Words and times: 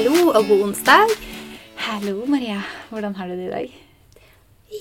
Hallo 0.00 0.30
og 0.32 0.46
god 0.48 0.60
onsdag. 0.64 1.10
Hallo, 1.84 2.22
Maria. 2.24 2.62
Hvordan 2.88 3.12
har 3.18 3.28
du 3.28 3.34
det 3.36 3.48
i 3.50 3.50
dag? 3.52 3.74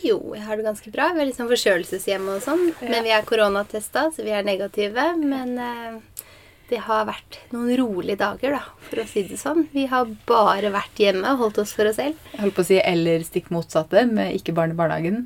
Jo, 0.05 0.15
jeg 0.31 0.45
har 0.45 0.55
det 0.55 0.63
ganske 0.63 0.91
bra. 0.93 1.09
Vi 1.11 1.19
er 1.19 1.27
litt 1.27 1.35
sånn 1.35 1.49
forkjølelseshjemme 1.49 2.37
og 2.37 2.45
sånn. 2.45 2.61
Men 2.87 3.03
vi 3.03 3.11
er 3.11 3.25
koronatesta, 3.27 4.05
så 4.15 4.23
vi 4.23 4.31
er 4.31 4.47
negative. 4.47 5.09
Men 5.19 5.51
eh, 5.59 6.23
det 6.71 6.79
har 6.85 7.03
vært 7.09 7.41
noen 7.51 7.73
rolige 7.81 8.15
dager, 8.21 8.55
da, 8.55 8.61
for 8.87 9.03
å 9.03 9.07
si 9.11 9.25
det 9.27 9.41
sånn. 9.41 9.65
Vi 9.75 9.89
har 9.91 10.07
bare 10.29 10.71
vært 10.71 11.03
hjemme 11.03 11.35
og 11.35 11.43
holdt 11.43 11.59
oss 11.65 11.75
for 11.75 11.91
oss 11.91 11.99
selv. 11.99 12.15
Jeg 12.31 12.45
holdt 12.45 12.55
på 12.55 12.63
å 12.63 12.69
si 12.71 12.79
eller 12.79 13.27
stikk 13.27 13.51
motsatte, 13.51 14.05
med 14.07 14.39
ikke 14.39 14.55
barn 14.55 14.71
i 14.71 14.79
barnehagen. 14.79 15.25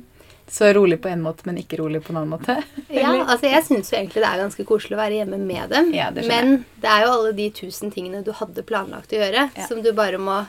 Så 0.50 0.68
rolig 0.76 1.00
på 1.00 1.08
en 1.08 1.22
måte, 1.24 1.46
men 1.48 1.56
ikke 1.58 1.78
rolig 1.80 2.02
på 2.04 2.12
en 2.12 2.20
annen 2.22 2.34
måte. 2.36 2.58
Ja, 2.94 3.10
altså 3.24 3.48
Jeg 3.48 3.64
syns 3.66 3.90
jo 3.90 3.96
egentlig 3.98 4.20
det 4.22 4.28
er 4.28 4.42
ganske 4.44 4.66
koselig 4.68 4.94
å 4.96 5.00
være 5.00 5.22
hjemme 5.22 5.38
med 5.40 5.70
dem. 5.72 5.88
Ja, 5.96 6.10
det 6.14 6.26
men 6.28 6.64
det 6.82 6.90
er 6.90 7.06
jo 7.06 7.14
alle 7.16 7.32
de 7.36 7.48
tusen 7.56 7.90
tingene 7.94 8.20
du 8.26 8.30
hadde 8.36 8.62
planlagt 8.66 9.12
å 9.14 9.18
gjøre, 9.22 9.48
Ja. 9.56 9.66
som 9.68 9.80
du 9.82 9.90
bare 9.96 10.20
må 10.20 10.42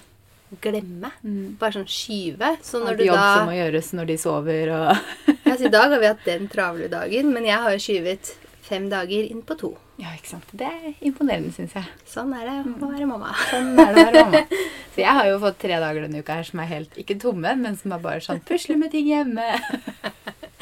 glemme. 0.62 1.10
Mm. 1.26 1.55
Bare 1.60 1.74
sånn 1.80 1.88
skyve. 1.90 2.54
Så 2.64 2.80
når 2.84 3.00
du 3.00 3.05
jobb 3.08 3.18
da 3.18 3.30
som 3.40 3.50
må 3.50 3.55
gjøres 3.58 3.90
når 3.98 4.05
de 4.12 4.18
sover 4.22 4.72
og 4.76 4.90
Ja, 5.48 5.55
så 5.58 5.66
I 5.68 5.74
dag 5.74 5.90
har 5.96 6.00
vi 6.04 6.12
hatt 6.12 6.26
den 6.27 6.48
travle 6.52 6.88
dagen, 6.91 7.32
men 7.34 7.48
jeg 7.48 7.58
har 7.64 7.74
jo 7.76 7.82
skyvet 7.82 8.36
fem 8.66 8.88
dager 8.90 9.28
inn 9.30 9.44
på 9.46 9.58
to. 9.60 9.72
Ja, 10.02 10.12
ikke 10.18 10.34
sant. 10.34 10.50
Det 10.58 10.68
er 10.68 11.05
imponerende, 11.05 11.54
syns 11.55 11.76
jeg. 11.78 11.88
Sånn 12.10 12.34
er 12.36 12.48
det 12.50 12.55
å 12.64 12.90
være 12.90 13.08
mamma. 13.10 13.32
Sånn 13.52 13.74
er 13.80 13.94
det 13.94 14.02
å 14.02 14.08
være 14.10 14.24
mamma. 14.32 14.64
Så 14.96 15.04
jeg 15.04 15.18
har 15.18 15.30
jo 15.30 15.38
fått 15.44 15.60
tre 15.62 15.78
dager 15.84 16.05
denne 16.05 16.24
uka 16.24 16.40
her 16.40 16.48
som 16.48 16.62
er 16.64 16.72
helt 16.72 16.98
ikke 17.00 17.18
tomme, 17.22 17.52
men 17.60 17.78
som 17.80 17.94
er 17.96 18.04
bare 18.04 18.24
sånn 18.24 18.41
pusle 18.48 18.78
med 18.80 18.94
ting 18.96 19.10
hjemme. 19.12 19.46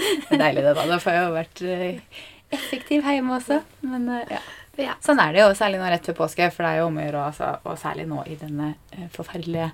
Det 0.04 0.36
er 0.36 0.42
deilig, 0.42 0.64
det, 0.66 0.72
da. 0.76 0.84
Da 0.90 0.98
får 1.00 1.14
jeg 1.16 1.24
jo 1.24 1.34
vært 1.36 1.62
eh, 1.70 2.22
effektiv 2.58 3.06
hjemme 3.08 3.38
også. 3.38 3.60
Men 3.88 4.10
eh, 4.12 4.34
ja. 4.82 4.96
Sånn 5.06 5.22
er 5.22 5.36
det 5.36 5.44
jo, 5.44 5.52
særlig 5.56 5.80
nå 5.80 5.90
rett 5.94 6.10
før 6.10 6.18
påske, 6.18 6.50
for 6.52 6.66
det 6.66 6.72
er 6.74 6.82
jo 6.82 6.88
om 6.90 6.98
å 6.98 7.06
gjøre, 7.06 7.26
altså, 7.30 7.52
og 7.70 7.78
særlig 7.80 8.08
nå 8.10 8.24
i 8.28 8.38
denne 8.42 8.74
eh, 8.92 9.06
forferdelige 9.14 9.70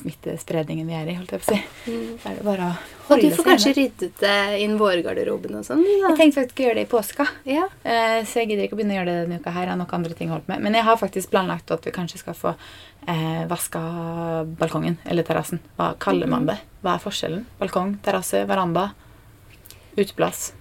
smittespredningen 0.00 0.86
vi 0.86 0.94
er 0.98 1.08
i, 1.10 1.14
holdt 1.18 1.32
jeg 1.34 1.42
på 1.42 1.52
å 1.52 1.56
si. 1.56 1.60
Så 2.22 2.30
er 2.30 2.36
det 2.38 2.44
bare 2.46 2.66
å 2.68 2.72
Og 2.72 3.08
holde 3.10 3.22
du 3.22 3.28
seg 3.30 3.36
får 3.40 3.48
kanskje 3.50 3.72
ryddet 3.76 4.20
det 4.20 4.60
inn 4.64 4.76
vårgarderoben 4.80 5.54
og 5.60 5.64
sånn. 5.66 5.82
du. 5.84 5.90
Jeg 6.04 6.16
tenkte 6.18 6.40
faktisk 6.42 6.60
å 6.60 6.66
gjøre 6.66 6.74
det 6.80 6.84
i 6.86 6.90
påska, 6.90 7.26
Ja. 7.46 7.68
eh, 7.84 8.18
så 8.24 8.40
jeg 8.42 8.48
gidder 8.50 8.64
ikke 8.68 8.76
å 8.76 8.80
begynne 8.80 8.94
å 8.96 8.98
gjøre 9.00 9.12
det 9.12 9.28
denne 9.28 9.40
uka 9.40 9.50
her. 9.54 9.62
Jeg 9.66 9.70
har 9.74 9.80
nok 9.80 9.92
andre 9.94 10.14
ting 10.14 10.28
holdt 10.30 10.48
med. 10.48 10.60
Men 10.62 10.74
jeg 10.74 10.84
har 10.84 10.96
faktisk 10.96 11.30
planlagt 11.30 11.70
at 11.70 11.84
vi 11.86 11.90
kanskje 11.92 12.18
skal 12.18 12.34
få 12.34 12.54
eh, 13.08 13.46
vaska 13.46 13.80
balkongen, 14.58 14.98
eller 15.06 15.22
terrassen. 15.22 15.60
Hva 15.78 15.94
kaller 15.98 16.26
man 16.26 16.46
det? 16.46 16.58
Hva 16.82 16.94
er 16.96 17.02
forskjellen? 17.02 17.44
Balkong, 17.60 17.96
terrasse, 18.02 18.44
veranda, 18.46 18.90
uteplass. 19.96 20.52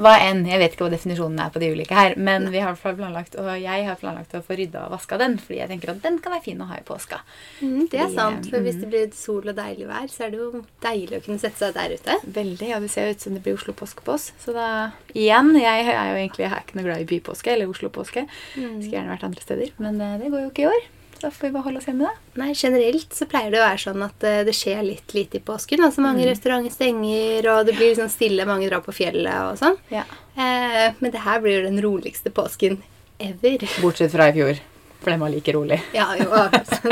Hva 0.00 0.14
enn. 0.18 0.42
Jeg 0.48 0.58
vet 0.60 0.74
ikke 0.74 0.86
hva 0.86 0.92
definisjonen 0.94 1.40
er 1.44 1.52
på 1.54 1.62
de 1.62 1.70
ulike 1.74 1.94
her. 1.96 2.16
Men 2.18 2.48
vi 2.52 2.62
har 2.62 2.78
planlagt, 2.78 3.36
og 3.40 3.50
jeg 3.60 3.86
har 3.86 3.98
planlagt 4.00 4.34
å 4.34 4.42
få 4.44 4.58
rydda 4.58 4.86
og 4.88 4.96
vaska 4.96 5.18
den, 5.20 5.36
fordi 5.42 5.60
jeg 5.60 5.70
tenker 5.70 5.94
at 5.94 6.02
den 6.04 6.18
kan 6.22 6.34
være 6.34 6.46
fin 6.48 6.62
å 6.64 6.68
ha 6.70 6.80
i 6.80 6.86
påska. 6.86 7.20
Mm, 7.60 7.86
det 7.92 8.00
er 8.00 8.08
Fordi, 8.08 8.16
sant, 8.16 8.50
for 8.50 8.66
hvis 8.66 8.78
mm. 8.78 8.82
det 8.82 8.90
blir 8.94 9.12
sol 9.18 9.52
og 9.52 9.58
deilig 9.58 9.88
vær, 9.90 10.08
så 10.10 10.26
er 10.26 10.34
det 10.34 10.42
jo 10.42 10.64
deilig 10.84 11.20
å 11.20 11.24
kunne 11.28 11.42
sette 11.42 11.62
seg 11.62 11.76
der 11.78 11.94
ute. 11.94 12.18
Veldig, 12.40 12.70
ja, 12.72 12.80
Det 12.82 12.90
ser 12.92 13.14
ut 13.14 13.24
som 13.24 13.36
det 13.36 13.44
blir 13.44 13.58
Oslo 13.58 13.76
påske 13.76 14.04
på 14.06 14.16
oss. 14.16 14.32
Så 14.42 14.56
da 14.56 14.68
igjen, 15.14 15.54
jeg 15.60 15.86
er 15.86 16.10
jo 16.10 16.18
egentlig 16.18 16.44
jeg 16.44 16.52
er 16.52 16.66
ikke 16.66 16.80
noe 16.80 16.88
glad 16.88 17.04
i 17.04 17.08
bypåske 17.08 17.54
eller 17.54 17.70
Oslo-påske. 17.70 18.26
Skulle 18.54 18.90
gjerne 18.90 19.14
vært 19.14 19.26
andre 19.30 19.46
steder, 19.46 19.72
men 19.82 20.00
eh, 20.02 20.18
det 20.20 20.30
går 20.32 20.46
jo 20.46 20.50
ikke 20.52 20.66
i 20.66 20.70
år. 20.72 20.90
Så 21.24 21.28
da 21.30 21.36
får 21.36 21.46
vi 21.46 21.52
bare 21.52 21.64
holde 21.64 21.78
oss 21.80 21.86
hjemme, 21.88 22.04
da. 22.04 22.40
Nei, 22.42 22.50
Generelt 22.52 23.14
så 23.16 23.24
pleier 23.24 23.48
det 23.48 23.56
å 23.56 23.64
være 23.64 23.80
sånn 23.80 24.02
at 24.04 24.24
eh, 24.28 24.42
det 24.44 24.52
skjer 24.52 24.82
litt 24.84 25.14
lite 25.16 25.38
i 25.38 25.40
påsken. 25.40 25.80
Altså 25.86 26.02
Mange 26.04 26.26
restauranter 26.28 26.74
stenger, 26.74 27.46
og 27.48 27.62
det 27.64 27.72
blir 27.78 27.94
liksom 27.94 28.10
stille, 28.12 28.44
mange 28.44 28.68
drar 28.68 28.82
på 28.84 28.92
fjellet 28.92 29.32
og 29.32 29.56
sånn. 29.56 29.78
Ja. 29.88 30.02
Eh, 30.36 30.92
men 30.98 31.14
det 31.14 31.22
her 31.24 31.40
blir 31.40 31.56
jo 31.56 31.62
den 31.64 31.80
roligste 31.80 32.28
påsken 32.28 32.76
ever. 33.16 33.64
Bortsett 33.80 34.12
fra 34.12 34.28
i 34.28 34.36
fjor, 34.36 34.60
for 35.00 35.14
den 35.14 35.24
var 35.24 35.32
like 35.32 35.54
rolig. 35.56 35.80
Ja, 35.96 36.10
jo, 36.20 36.28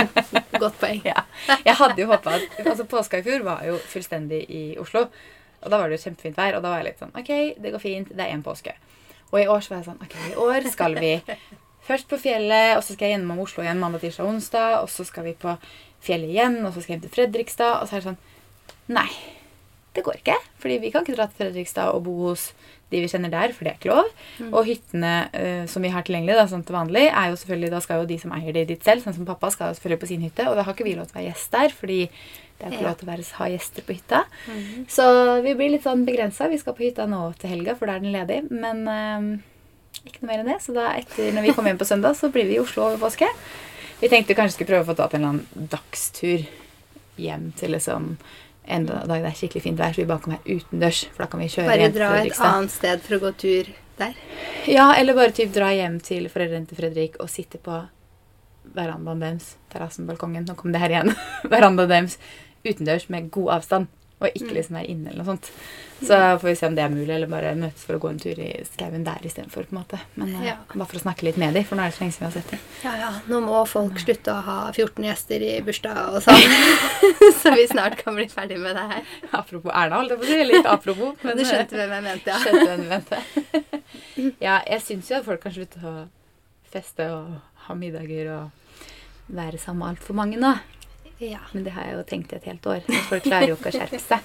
godt 0.64 0.80
poeng. 0.80 1.04
Ja. 1.04 1.26
Jeg 1.68 1.76
hadde 1.82 2.00
jo 2.00 2.08
håpa 2.14 2.38
at 2.38 2.62
altså 2.64 2.88
Påska 2.88 3.20
i 3.20 3.26
fjor 3.28 3.44
var 3.44 3.66
jo 3.68 3.76
fullstendig 3.84 4.46
i 4.48 4.62
Oslo. 4.80 5.10
Og 5.60 5.68
da 5.68 5.76
var 5.76 5.92
det 5.92 6.00
jo 6.00 6.06
kjempefint 6.06 6.40
vær, 6.40 6.56
og 6.56 6.64
da 6.64 6.72
var 6.72 6.80
jeg 6.80 6.88
litt 6.88 7.04
sånn 7.04 7.12
OK, 7.20 7.34
det 7.60 7.76
går 7.76 7.84
fint, 7.84 8.16
det 8.16 8.24
er 8.24 8.32
én 8.32 8.48
påske. 8.48 8.78
Og 9.28 9.42
i 9.44 9.48
år 9.48 9.60
så 9.60 9.74
var 9.74 9.82
jeg 9.82 9.90
sånn 9.92 10.00
OK, 10.08 10.16
i 10.32 10.38
år 10.40 10.72
skal 10.72 10.96
vi 10.96 11.18
først 11.86 12.08
på 12.10 12.18
fjellet, 12.22 12.76
og 12.76 12.82
så 12.84 12.94
skal 12.94 13.08
jeg 13.08 13.16
gjennom 13.18 13.38
Oslo 13.42 13.62
igjen 13.64 13.80
mandag, 13.82 14.00
tirsdag, 14.04 14.28
onsdag, 14.28 14.80
og 14.82 14.90
så 14.92 15.04
skal 15.08 15.24
vi 15.28 15.32
på 15.38 15.56
fjellet 16.02 16.30
igjen, 16.34 16.60
og 16.66 16.72
så 16.74 16.80
skal 16.82 16.94
jeg 16.94 17.00
hjem 17.00 17.06
til 17.08 17.16
Fredrikstad, 17.16 17.80
og 17.82 17.88
så 17.88 17.96
er 17.96 18.02
det 18.04 18.10
sånn 18.12 18.22
Nei, 18.92 19.08
det 19.94 20.02
går 20.04 20.16
ikke. 20.18 20.34
Fordi 20.62 20.76
vi 20.82 20.90
kan 20.90 21.04
ikke 21.04 21.14
dra 21.16 21.26
til 21.30 21.38
Fredrikstad 21.44 21.92
og 21.94 22.02
bo 22.06 22.14
hos 22.28 22.48
de 22.92 23.00
vi 23.00 23.08
kjenner 23.08 23.30
der, 23.32 23.52
for 23.56 23.64
det 23.64 23.70
er 23.72 23.78
ikke 23.78 23.92
lov. 23.92 24.08
Og 24.50 24.66
hyttene 24.68 25.12
uh, 25.32 25.62
som 25.70 25.84
vi 25.84 25.88
har 25.94 26.04
tilgjengelig 26.04 26.34
da, 26.36 26.44
sånn 26.50 26.64
til 26.66 26.76
vanlig, 26.76 27.06
er 27.08 27.30
jo 27.30 27.38
selvfølgelig, 27.40 27.70
da 27.72 27.80
skal 27.80 28.02
jo 28.02 28.08
de 28.10 28.18
som 28.20 28.34
eier 28.36 28.52
det 28.56 28.66
dit 28.68 28.84
selv, 28.84 29.04
sånn 29.06 29.16
som 29.16 29.28
pappa, 29.28 29.48
skal 29.54 29.70
jo 29.70 29.78
selvfølgelig 29.78 30.02
på 30.02 30.10
sin 30.10 30.24
hytte. 30.26 30.48
Og 30.50 30.58
da 30.58 30.64
har 30.66 30.74
ikke 30.76 30.84
vi 30.88 30.96
lov 30.98 31.08
til 31.08 31.16
å 31.16 31.20
være 31.22 31.30
gjest 31.30 31.54
der, 31.56 31.72
fordi 31.78 32.00
det 32.58 32.66
er 32.66 32.74
ikke 32.74 32.82
Ja. 32.82 32.88
lov 32.90 32.98
til 33.00 33.08
å 33.08 33.12
være, 33.12 33.28
ha 33.38 33.48
gjester 33.54 33.86
på 33.86 33.96
hytta. 33.96 34.20
Så 34.92 35.06
vi 35.46 35.54
blir 35.56 35.72
litt 35.72 35.86
sånn 35.86 36.04
begrensa. 36.08 36.50
Vi 36.52 36.58
skal 36.60 36.76
på 36.76 36.84
hytta 36.84 37.06
nå 37.08 37.22
til 37.40 37.54
helga, 37.54 37.74
for 37.78 37.86
da 37.88 37.96
er 37.96 38.04
den 38.04 38.12
ledig. 38.12 38.42
Men 38.50 38.84
eh, 38.88 39.30
ikke 40.08 40.22
noe 40.22 40.30
mer 40.32 40.42
enn 40.42 40.50
det. 40.52 40.60
Så 40.64 40.74
da 40.76 40.92
etter, 40.98 41.32
når 41.34 41.46
vi 41.46 41.54
kommer 41.56 41.72
hjem 41.72 41.82
på 41.82 41.88
søndag, 41.88 42.16
så 42.18 42.30
blir 42.32 42.48
vi 42.48 42.58
i 42.58 42.62
Oslo 42.62 42.86
over 42.86 43.00
påske. 43.02 43.28
Vi 44.02 44.10
tenkte 44.10 44.36
kanskje 44.38 44.58
skulle 44.58 44.72
prøve 44.72 44.86
å 44.86 44.90
få 44.90 44.98
tatt 44.98 45.14
en 45.14 45.22
eller 45.22 45.34
annen 45.36 45.68
dagstur 45.72 46.46
hjem 47.22 47.52
til 47.58 47.76
liksom 47.76 48.16
en 48.62 48.84
dag 48.86 49.08
det 49.10 49.26
er 49.26 49.34
skikkelig 49.36 49.62
fint 49.64 49.80
vær, 49.80 49.94
så 49.94 50.02
vi 50.02 50.08
bare 50.10 50.22
kan 50.22 50.36
være 50.36 50.58
utendørs. 50.58 51.00
For 51.14 51.24
da 51.24 51.30
kan 51.30 51.42
vi 51.42 51.48
kjøre 51.50 51.70
Bare 51.70 51.88
dra 51.94 52.10
et 52.20 52.44
annet 52.46 52.74
sted 52.74 53.02
for 53.02 53.18
å 53.18 53.22
gå 53.24 53.32
tur 53.42 53.72
der. 53.98 54.14
Ja, 54.70 54.92
eller 54.94 55.18
bare 55.18 55.34
typ 55.34 55.50
dra 55.54 55.72
hjem 55.74 55.98
til 56.04 56.28
foreldrene 56.32 56.70
til 56.70 56.78
Fredrik 56.78 57.18
og 57.22 57.30
sitte 57.30 57.58
på 57.62 57.80
verandaen 58.76 59.22
deres, 59.22 59.56
terrassen, 59.72 60.06
balkongen, 60.06 60.46
nå 60.46 60.54
kom 60.58 60.74
det 60.74 60.80
her 60.82 60.94
igjen, 60.94 61.10
verandaen 61.52 61.90
deres, 61.90 62.14
utendørs 62.62 63.08
med 63.10 63.26
god 63.34 63.56
avstand, 63.58 63.90
og 64.22 64.36
ikke 64.38 64.54
liksom 64.56 64.76
være 64.78 64.88
inne 64.92 65.10
eller 65.10 65.22
noe 65.24 65.32
sånt. 65.32 65.48
Så 66.02 66.16
får 66.42 66.46
vi 66.48 66.54
se 66.58 66.66
om 66.66 66.74
det 66.74 66.82
er 66.82 66.90
mulig, 66.90 67.10
eller 67.14 67.30
bare 67.30 67.52
møtes 67.58 67.84
for 67.86 67.94
å 67.94 68.00
gå 68.02 68.08
en 68.10 68.18
tur 68.22 68.38
i 68.42 68.48
skauen 68.66 69.04
der 69.06 69.22
istedenfor. 69.26 69.68
Men 69.70 69.84
eh, 69.92 70.46
Ja. 70.48 70.54
bare 70.72 70.88
for 70.90 70.98
å 70.98 71.02
snakke 71.04 71.26
litt 71.28 71.38
med 71.38 71.54
dem, 71.54 71.66
for 71.68 71.78
nå 71.78 71.84
er 71.84 71.92
det 71.92 71.96
så 71.98 72.02
lenge 72.02 72.16
siden 72.16 72.24
vi 72.24 72.30
har 72.30 72.34
sett 72.40 72.50
dem. 72.50 72.64
Ja, 72.82 72.94
ja, 72.98 73.10
nå 73.30 73.40
må 73.44 73.60
folk 73.70 74.00
slutte 74.02 74.34
å 74.34 74.40
ha 74.48 74.56
14 74.72 75.06
gjester 75.06 75.44
i 75.46 75.52
bursdag 75.66 76.00
og 76.08 76.18
sånn. 76.26 76.56
så 77.42 77.54
vi 77.54 77.68
snart 77.70 77.98
kan 78.02 78.18
bli 78.18 78.26
ferdig 78.32 78.58
med 78.62 78.74
det 78.78 78.86
her. 78.94 79.12
Apropos 79.30 79.70
Erna, 79.70 80.00
holdt 80.00 80.16
jeg 80.16 80.22
på 80.22 80.26
å 80.26 80.32
si, 80.32 80.40
eller 80.40 80.58
ikke 80.62 80.74
apropos, 80.78 81.14
Men 81.28 81.38
du 81.38 81.44
skjønte 81.46 81.78
hvem 81.78 81.94
jeg 81.98 82.06
mente, 82.08 82.34
ja. 82.34 82.42
Skjønte 82.42 82.66
hvem 82.72 82.82
jeg 82.82 82.90
mente. 82.96 83.22
ja, 84.48 84.58
jeg 84.74 84.84
syns 84.88 85.10
jo 85.12 85.20
at 85.20 85.28
folk 85.28 85.42
kan 85.46 85.54
slutte 85.54 85.82
å 85.86 85.94
feste 86.72 87.06
og 87.14 87.38
ha 87.68 87.74
middager 87.78 88.32
og 88.32 89.30
være 89.32 89.58
sammen 89.60 89.84
med 89.84 89.94
altfor 89.94 90.16
mange 90.18 90.38
nå. 90.40 90.56
Ja. 91.30 91.38
Men 91.52 91.64
det 91.64 91.72
har 91.76 91.84
jeg 91.86 91.94
jo 91.98 92.02
tenkt 92.08 92.32
i 92.32 92.36
et 92.36 92.44
helt 92.50 92.66
år. 92.66 92.80
Folk 93.08 93.22
klarer 93.22 93.48
jo 93.52 93.56
ikke 93.58 93.70
å 93.72 93.76
skjerpe 93.76 94.00
seg. 94.02 94.18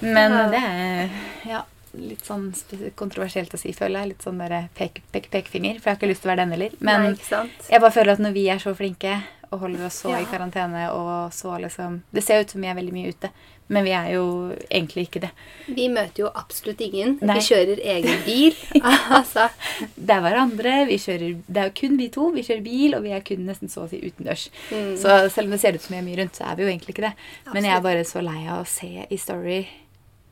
Men 0.00 0.32
det 0.52 0.60
er 0.64 1.10
ja, 1.48 1.64
litt 1.98 2.24
sånn 2.24 2.48
kontroversielt 2.96 3.52
å 3.54 3.60
si, 3.60 3.72
føler 3.76 4.00
jeg. 4.04 4.12
Litt 4.14 4.22
sånn 4.24 4.38
der 4.40 4.68
pek, 4.78 5.02
pek, 5.12 5.28
pekefinger. 5.32 5.80
For 5.80 5.90
jeg 5.90 5.96
har 5.96 6.00
ikke 6.00 6.10
lyst 6.12 6.22
til 6.24 6.30
å 6.30 6.32
være 6.34 6.44
den 6.46 6.54
heller. 6.56 6.76
Men 6.80 7.02
Nei, 7.10 7.44
jeg 7.68 7.80
bare 7.84 7.94
føler 7.98 8.12
at 8.16 8.24
når 8.24 8.32
vi 8.38 8.46
er 8.54 8.62
så 8.62 8.74
flinke 8.78 9.18
og 9.50 9.64
holder 9.64 9.86
oss 9.88 10.00
så 10.04 10.12
Ja. 10.14 10.20
i 10.22 10.28
karantene 10.30 10.84
og 10.94 11.32
så 11.34 11.56
liksom 11.58 12.02
Det 12.14 12.22
ser 12.22 12.40
ut 12.44 12.50
som 12.50 12.60
vi 12.62 12.68
er 12.70 12.76
veldig 12.78 12.92
mye 12.94 13.10
ute, 13.10 13.30
men 13.70 13.86
vi 13.86 13.92
er 13.94 14.08
jo 14.16 14.24
egentlig 14.66 15.06
ikke 15.06 15.22
det. 15.22 15.30
Vi 15.70 15.86
møter 15.92 16.24
jo 16.24 16.30
absolutt 16.34 16.80
ingen. 16.82 17.16
Nei. 17.22 17.36
Vi 17.38 17.46
kjører 17.46 17.82
egen 17.94 18.24
bil. 18.26 18.56
altså, 19.18 19.46
Det 19.94 20.16
er 20.16 20.24
hverandre. 20.24 20.72
Vi 20.88 20.98
kjører, 20.98 21.36
det 21.46 21.62
er 21.62 21.68
jo 21.70 21.76
kun 21.82 21.94
vi 22.00 22.08
to. 22.14 22.30
Vi 22.34 22.44
kjører 22.46 22.64
bil, 22.66 22.96
og 22.98 23.04
vi 23.06 23.14
er 23.14 23.22
kun 23.26 23.44
nesten 23.46 23.70
så 23.70 23.84
å 23.84 23.90
si 23.92 24.00
utendørs. 24.02 24.48
mm. 24.72 24.96
Så 24.98 25.20
selv 25.30 25.46
om 25.46 25.54
det 25.54 25.60
ser 25.62 25.78
ut 25.78 25.84
som 25.84 25.94
vi 25.94 26.00
er 26.00 26.08
mye 26.08 26.18
rundt, 26.22 26.40
så 26.40 26.48
er 26.50 26.58
vi 26.58 26.66
jo 26.66 26.72
egentlig 26.72 26.96
ikke 26.96 27.06
det. 27.06 27.14
Men 27.54 27.68
jeg 27.68 27.76
er 27.76 27.86
bare 27.86 28.08
så 28.08 28.24
lei 28.26 28.40
av 28.48 28.64
å 28.64 28.68
se 28.68 28.90
i 29.06 29.20
Story 29.20 29.60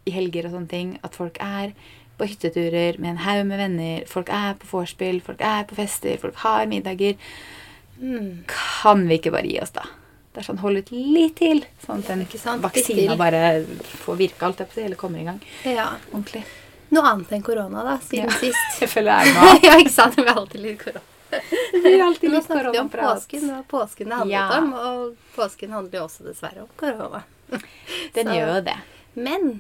i 0.09 0.15
helger 0.15 0.49
og 0.49 0.57
sånne 0.57 0.73
ting 0.73 0.93
at 1.05 1.17
folk 1.19 1.39
er 1.45 1.75
på 2.19 2.27
hytteturer 2.27 2.99
med 2.99 3.13
en 3.13 3.23
haug 3.23 3.45
med 3.47 3.63
venner. 3.63 4.09
Folk 4.11 4.33
er 4.35 4.57
på 4.59 4.67
vorspiel, 4.73 5.21
folk 5.23 5.43
er 5.45 5.69
på 5.69 5.79
fester, 5.79 6.19
folk 6.19 6.43
har 6.43 6.67
middager. 6.67 7.15
mm. 8.01 8.45
Kan 8.51 9.07
vi 9.09 9.21
ikke 9.21 9.35
bare 9.35 9.47
gi 9.47 9.61
oss, 9.63 9.75
da? 9.77 9.87
Det 10.39 10.45
er 10.45 10.47
sånn, 10.53 10.59
Hold 10.63 10.79
ut 10.79 10.91
litt 10.95 11.33
til, 11.41 11.65
sånn 11.83 11.99
at 12.05 12.07
den 12.13 12.61
vaksina 12.63 13.17
bare 13.19 13.41
får 14.05 14.19
virke, 14.21 14.47
alt 14.47 14.61
på 14.71 14.81
eller 14.85 14.95
kommer 15.01 15.19
i 15.19 15.25
gang 15.27 15.41
ja. 15.67 15.89
ordentlig. 16.13 16.45
Noe 16.95 17.03
annet 17.11 17.33
enn 17.35 17.43
korona, 17.43 17.83
da, 17.83 17.97
siden 18.07 18.31
Ja. 18.31 18.37
sist. 18.39 18.79
Jeg 18.85 18.89
føler 18.93 19.19
det 19.19 19.33
er 19.33 19.41
noe 19.41 19.59
ja, 19.67 19.73
ikke 19.83 19.91
sant? 19.97 20.15
Vi 20.17 20.23
har 20.29 20.39
alltid 20.39 20.63
litt 20.63 20.79
korona. 20.85 21.03
Det 21.29 21.83
blir 21.83 22.05
alltid 22.07 22.31
litt 22.31 22.47
korona. 22.47 22.71
Nå 22.71 22.71
snakket 22.71 22.79
vi 22.79 22.79
om 22.85 22.93
påsken. 22.95 23.51
og 23.59 23.67
påsken 23.75 24.09
det 24.15 24.21
handlet 24.21 24.33
Ja. 24.39 24.59
om, 24.61 24.71
og 24.73 25.17
påsken 25.35 25.75
handler 25.75 25.99
jo 25.99 26.05
også 26.07 26.25
dessverre 26.31 26.63
om 26.63 26.71
korona. 26.79 27.25
Den 27.51 28.27
Så- 28.31 28.39
gjør 28.39 28.55
jo 28.55 28.61
det. 28.71 28.77
Men 29.15 29.51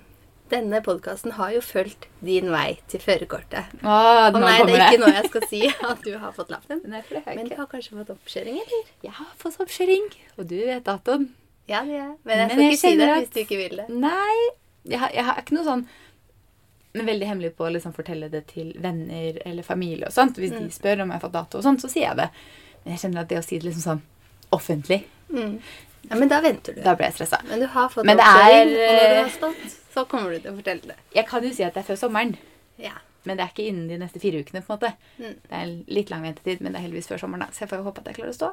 denne 0.50 0.80
podkasten 0.84 1.32
har 1.38 1.50
jo 1.54 1.60
fulgt 1.64 2.06
din 2.24 2.50
vei 2.52 2.78
til 2.88 3.00
førerkortet. 3.00 3.70
Å, 3.82 4.30
nei, 4.34 4.54
det 4.66 4.74
er 4.78 4.84
ikke 4.88 5.00
noe 5.02 5.12
jeg 5.14 5.28
skal 5.30 5.46
si 5.50 5.60
at 5.90 6.02
du 6.04 6.12
har 6.18 6.32
fått 6.36 6.50
lappen. 6.50 6.80
Nei, 6.84 7.02
for 7.02 7.14
det 7.18 7.24
har 7.24 7.32
jeg 7.34 7.40
Men 7.42 7.48
du 7.52 7.56
har 7.60 7.66
kanskje 7.70 7.98
fått 8.00 8.12
oppkjøring, 8.16 8.58
eller? 8.64 8.90
Jeg 9.06 9.12
har 9.18 9.30
fått 9.40 9.60
oppkjøring, 9.64 10.08
og 10.38 10.46
du 10.50 10.56
vet 10.64 10.84
datoen. 10.88 11.28
Ja, 11.68 11.82
det 11.84 11.98
er 12.00 12.12
Men 12.24 12.38
jeg 12.38 12.48
Men 12.48 12.50
skal 12.50 12.62
jeg 12.64 12.72
ikke 12.72 12.80
si 12.82 12.96
det 12.96 13.08
at- 13.08 13.18
hvis 13.22 13.32
du 13.34 13.40
ikke 13.44 13.60
vil 13.62 13.76
det. 13.82 13.88
Nei, 13.92 14.36
jeg, 14.88 14.98
har, 15.02 15.10
jeg 15.12 15.24
har 15.24 15.40
ikke 15.42 15.56
noe 15.58 15.64
sånn 15.68 15.86
men 16.96 17.04
veldig 17.06 17.26
hemmelig 17.28 17.50
på 17.54 17.66
å 17.66 17.70
liksom 17.70 17.92
fortelle 17.94 18.30
det 18.32 18.46
til 18.48 18.70
venner 18.80 19.36
eller 19.46 19.62
familie 19.62 20.06
og 20.08 20.12
sånt. 20.16 20.38
Hvis 20.40 20.50
Mm. 20.56 20.64
de 20.64 20.70
spør 20.74 21.02
om 21.04 21.10
jeg 21.12 21.20
har 21.20 21.28
fått 21.28 21.34
dato 21.36 21.58
og 21.58 21.62
sånt, 21.62 21.82
så 21.84 21.88
sier 21.92 22.08
jeg 22.08 22.16
det. 22.16 22.30
Men 22.84 22.94
jeg 22.96 23.02
kjenner 23.04 23.20
at 23.20 23.28
det 23.28 23.38
å 23.38 23.44
si 23.44 23.58
det 23.58 23.68
liksom 23.68 23.84
sånn 23.84 24.00
offentlig. 24.56 25.04
Mm. 25.30 25.60
Ja, 26.08 26.16
men 26.16 26.28
da 26.30 26.38
venter 26.44 26.76
du. 26.78 26.80
Da 26.84 26.94
ble 26.96 27.10
jeg 27.10 27.18
stressa. 27.18 27.42
Men 27.48 27.60
du 27.60 27.66
har 27.74 27.90
fått 27.92 28.06
Men 28.08 28.16
det 28.20 28.24
oppkjøring, 28.24 28.70
er, 28.76 28.86
og 28.86 28.94
når 29.02 29.10
du 29.16 29.18
har 29.24 29.34
stått, 29.34 29.76
så 29.94 30.06
kommer 30.08 30.30
du 30.32 30.38
til 30.40 30.52
å 30.54 30.56
fortelle 30.62 30.94
det. 30.94 30.96
Jeg 31.18 31.26
kan 31.28 31.44
jo 31.44 31.52
si 31.52 31.66
at 31.66 31.74
det 31.76 31.82
er 31.84 31.90
før 31.90 32.00
sommeren, 32.06 32.36
Ja. 32.78 32.94
men 33.26 33.36
det 33.36 33.44
er 33.44 33.50
ikke 33.50 33.66
innen 33.68 33.88
de 33.90 33.98
neste 34.00 34.20
fire 34.22 34.38
ukene. 34.40 34.62
på 34.64 34.72
en 34.72 34.78
måte. 34.78 34.92
Mm. 35.18 35.34
Det 35.50 35.56
er 35.58 35.72
litt 35.92 36.08
lang 36.08 36.22
ventetid, 36.22 36.60
men 36.62 36.72
det 36.72 36.78
er 36.80 36.84
heldigvis 36.86 37.08
før 37.10 37.18
sommeren, 37.20 37.40
da. 37.44 37.46
så 37.52 37.66
jeg 37.66 37.68
får 37.74 37.82
håpe 37.84 38.00
at 38.00 38.06
jeg 38.06 38.16
klarer 38.16 38.32
å 38.32 38.36
stå. 38.38 38.48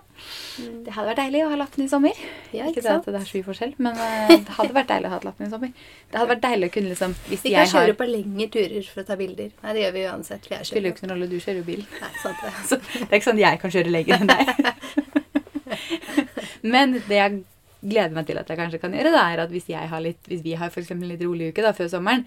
Mm. 0.65 0.83
Det 0.83 0.95
hadde 0.97 1.07
vært 1.13 1.21
deilig 1.21 1.43
å 1.45 1.49
ha 1.53 1.55
lappen 1.61 1.85
i 1.85 1.87
sommer. 1.87 2.19
Ja, 2.51 2.65
ikke 2.65 2.81
ikke 2.81 2.85
sant? 2.89 3.05
det 3.05 3.21
er 3.21 3.29
så 3.29 3.37
mye 3.37 3.47
forskjell, 3.47 3.73
men 3.77 4.01
eh, 4.07 4.35
det 4.35 4.57
hadde 4.57 4.73
vært 4.75 4.91
deilig 4.91 5.07
å 5.07 5.13
ha 5.15 5.21
lappen 5.29 5.47
i 5.47 5.49
sommer. 5.53 5.71
Det 6.11 6.19
hadde 6.19 6.33
vært 6.33 6.43
deilig 6.49 6.67
å 6.67 6.75
kunne 6.75 6.91
liksom 6.91 7.15
Hvis 7.29 7.45
Vi 7.45 7.55
kan 7.55 7.71
kjøre 7.71 7.85
har 7.93 7.99
på 8.01 8.09
lengre 8.09 8.49
turer 8.57 8.91
for 8.91 9.05
å 9.05 9.07
ta 9.07 9.15
bilder. 9.21 9.49
Nei, 9.63 9.73
det 9.77 9.85
gjør 9.85 9.95
vi 9.95 10.05
uansett. 10.11 10.49
Vi 10.49 10.55
jeg 10.57 10.65
Spiller 10.73 10.89
jo 10.89 10.97
ikke 10.97 11.05
noen 11.07 11.15
rolle, 11.15 11.29
du 11.31 11.39
kjører 11.39 11.61
jo 11.61 11.67
bil. 11.71 11.85
Nei, 12.01 12.11
sant 12.19 12.43
det. 12.43 12.53
Så 12.73 12.81
det 12.83 13.07
er 13.07 13.19
ikke 13.21 13.29
sånn 13.31 13.43
jeg 13.45 13.61
kan 13.61 13.71
kjøre 13.79 13.95
lenger 13.95 14.25
enn 14.25 14.33
deg. 14.33 15.03
Men 16.73 16.97
det 17.07 17.19
jeg 17.19 17.41
gleder 17.85 18.15
meg 18.15 18.27
til 18.27 18.39
at 18.41 18.49
jeg 18.49 18.59
kanskje 18.59 18.81
kan 18.81 18.93
gjøre, 18.97 19.13
da, 19.13 19.23
er 19.29 19.45
at 19.45 19.53
hvis, 19.53 19.69
jeg 19.69 19.89
har 19.91 20.03
litt, 20.03 20.21
hvis 20.29 20.43
vi 20.45 20.55
har 20.57 20.71
for 20.73 20.95
en 20.95 21.07
litt 21.09 21.23
rolig 21.25 21.51
uke 21.53 21.65
da, 21.65 21.73
før 21.77 21.91
sommeren, 21.91 22.25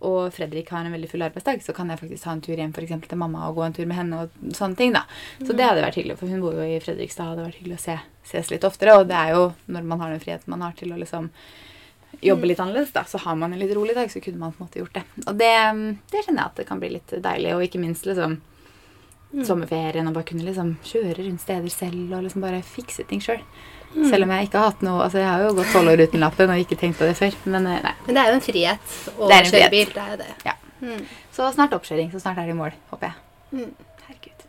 og 0.00 0.30
Fredrik 0.32 0.70
har 0.72 0.86
en 0.86 0.94
veldig 0.94 1.10
full 1.10 1.24
arbeidsdag, 1.26 1.60
så 1.60 1.74
kan 1.76 1.90
jeg 1.92 2.00
faktisk 2.00 2.24
ha 2.24 2.32
en 2.32 2.40
tur 2.44 2.56
hjem 2.56 2.72
for 2.72 2.84
eksempel, 2.86 3.10
til 3.10 3.20
mamma 3.20 3.48
og 3.48 3.58
gå 3.58 3.66
en 3.66 3.74
tur 3.76 3.88
med 3.88 3.98
henne. 3.98 4.22
og 4.22 4.54
sånne 4.56 4.78
ting 4.78 4.94
da. 4.96 5.02
Så 5.42 5.52
det 5.52 5.66
hadde 5.66 5.82
vært 5.84 5.98
hyggelig, 6.00 6.16
for 6.16 6.32
hun 6.32 6.40
bor 6.40 6.56
jo 6.56 6.64
i 6.64 6.78
Fredrikstad. 6.80 7.28
og 7.28 7.36
Det 7.36 7.42
hadde 7.42 7.50
vært 7.50 7.58
hyggelig 7.60 7.76
å 7.76 7.82
se, 7.84 7.96
ses 8.30 8.52
litt 8.54 8.64
oftere. 8.64 8.96
Og 8.96 9.10
det 9.10 9.18
er 9.18 9.34
jo 9.36 9.42
når 9.68 9.90
man 9.90 10.00
har 10.00 10.14
den 10.14 10.22
friheten 10.22 10.54
man 10.54 10.64
har 10.64 10.72
til 10.78 10.94
å 10.94 11.00
liksom 11.00 11.28
jobbe 12.24 12.48
litt 12.48 12.60
annerledes, 12.60 12.94
da, 12.96 13.04
så 13.04 13.20
har 13.22 13.36
man 13.38 13.52
en 13.52 13.60
litt 13.60 13.74
rolig 13.76 13.94
dag, 13.96 14.08
så 14.12 14.22
kunne 14.24 14.40
man 14.40 14.56
på 14.56 14.62
en 14.62 14.68
måte 14.68 14.80
gjort 14.80 14.96
det. 14.96 15.04
Og 15.26 15.36
det, 15.40 15.52
det 16.10 16.24
kjenner 16.24 16.42
jeg 16.42 16.48
at 16.48 16.62
det 16.62 16.66
kan 16.68 16.80
bli 16.80 16.94
litt 16.96 17.14
deilig, 17.28 17.52
og 17.54 17.64
ikke 17.64 17.80
minst 17.80 18.08
liksom 18.08 18.40
sommerferien 19.46 20.08
og 20.10 20.14
bare 20.16 20.26
kunne 20.26 20.44
liksom 20.46 20.72
kjøre 20.84 21.18
rundt 21.26 21.40
steder 21.44 21.70
selv 21.70 22.12
og 22.16 22.24
liksom 22.26 22.42
bare 22.42 22.62
fikse 22.66 23.04
ting 23.08 23.20
sjøl. 23.22 23.40
Selv 23.94 24.22
om 24.22 24.30
jeg 24.30 24.46
ikke 24.46 24.58
har 24.58 24.70
hatt 24.70 24.82
noe 24.86 25.02
Altså, 25.02 25.18
jeg 25.18 25.26
har 25.26 25.40
jo 25.42 25.54
gått 25.58 25.72
tolv 25.74 25.90
år 25.90 26.02
uten 26.06 26.20
lappen 26.22 26.50
og 26.52 26.60
ikke 26.62 26.76
tenkt 26.78 26.98
på 27.00 27.08
det 27.08 27.16
før. 27.18 27.34
Men 27.50 27.66
eh, 27.66 27.80
nei. 27.82 27.94
Men 28.06 28.14
det 28.14 28.22
er 28.22 28.28
jo 28.30 28.36
en 28.38 28.44
frihet 28.46 28.98
å 29.18 29.30
en 29.34 29.48
kjøre 29.50 29.70
bil. 29.72 29.90
Det 29.94 30.02
er 30.04 30.10
jo 30.12 30.18
det. 30.20 30.28
Ja. 30.46 30.54
Mm. 30.80 31.00
Så 31.34 31.48
snart 31.56 31.74
oppkjøring. 31.74 32.12
Så 32.12 32.20
snart 32.22 32.38
er 32.38 32.46
det 32.46 32.54
i 32.54 32.58
mål, 32.60 32.76
håper 32.92 33.10
jeg. 33.10 33.16
Mm. 33.50 33.72
Herregud. 34.06 34.44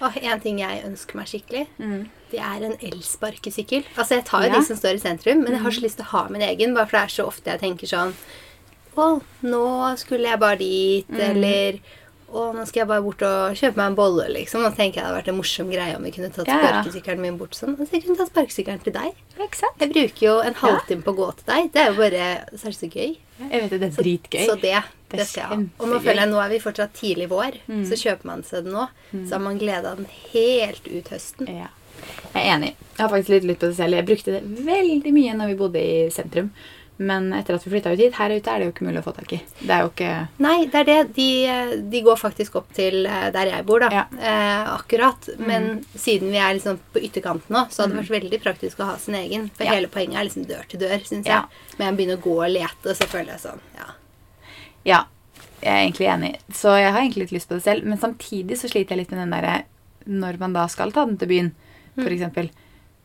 Og 0.00 0.16
en 0.22 0.40
ting 0.40 0.58
jeg 0.62 0.84
ønsker 0.88 1.16
meg 1.20 1.28
skikkelig, 1.28 1.66
Mm. 1.78 2.08
det 2.30 2.40
er 2.40 2.64
en 2.70 2.76
elsparkesykkel. 2.80 3.84
Altså, 3.98 4.14
jeg 4.16 4.24
tar 4.24 4.42
jo 4.46 4.48
Ja. 4.48 4.54
Mm. 4.54 4.60
de 4.60 4.66
som 4.66 4.76
står 4.76 4.94
i 4.94 4.98
sentrum, 5.04 5.42
men 5.44 5.52
jeg 5.52 5.60
har 5.60 5.70
så 5.70 5.80
lyst 5.84 5.96
til 6.00 6.04
å 6.06 6.12
ha 6.16 6.28
min 6.30 6.42
egen, 6.42 6.72
bare 6.74 6.86
for 6.86 6.96
det 6.96 7.04
er 7.04 7.14
så 7.22 7.26
ofte 7.28 7.44
jeg 7.52 7.60
tenker 7.60 7.86
sånn 7.86 8.14
Å, 8.96 9.22
nå 9.44 9.96
skulle 9.98 10.26
jeg 10.26 10.38
bare 10.40 10.56
dit, 10.58 11.08
Mm. 11.08 11.20
eller 11.20 11.78
å, 12.30 12.44
nå 12.54 12.64
skal 12.68 12.82
jeg 12.84 12.88
bare 12.90 13.02
bort 13.04 13.22
og 13.26 13.56
kjøpe 13.58 13.76
meg 13.80 13.90
en 13.90 13.96
bolle, 13.98 14.26
liksom. 14.36 14.62
Og 14.68 14.76
tenker 14.78 15.00
jeg 15.00 15.02
det 15.02 15.08
hadde 15.08 15.18
vært 15.18 15.30
en 15.32 15.38
morsom 15.40 15.72
greie 15.72 15.96
om 15.96 16.06
vi 16.06 16.12
kunne 16.14 16.30
tatt 16.34 16.46
Ja, 16.50 16.58
ja. 16.60 16.68
sparkesykkelen 16.70 17.22
min 17.24 17.38
bort 17.40 17.56
sånn. 17.58 17.74
Altså, 17.76 17.96
jeg 17.96 18.04
kunne 18.06 18.20
tatt 18.20 18.30
sparkesykkelen 18.32 18.84
til 18.86 18.94
deg. 18.94 19.18
Exakt. 19.46 19.82
Jeg 19.82 19.92
bruker 19.94 20.26
jo 20.26 20.36
en 20.46 20.56
halvtime 20.62 21.02
på 21.06 21.14
å 21.14 21.18
gå 21.18 21.28
til 21.40 21.48
deg. 21.50 21.68
Det 21.74 21.82
er 21.82 21.90
jo 21.90 21.98
bare 21.98 22.28
Så 22.54 22.62
er 22.70 22.74
det 22.74 22.78
så 22.78 22.90
gøy. 22.90 23.12
Jeg 23.40 23.62
vet 23.64 23.70
det, 23.74 23.80
det 23.80 23.90
er 23.90 23.98
dritgøy. 24.02 24.46
Så 24.46 24.56
det, 24.60 24.76
Det 25.10 25.18
er 25.18 25.18
det 25.24 25.26
skal 25.26 25.40
jeg 25.42 25.48
ha. 25.50 25.58
Og 25.80 25.88
nå. 25.88 25.96
Mm. 25.96 26.02
føler 26.06 26.22
jeg 26.22 26.30
nå 26.30 26.40
er 26.44 26.50
vi 26.54 26.62
fortsatt 26.62 26.92
tidlig 26.94 27.28
vår, 27.32 27.60
så 27.88 27.96
kjøper 28.04 28.30
man 28.30 28.42
seg 28.46 28.66
det 28.68 28.74
nå. 28.76 28.86
Så 29.12 29.32
har 29.36 29.42
man 29.42 29.58
gleda 29.58 29.94
den 29.98 30.06
helt 30.32 30.86
ut 30.86 31.08
høsten. 31.10 31.48
Ja. 31.50 31.70
Jeg 32.32 32.44
er 32.46 32.54
enig. 32.54 32.68
Jeg 32.96 33.00
har 33.02 33.10
faktisk 33.12 33.32
litt 33.34 33.48
lytt 33.48 33.58
på 33.60 33.68
det 33.72 33.76
selv. 33.76 33.96
Jeg 33.98 34.06
brukte 34.08 34.36
det 34.36 34.42
veldig 34.64 35.12
mye 35.12 35.34
når 35.36 35.50
vi 35.50 35.56
bodde 35.58 35.80
i 35.82 35.96
sentrum. 36.14 36.52
Men 37.00 37.30
etter 37.32 37.56
at 37.56 37.62
vi 37.64 37.70
flytta 37.72 37.94
ut 37.94 38.00
hit, 38.02 38.16
her 38.18 38.32
ute 38.34 38.52
er 38.52 38.60
det 38.60 38.66
jo 38.66 38.72
ikke 38.74 38.84
mulig 38.84 39.00
å 39.00 39.04
få 39.06 39.12
tak 39.16 39.30
i. 39.32 39.38
Det 39.62 39.72
er 39.72 39.86
jo 39.86 39.88
ikke 39.88 40.08
Nei, 40.44 40.56
det 40.68 40.80
er 40.82 40.84
det. 40.84 40.96
De, 41.16 41.28
de 41.94 42.02
går 42.04 42.18
faktisk 42.20 42.58
opp 42.60 42.74
til 42.76 43.06
eh, 43.08 43.30
der 43.32 43.48
jeg 43.54 43.64
bor, 43.70 43.80
da. 43.80 43.88
Ja. 43.94 44.02
Mm. 44.12 44.18
Eh, 44.20 44.72
akkurat. 44.74 45.28
Men 45.40 45.68
siden 45.94 46.28
vi 46.34 46.42
er 46.44 46.58
liksom 46.58 46.76
på 46.92 47.00
ytterkanten 47.08 47.56
nå, 47.56 47.62
så 47.72 47.86
hadde 47.86 47.96
det 47.96 48.02
vært 48.02 48.16
veldig 48.18 48.40
praktisk 48.44 48.82
å 48.84 48.90
ha 48.90 48.98
sin 49.00 49.16
egen. 49.16 49.46
For 49.56 49.64
Ja. 49.64 49.78
hele 49.78 49.88
poenget 49.88 50.20
er 50.20 50.28
liksom 50.28 50.44
dør 50.50 50.68
til 50.68 50.82
dør, 50.84 50.98
syns 51.08 51.30
Ja. 51.30 51.38
jeg. 51.40 51.78
Men 51.78 51.86
jeg 51.88 51.96
begynner 52.02 52.20
å 52.20 52.24
gå 52.26 52.36
og 52.44 52.52
lete, 52.52 52.94
så 53.00 53.08
føler 53.08 53.32
jeg 53.32 53.44
sånn, 53.46 53.64
ja. 53.80 53.88
Ja, 54.84 55.00
jeg 55.62 55.72
er 55.72 55.80
egentlig 55.86 56.10
enig. 56.12 56.34
Så 56.52 56.76
jeg 56.76 56.92
har 56.92 57.00
egentlig 57.00 57.24
litt 57.30 57.34
lyst 57.38 57.48
på 57.48 57.56
det 57.56 57.64
selv. 57.64 57.84
Men 57.88 57.98
samtidig 57.98 58.60
så 58.60 58.68
sliter 58.68 58.92
jeg 58.96 59.06
litt 59.06 59.10
med 59.16 59.20
den 59.24 59.34
derre 59.38 59.64
Når 60.08 60.38
man 60.40 60.52
da 60.56 60.66
skal 60.72 60.92
ta 60.92 61.04
den 61.04 61.16
til 61.20 61.28
byen, 61.28 61.50
for 61.96 62.08
eksempel 62.12 62.48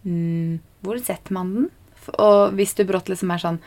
mm, 0.06 0.60
Hvor 0.84 1.00
setter 1.04 1.34
man 1.36 1.54
den? 1.56 1.66
Og 2.20 2.54
hvis 2.56 2.76
du 2.78 2.84
brått 2.88 3.08
liksom 3.12 3.32
er 3.34 3.42
sånn 3.42 3.60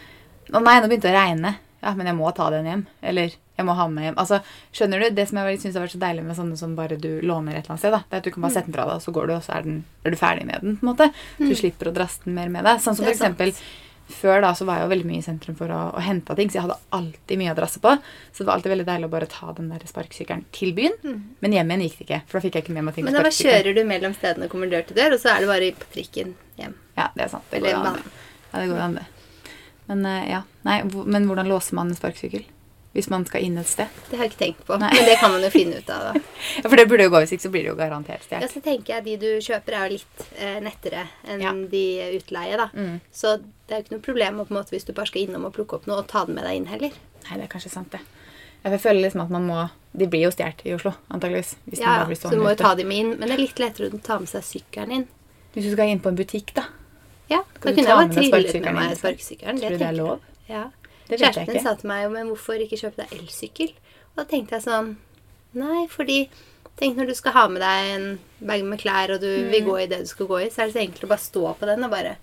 Å 0.53 0.63
nei, 0.65 0.79
nå 0.81 0.89
begynte 0.91 1.09
det 1.11 1.15
å 1.17 1.19
regne. 1.19 1.55
Ja, 1.83 1.93
men 1.95 2.09
jeg 2.11 2.17
må 2.19 2.31
ta 2.35 2.49
den 2.51 2.67
hjem. 2.67 2.87
Eller 3.07 3.35
jeg 3.59 3.67
må 3.67 3.75
ha 3.79 3.87
med 3.91 4.09
hjem. 4.09 4.17
Altså, 4.19 4.41
skjønner 4.75 5.03
du? 5.03 5.11
Det 5.15 5.27
som 5.31 5.39
jeg 5.43 5.61
syns 5.63 5.77
har 5.79 5.85
vært 5.85 5.95
så 5.95 6.01
deilig 6.03 6.25
med 6.27 6.39
sånne 6.39 6.59
som 6.59 6.77
bare 6.79 6.99
du 6.99 7.11
låner 7.27 7.55
et 7.55 7.65
eller 7.67 7.75
annet 7.75 7.83
sted, 7.85 7.95
da, 7.95 8.01
det 8.07 8.17
er 8.17 8.23
at 8.23 8.29
du 8.29 8.35
kan 8.35 8.47
bare 8.47 8.55
sette 8.57 8.71
den 8.71 8.77
fra 8.79 8.87
deg, 8.89 9.01
og 9.01 9.05
så 9.05 9.15
går 9.15 9.29
du, 9.29 9.35
og 9.37 9.45
så 9.47 9.55
er, 9.59 9.67
den, 9.67 9.83
er 10.07 10.15
du 10.15 10.19
ferdig 10.19 10.47
med 10.49 10.65
den. 10.65 10.79
på 10.79 10.87
en 10.87 10.91
måte. 10.93 11.11
Du 11.43 11.53
slipper 11.59 11.91
å 11.91 11.95
drasse 11.95 12.25
den 12.25 12.35
mer 12.39 12.51
med 12.55 12.67
deg. 12.67 12.81
Sånn 12.83 12.99
som 12.99 13.07
for 13.07 13.15
eksempel 13.15 13.55
før 14.09 14.41
da 14.41 14.55
så 14.57 14.65
var 14.65 14.79
jeg 14.79 14.87
jo 14.87 14.91
veldig 14.95 15.07
mye 15.11 15.21
i 15.21 15.25
sentrum 15.27 15.57
for 15.59 15.69
å, 15.75 15.81
å 15.99 16.01
hente 16.01 16.33
ting, 16.39 16.49
så 16.49 16.57
jeg 16.59 16.65
hadde 16.65 16.79
alltid 16.97 17.41
mye 17.43 17.53
å 17.53 17.57
drasse 17.59 17.83
på. 17.85 17.93
Så 18.33 18.41
det 18.41 18.47
var 18.49 18.55
alltid 18.55 18.73
veldig 18.73 18.87
deilig 18.89 19.11
å 19.11 19.13
bare 19.13 19.29
ta 19.29 19.53
den 19.59 19.69
der 19.69 19.85
sparkesykkelen 19.91 20.47
til 20.57 20.73
byen. 20.79 20.97
Men 21.45 21.57
hjem 21.59 21.75
igjen 21.75 21.85
gikk 21.85 21.99
det 21.99 22.07
ikke, 22.07 22.21
for 22.25 22.39
da 22.39 22.45
fikk 22.47 22.57
jeg 22.57 22.67
ikke 22.67 22.79
med 22.79 22.89
meg 22.89 22.97
ting 22.97 23.05
Men 23.11 23.19
da 23.19 23.35
kjører 23.37 23.77
du 23.77 23.83
mellom 23.91 24.17
stedene 24.17 24.49
og 24.49 24.55
kommer 24.55 24.73
dør 24.73 24.89
til 24.89 24.97
dør, 24.97 25.19
og 25.19 25.23
så 25.23 25.35
er 25.35 25.45
det 25.45 25.51
bare 25.53 25.71
på 25.83 25.93
trikken 25.93 26.33
hjem. 26.57 26.75
Ja, 26.97 27.11
det 27.19 27.27
er 27.27 27.33
sant. 27.37 27.53
Det 27.53 27.61
går 27.67 27.77
an. 27.83 28.01
det. 28.01 28.17
Ja, 28.49 28.57
det 28.63 28.67
går 28.73 28.85
an, 28.87 28.97
det. 29.03 29.07
Men 29.89 30.05
eh, 30.07 30.31
ja, 30.35 30.43
nei, 30.69 30.83
men 31.05 31.27
hvordan 31.29 31.49
låser 31.49 31.75
man 31.79 31.89
en 31.93 31.97
sparkesykkel? 31.99 32.45
Hvis 32.97 33.11
man 33.13 33.25
skal 33.29 33.45
inn 33.45 33.59
et 33.61 33.69
sted? 33.69 33.87
Det 34.09 34.17
har 34.17 34.25
jeg 34.27 34.33
ikke 34.33 34.41
tenkt 34.41 34.63
på, 34.67 34.77
Nei. 34.81 34.89
men 34.97 35.05
det 35.07 35.19
kan 35.21 35.31
man 35.31 35.43
jo 35.45 35.51
finne 35.53 35.77
ut 35.79 35.91
av. 35.93 36.07
da. 36.09 36.23
Ja, 36.63 36.69
For 36.71 36.77
det 36.81 36.87
burde 36.89 37.05
jo 37.05 37.13
gå, 37.13 37.21
hvis 37.23 37.35
ikke 37.37 37.45
så 37.45 37.51
blir 37.53 37.67
det 37.67 37.71
jo 37.71 37.77
garantert 37.79 38.25
Ja, 38.33 38.41
så 38.49 38.63
tenker 38.65 38.95
jeg 38.97 39.05
De 39.05 39.17
du 39.21 39.27
kjøper, 39.45 39.77
er 39.77 39.85
jo 39.93 39.99
litt 39.99 40.23
eh, 40.41 40.57
nettere 40.65 41.05
enn 41.29 41.45
Ja. 41.45 41.53
de 41.53 41.83
utleie. 42.17 42.57
da. 42.59 42.71
Mm. 42.75 42.97
Så 43.13 43.37
det 43.39 43.77
er 43.77 43.83
jo 43.83 43.85
ikke 43.87 43.95
noe 43.99 44.07
problem 44.09 44.41
på 44.41 44.47
en 44.49 44.57
måte, 44.59 44.73
hvis 44.75 44.89
du 44.89 44.95
bare 44.97 45.07
skal 45.13 45.23
innom 45.27 45.45
og 45.47 45.55
plukke 45.55 45.77
opp 45.79 45.87
noe 45.87 46.01
og 46.01 46.09
ta 46.11 46.25
den 46.25 46.35
med 46.41 46.49
deg 46.49 46.57
inn 46.63 46.67
heller. 46.73 46.97
Nei, 47.29 47.37
det 47.39 47.45
er 47.45 47.53
kanskje 47.53 47.75
sant, 47.77 47.93
det. 47.93 48.01
Jeg 48.65 48.81
føler 48.83 49.05
liksom 49.05 49.23
at 49.23 49.31
man 49.31 49.45
må 49.47 49.59
De 49.99 50.09
blir 50.11 50.25
jo 50.27 50.33
stjålet 50.35 50.65
i 50.67 50.73
Oslo, 50.75 50.91
antageligvis. 51.13 51.55
Hvis 51.69 51.81
Ja, 51.85 52.01
Så 52.09 52.31
du 52.33 52.41
må 52.41 52.51
jo 52.51 52.59
ta 52.59 52.75
dem 52.75 52.91
inn. 52.91 53.15
Men 53.21 53.29
det 53.29 53.37
er 53.37 53.45
litt 53.45 53.59
lettere 53.63 53.93
å 53.93 54.01
ta 54.03 54.19
med 54.19 54.29
seg 54.33 54.43
sykkelen 54.45 54.93
inn. 54.97 55.07
Hvis 55.55 55.65
du 55.69 55.73
skal 55.77 55.89
inn 55.93 56.01
på 56.01 56.09
en 56.11 56.19
butikk, 56.19 56.53
da. 56.57 56.65
Ja, 57.31 57.43
Da 57.61 57.73
kunne 57.73 57.77
jeg 57.77 57.87
vært 57.87 58.15
bare 58.15 58.43
trillet 58.43 58.65
med 58.65 58.75
meg 58.75 58.97
sparkesykkelen. 58.97 59.59
Tror 59.61 59.71
du 59.71 59.79
det 59.79 59.87
er 59.89 59.97
lov? 59.99 60.21
Ja. 60.49 60.65
Det 61.09 61.21
vet 61.21 61.21
jeg 61.21 61.35
Kjæresten 61.35 61.55
min 61.55 61.63
sa 61.65 61.75
til 61.75 61.89
meg 61.89 62.03
jo, 62.05 62.11
men 62.11 62.27
hvorfor 62.29 62.61
ikke 62.65 62.77
kjøpe 62.81 62.97
deg 63.03 63.13
elsykkel? 63.19 63.73
Og 64.13 64.17
da 64.17 64.25
tenkte 64.25 64.57
jeg 64.59 64.63
sånn 64.69 64.97
Nei, 65.55 65.87
fordi 65.89 66.29
Tenk 66.79 66.95
når 66.97 67.09
du 67.11 67.15
skal 67.19 67.33
ha 67.35 67.49
med 67.51 67.59
deg 67.61 67.87
en 67.97 68.19
bag 68.47 68.63
med 68.63 68.79
klær, 68.79 69.11
og 69.11 69.21
du 69.21 69.27
Mm. 69.27 69.51
vil 69.51 69.63
gå 69.67 69.77
i 69.83 69.87
det 69.91 69.99
du 69.99 70.07
skal 70.07 70.27
gå 70.29 70.37
i, 70.47 70.49
så 70.49 70.63
er 70.63 70.67
det 70.67 70.75
så 70.77 70.81
enkelt 70.87 71.05
å 71.05 71.09
bare 71.09 71.19
stå 71.19 71.55
på 71.59 71.67
den 71.67 71.83
og 71.83 71.91
bare 71.91 72.17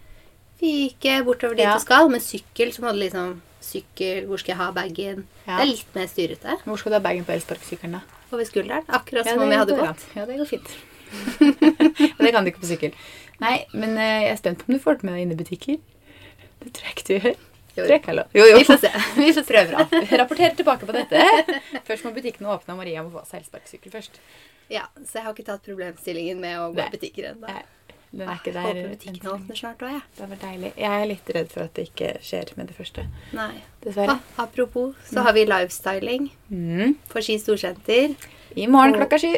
fyke 0.62 1.26
bortover 1.26 1.56
dit 1.58 1.66
Ja. 1.66 1.74
du 1.76 1.82
skal. 1.84 2.08
Med 2.10 2.22
sykkel 2.22 2.72
så 2.72 2.80
må 2.82 2.94
du 2.94 3.00
liksom 3.04 3.42
Sykkel, 3.66 4.28
hvor 4.28 4.38
skal 4.40 4.54
jeg 4.54 4.58
ha 4.58 4.72
bagen? 4.72 5.26
Ja. 5.48 5.58
Det 5.58 5.62
er 5.64 5.66
litt 5.66 5.96
mer 5.96 6.06
styrete. 6.08 6.58
Hvor 6.64 6.78
skal 6.78 6.92
du 6.92 6.96
ha 6.96 7.00
bagen 7.02 7.26
på 7.26 7.34
elsparkesykkelen, 7.34 7.92
da? 7.94 8.02
Over 8.32 8.44
skulderen. 8.46 8.86
Akkurat 8.88 9.26
Ja, 9.26 9.34
som 9.34 9.42
om 9.42 9.50
jeg 9.50 9.58
hadde 9.60 9.76
gått. 9.76 10.06
Ja, 10.16 10.26
det 10.26 10.38
går 10.38 10.46
fint. 10.46 10.70
Det 12.26 12.34
kan 12.36 12.46
du 12.48 12.52
ikke 12.52 12.64
på 12.64 12.70
sykkel. 12.72 12.96
Nei, 13.44 13.58
men 13.74 13.98
eh, 13.98 14.22
jeg 14.26 14.32
er 14.36 14.40
spent 14.42 14.62
på 14.62 14.70
om 14.70 14.78
du 14.78 14.82
får 14.84 15.00
det 15.02 15.08
med 15.10 15.16
deg 15.18 15.26
inn 15.26 15.36
i 15.36 15.40
butikker. 15.44 15.78
Det 16.64 16.72
tror 16.74 16.88
jeg 16.90 16.96
ikke 16.98 17.08
du 17.08 17.14
gjør. 17.20 17.36
Jo. 17.76 17.84
Jeg. 17.92 18.02
Jo, 18.40 18.44
jo. 18.48 18.58
Vi 18.58 18.64
får 18.64 18.78
se. 18.86 18.90
Vi 19.20 19.32
får 19.36 19.44
prøve. 19.50 19.86
Rapporter 20.22 20.54
tilbake 20.56 20.88
på 20.88 20.94
dette. 20.96 21.24
Først 21.84 22.06
må 22.08 22.14
butikkene 22.16 22.54
åpne, 22.54 22.72
og 22.72 22.80
Maria 22.80 23.02
må 23.04 23.12
få 23.12 23.26
seg 23.28 23.42
elsparkesykkel 23.42 23.92
først. 23.92 24.20
Ja, 24.72 24.86
så 25.04 25.20
jeg 25.20 25.26
har 25.26 25.34
ikke 25.36 25.44
tatt 25.50 25.66
problemstillingen 25.68 26.40
med 26.42 26.56
å 26.62 26.70
gå 26.72 26.80
Nei. 26.80 26.86
i 26.88 26.94
butikker 26.96 27.28
ennå. 27.34 27.52
Den 28.16 28.30
er 28.32 28.38
ikke 28.40 28.54
Jeg 28.54 28.56
der. 28.56 28.70
håper 28.70 28.94
butikkene 28.96 29.34
åpner 29.34 29.60
snart 29.60 29.84
òg, 29.84 29.92
jeg. 29.92 30.04
Det 30.16 30.24
hadde 30.24 30.32
vært 30.38 30.46
deilig. 30.48 30.72
Jeg 30.80 31.02
er 31.02 31.10
litt 31.12 31.32
redd 31.36 31.52
for 31.52 31.66
at 31.68 31.74
det 31.76 31.84
ikke 31.90 32.14
skjer 32.24 32.54
med 32.56 32.72
det 32.72 32.78
første. 32.80 33.04
Nei. 33.36 33.50
Dessverre. 33.84 34.16
Ha, 34.16 34.46
apropos, 34.46 34.96
så 35.12 35.26
har 35.28 35.36
vi 35.36 35.44
livestyling 35.52 36.30
Mm. 36.48 36.96
for 37.12 37.20
Ski 37.28 37.36
Storsenter. 37.44 38.16
I 38.56 38.70
morgen 38.72 38.96
klokka 38.96 39.20
sju. 39.20 39.34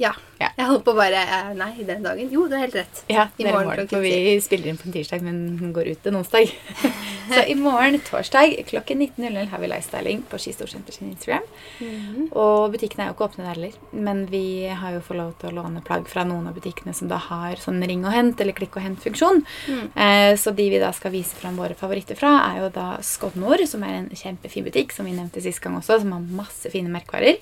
Ja. 0.00 0.12
Ja. 0.40 0.48
Jeg 0.56 0.66
holdt 0.66 0.84
på 0.86 0.94
bare 0.96 1.20
eh, 1.20 1.50
Nei, 1.54 1.70
den 1.86 2.02
dagen. 2.04 2.30
Jo, 2.32 2.46
du 2.48 2.56
har 2.56 2.64
helt 2.64 2.74
rett. 2.74 3.02
Ja, 3.12 3.26
I 3.36 3.44
morgen 3.44 3.68
morgen, 3.68 3.82
klokken 3.82 4.00
for 4.00 4.06
vi 4.06 4.36
spiller 4.42 4.70
inn 4.72 4.78
på 4.80 4.88
en 4.88 4.94
tirsdag, 4.94 5.22
men 5.24 5.40
den 5.60 5.74
går 5.76 5.90
ut 5.92 6.06
en 6.08 6.16
onsdag. 6.18 6.50
Så 7.32 7.42
i 7.48 7.54
morgen, 7.58 7.98
torsdag, 8.02 8.56
klokken 8.70 9.04
19.00 9.04 9.52
har 9.52 9.62
vi 9.62 9.68
lifestyling 9.70 10.22
på 10.30 10.40
Ski 10.42 10.54
Storsenter 10.56 10.96
sin 10.96 11.12
Instagram. 11.12 11.44
Mhm. 11.78 12.30
Og 12.32 12.72
butikkene 12.74 13.04
er 13.04 13.12
jo 13.12 13.16
ikke 13.16 13.28
åpne 13.28 13.44
der 13.44 13.52
heller, 13.52 13.76
men 13.92 14.24
vi 14.32 14.44
har 14.66 14.96
jo 14.96 15.04
fått 15.04 15.20
lov 15.20 15.34
til 15.40 15.52
å 15.52 15.56
låne 15.60 15.84
plagg 15.84 16.08
fra 16.10 16.24
noen 16.28 16.48
av 16.50 16.56
butikkene 16.56 16.96
som 16.96 17.12
da 17.12 17.20
har 17.28 17.60
sånn 17.62 17.84
ring 17.86 18.06
og 18.08 18.16
hent 18.16 18.40
eller 18.42 18.56
klikk 18.56 18.80
og 18.80 18.86
hent-funksjon. 18.86 19.44
Mm. 19.68 19.84
Eh, 19.92 20.32
så 20.40 20.54
de 20.56 20.70
vi 20.72 20.80
da 20.82 20.90
skal 20.96 21.14
vise 21.14 21.36
fram 21.38 21.60
våre 21.60 21.76
favoritter 21.78 22.18
fra, 22.18 22.34
er 22.48 22.64
jo 22.64 22.72
da 22.74 22.88
Skodnor, 23.04 23.62
som 23.68 23.84
er 23.86 24.00
en 24.00 24.10
kjempefin 24.10 24.66
butikk, 24.66 24.96
som 24.96 25.06
vi 25.06 25.14
nevnte 25.14 25.44
sist 25.44 25.62
gang 25.62 25.78
også, 25.78 26.00
som 26.02 26.16
har 26.16 26.34
masse 26.42 26.72
fine 26.72 26.90
merkevarer. 26.92 27.38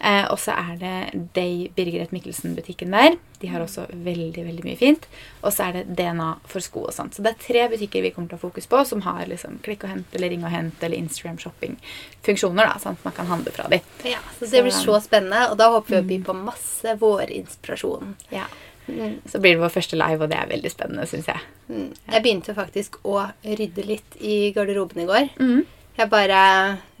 Eh, 0.00 0.26
og 0.30 0.36
så 0.38 0.52
er 0.52 0.76
det 0.76 1.30
Day 1.34 1.68
Birgeret 1.76 2.10
Mikkelsen-butikken 2.12 2.90
der. 2.92 3.16
De 3.40 3.48
har 3.48 3.60
også 3.64 3.86
veldig 3.90 4.44
veldig 4.44 4.64
mye 4.64 4.76
fint. 4.76 5.06
Og 5.42 5.52
så 5.52 5.68
er 5.68 5.78
det 5.78 5.96
DNA 5.96 6.28
for 6.48 6.60
sko 6.64 6.84
og 6.88 6.92
sånt. 6.96 7.16
Så 7.16 7.24
det 7.24 7.32
er 7.32 7.40
tre 7.46 7.64
butikker 7.72 8.04
vi 8.04 8.10
kommer 8.12 8.28
til 8.28 8.36
å 8.36 8.40
ha 8.40 8.44
fokus 8.48 8.68
på, 8.68 8.82
som 8.88 9.00
har 9.06 9.24
liksom 9.30 9.58
klikk 9.64 9.84
og 9.84 9.94
hent 9.94 10.14
eller 10.16 10.32
ring 10.34 10.44
og 10.44 10.52
hent 10.52 10.84
eller 10.84 11.00
Instagram 11.00 11.38
shopping-funksjoner. 11.40 12.66
da, 12.66 12.78
sånn 12.82 12.98
at 12.98 13.04
man 13.08 13.16
kan 13.16 13.26
handle 13.26 13.52
fra 13.52 13.68
de. 13.72 13.80
Ja, 14.04 14.20
så 14.38 14.50
det 14.50 14.62
blir 14.62 14.72
Så- 14.72 15.00
spennende, 15.00 15.50
og 15.50 15.56
da 15.56 15.70
håper 15.70 15.88
vi 15.88 15.96
å 16.02 16.06
by 16.06 16.24
på 16.24 16.34
masse 16.44 16.96
vårinspirasjon. 16.98 18.14
Ja. 18.30 18.44
Mm. 18.88 19.20
Så 19.26 19.40
blir 19.40 19.56
det 19.56 19.60
vår 19.60 19.70
første 19.74 19.96
live, 19.96 20.22
og 20.22 20.30
det 20.30 20.38
er 20.38 20.46
veldig 20.46 20.70
spennende, 20.70 21.06
syns 21.06 21.26
jeg. 21.26 21.40
Mm. 21.68 21.94
Jeg 22.12 22.22
begynte 22.22 22.54
faktisk 22.54 23.00
å 23.04 23.32
rydde 23.44 23.84
litt 23.86 24.16
i 24.20 24.52
garderoben 24.52 25.02
i 25.02 25.06
går. 25.06 25.30
Mm. 25.40 25.66
Jeg 25.96 26.10
bare 26.12 26.38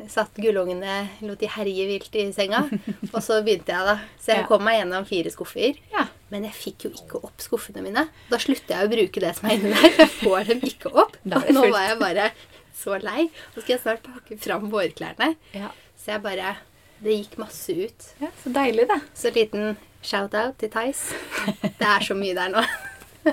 satt 0.08 0.38
gullungene, 0.40 1.08
lot 1.28 1.40
de 1.42 1.48
herje 1.52 1.84
vilt 1.90 2.14
i 2.16 2.24
senga. 2.32 2.62
Og 3.14 3.18
så 3.24 3.42
begynte 3.44 3.74
jeg, 3.74 3.84
da. 3.90 3.96
Så 4.22 4.32
jeg 4.32 4.44
Ja. 4.44 4.46
kom 4.48 4.64
meg 4.64 4.78
gjennom 4.80 5.04
fire 5.08 5.32
skuffer. 5.34 5.76
Ja. 5.92 6.06
Men 6.32 6.46
jeg 6.48 6.56
fikk 6.56 6.86
jo 6.88 6.90
ikke 6.96 7.20
opp 7.28 7.44
skuffene 7.44 7.82
mine. 7.84 8.06
Da 8.30 8.38
slutter 8.40 8.72
jeg 8.78 8.88
å 8.88 8.92
bruke 8.94 9.20
det 9.26 9.34
som 9.36 9.50
er 9.50 9.58
inni 9.58 9.74
der. 9.74 9.90
Jeg 10.00 10.12
får 10.22 10.48
dem 10.48 10.64
ikke 10.70 10.92
opp. 10.94 11.18
Og 11.26 11.50
nå 11.52 11.66
var 11.74 11.90
jeg 11.90 11.98
bare 12.00 12.30
så 12.76 12.96
lei. 13.02 13.26
Nå 13.54 13.60
skal 13.62 13.74
jeg 13.76 13.82
snart 13.84 14.02
pakke 14.06 14.38
fram 14.40 14.70
vårklærne. 14.72 15.34
Ja. 15.56 15.70
Så 16.00 16.14
jeg 16.16 16.22
bare 16.24 16.56
Det 17.02 17.12
gikk 17.12 17.36
masse 17.38 17.68
ut. 17.76 18.04
ja, 18.22 18.30
Så 18.42 18.48
deilig, 18.56 18.86
da. 18.88 18.96
Så 19.14 19.28
liten 19.34 19.76
shout-out 20.02 20.56
til 20.58 20.70
Theis. 20.72 21.10
Det 21.80 21.84
er 21.84 22.00
så 22.00 22.16
mye 22.16 22.32
der 22.38 22.48
nå. 22.54 22.62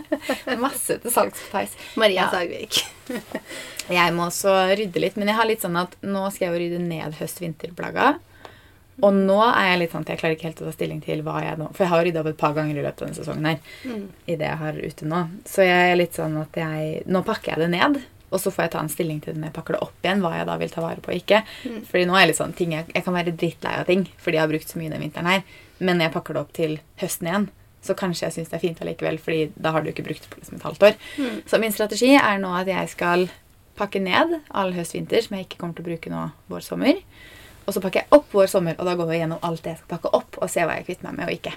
Masse 0.66 1.00
til 1.04 1.14
salgs 1.14 1.40
på 1.46 1.54
Theis. 1.54 1.78
Maria 2.00 2.26
Ja. 2.26 2.30
Sagvik. 2.34 2.84
Jeg 3.94 4.14
må 4.16 4.28
også 4.30 4.54
rydde 4.78 5.02
litt, 5.04 5.18
men 5.20 5.28
jeg 5.28 5.36
har 5.36 5.48
litt 5.50 5.64
sånn 5.64 5.76
at 5.76 5.98
nå 6.08 6.22
skal 6.32 6.46
jeg 6.46 6.54
jo 6.54 6.60
rydde 6.62 6.78
ned 6.86 7.18
høst-vinterplagga. 7.18 8.14
Og 9.04 9.16
nå 9.18 9.36
er 9.44 9.72
jeg 9.72 9.80
litt 9.82 9.92
sånn 9.96 10.06
at 10.06 10.12
jeg 10.14 10.22
klarer 10.22 10.36
ikke 10.38 10.48
helt 10.48 10.62
å 10.62 10.68
ta 10.70 10.74
stilling 10.76 11.00
til 11.04 11.24
hva 11.26 11.40
jeg 11.42 11.58
nå 11.58 11.66
For 11.74 11.82
jeg 11.84 11.92
har 11.92 12.04
rydda 12.06 12.22
opp 12.22 12.30
et 12.30 12.38
par 12.40 12.54
ganger 12.54 12.78
i 12.78 12.84
løpet 12.86 13.02
av 13.02 13.08
denne 13.10 13.18
sesongen 13.18 13.48
her. 13.50 13.58
Mm. 13.90 14.04
I 14.30 14.36
det 14.40 14.48
jeg 14.48 14.60
har 14.62 14.78
ute 14.80 15.08
nå. 15.10 15.22
Så 15.50 15.66
jeg 15.66 15.88
er 15.90 15.98
litt 15.98 16.20
sånn 16.20 16.38
at 16.40 16.60
jeg 16.62 17.02
Nå 17.10 17.24
pakker 17.26 17.56
jeg 17.56 17.64
det 17.66 17.72
ned. 17.74 17.98
Og 18.34 18.42
så 18.42 18.54
får 18.54 18.68
jeg 18.68 18.74
ta 18.76 18.84
en 18.86 18.94
stilling 18.94 19.20
til 19.22 19.34
det 19.36 19.42
når 19.42 19.50
jeg 19.52 19.56
pakker 19.58 19.76
det 19.76 19.82
opp 19.86 20.06
igjen, 20.06 20.22
hva 20.24 20.32
jeg 20.38 20.48
da 20.50 20.56
vil 20.62 20.72
ta 20.74 20.82
vare 20.86 21.04
på 21.06 21.12
og 21.12 21.18
ikke. 21.20 21.42
Mm. 21.70 21.82
Fordi 21.90 22.06
nå 22.10 22.16
er 22.16 22.24
jeg 22.24 22.32
litt 22.32 22.40
sånn 22.40 22.56
ting 22.58 22.72
jeg, 22.78 22.88
jeg 22.96 23.06
kan 23.06 23.18
være 23.18 23.36
drittlei 23.44 23.74
av 23.82 23.90
ting 23.90 24.08
fordi 24.14 24.40
jeg 24.40 24.44
har 24.46 24.54
brukt 24.54 24.72
så 24.72 24.80
mye 24.82 24.94
den 24.94 25.04
vinteren 25.06 25.30
her. 25.30 25.44
Men 25.84 25.98
når 26.00 26.08
jeg 26.08 26.16
pakker 26.16 26.38
det 26.38 26.42
opp 26.46 26.56
til 26.58 26.80
høsten 27.02 27.30
igjen, 27.30 27.50
så 27.84 27.94
kanskje 28.00 28.26
jeg 28.30 28.34
syns 28.38 28.50
det 28.52 28.58
er 28.58 28.64
fint 28.64 28.82
allikevel, 28.82 29.18
fordi 29.20 29.52
da 29.60 29.72
har 29.76 29.84
du 29.84 29.90
ikke 29.92 30.06
brukt 30.06 30.24
det 30.24 30.30
på 30.32 30.40
liksom 30.40 30.56
et 30.60 30.64
halvt 30.70 30.84
år. 30.88 30.94
Mm. 31.20 31.38
Så 31.52 31.60
min 31.60 31.74
strategi 31.76 32.14
er 32.16 32.38
nå 32.40 32.54
at 32.56 32.68
jeg 32.72 32.90
skal 32.94 33.28
pakke 33.76 34.00
ned 34.00 34.38
all 34.54 34.72
høst-vinter 34.76 35.22
som 35.26 35.36
jeg 35.38 35.48
ikke 35.48 35.60
kommer 35.60 35.76
til 35.76 35.84
å 35.84 35.90
bruke 35.92 36.12
nå 36.14 36.24
vår-sommer. 36.54 37.02
Og 37.68 37.74
så 37.76 37.82
pakker 37.84 38.04
jeg 38.04 38.12
opp 38.16 38.32
vår-sommer, 38.36 38.76
og 38.80 38.86
da 38.88 38.96
går 39.00 39.08
vi 39.12 39.20
gjennom 39.22 39.40
alt 39.44 39.64
det 39.64 39.74
jeg 39.76 39.82
skal 39.82 39.94
pakke 39.98 40.12
opp, 40.16 40.38
og 40.42 40.50
ser 40.52 40.68
hva 40.68 40.76
jeg 40.80 40.86
kvitter 40.90 41.08
meg 41.10 41.18
med 41.20 41.28
og 41.30 41.36
ikke. 41.38 41.54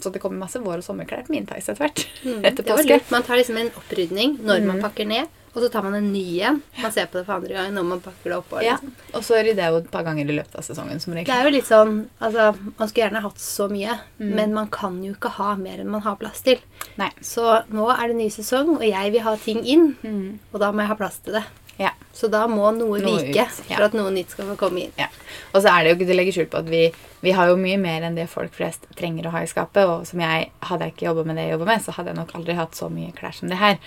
Så 0.00 0.10
det 0.12 0.20
kommer 0.20 0.38
masse 0.44 0.60
vår- 0.60 0.82
og 0.82 0.84
sommerklær 0.84 1.24
på 1.26 1.32
min 1.32 1.46
Theis 1.48 1.68
etter 1.72 1.86
hvert. 1.86 2.02
Mm. 2.24 2.42
Etter 2.50 2.66
påske. 2.68 2.98
Man 3.10 3.24
tar 3.24 3.36
liksom 3.40 3.56
en 3.60 3.70
opprydning 3.80 4.34
når 4.44 4.66
man 4.66 4.76
Mm. 4.76 4.82
pakker 4.84 5.06
ned, 5.08 5.28
og 5.56 5.62
så 5.64 5.70
tar 5.72 5.82
man 5.86 5.94
en 5.96 6.12
ny 6.12 6.22
en. 6.44 6.58
Man 6.82 6.92
ser 6.92 7.06
på 7.08 7.16
det 7.16 7.24
for 7.26 7.38
andre 7.40 7.54
gang 7.56 7.72
når 7.72 7.84
man 7.88 8.00
pakker 8.04 8.28
det 8.28 8.36
opp. 8.36 8.52
Og 8.52 8.62
Ja. 8.62 8.76
liksom. 8.76 8.92
Og 9.14 9.22
så 9.24 9.40
rydder 9.40 9.62
jeg 9.64 9.72
jo 9.72 9.78
et 9.78 9.90
par 9.90 10.04
ganger 10.04 10.28
i 10.28 10.36
løpet 10.36 10.54
av 10.54 10.62
sesongen. 10.66 11.00
som 11.00 11.14
Det 11.14 11.28
er 11.28 11.44
jo 11.44 11.50
litt 11.56 11.64
sånn 11.64 12.06
Altså, 12.20 12.54
man 12.78 12.88
skulle 12.88 13.08
gjerne 13.08 13.22
hatt 13.22 13.38
så 13.40 13.68
mye, 13.70 13.98
Mm. 14.20 14.34
men 14.34 14.52
man 14.54 14.68
kan 14.68 15.02
jo 15.02 15.14
ikke 15.14 15.30
ha 15.30 15.54
mer 15.56 15.78
enn 15.80 15.88
man 15.88 16.02
har 16.02 16.16
plass 16.16 16.42
til. 16.42 16.58
Nei. 16.98 17.10
Så 17.22 17.64
nå 17.72 17.88
er 17.90 18.08
det 18.08 18.16
ny 18.16 18.28
sesong, 18.28 18.76
og 18.76 18.82
jeg 18.82 19.12
vil 19.12 19.20
ha 19.22 19.34
ting 19.36 19.64
inn, 19.64 19.96
Mm. 20.04 20.38
og 20.52 20.60
da 20.60 20.70
må 20.72 20.80
jeg 20.80 20.88
ha 20.88 20.94
plass 20.94 21.18
til 21.24 21.32
det. 21.34 21.44
Ja. 21.78 21.90
Så 22.14 22.30
da 22.30 22.46
må 22.46 22.72
noe, 22.74 22.98
Noe 22.98 23.18
vike 23.20 23.28
ut, 23.28 23.36
ja. 23.68 23.76
for 23.76 23.82
at 23.84 23.92
noe 23.92 24.10
nytt 24.10 24.30
skal 24.30 24.46
få 24.46 24.56
komme 24.56 24.78
inn. 24.84 24.92
Ja. 24.98 25.08
Og 25.54 25.62
så 25.62 25.68
er 25.68 25.84
det 25.84 25.90
jo 25.90 25.96
ikke 25.96 26.06
til 26.08 26.16
å 26.16 26.20
legge 26.22 26.32
skjul 26.32 26.46
på 26.48 26.58
at 26.58 26.64
vi, 26.64 26.90
vi 27.22 27.30
har 27.32 27.48
jo 27.48 27.56
mye 27.56 27.78
mer 27.78 28.00
enn 28.00 28.14
det 28.14 28.30
folk 28.30 28.50
flest 28.54 28.86
trenger 28.96 29.26
å 29.26 29.30
ha 29.32 29.38
i 29.40 29.44
skapet. 29.46 29.84
Og 29.86 30.06
som 30.06 30.20
jeg, 30.20 30.50
hadde 30.62 30.80
jeg 30.80 30.94
ikke 30.96 31.06
jobba 31.14 31.26
med 31.26 31.36
det 31.36 31.44
jeg 31.50 31.52
jobber 31.58 31.66
med, 31.66 31.82
så 31.84 31.92
hadde 31.92 32.06
jeg 32.06 32.16
nok 32.16 32.32
aldri 32.32 32.54
hatt 32.54 32.72
så 32.72 32.88
mye 32.90 33.12
klær 33.14 33.34
som 33.34 33.48
det 33.50 33.58
her. 33.58 33.78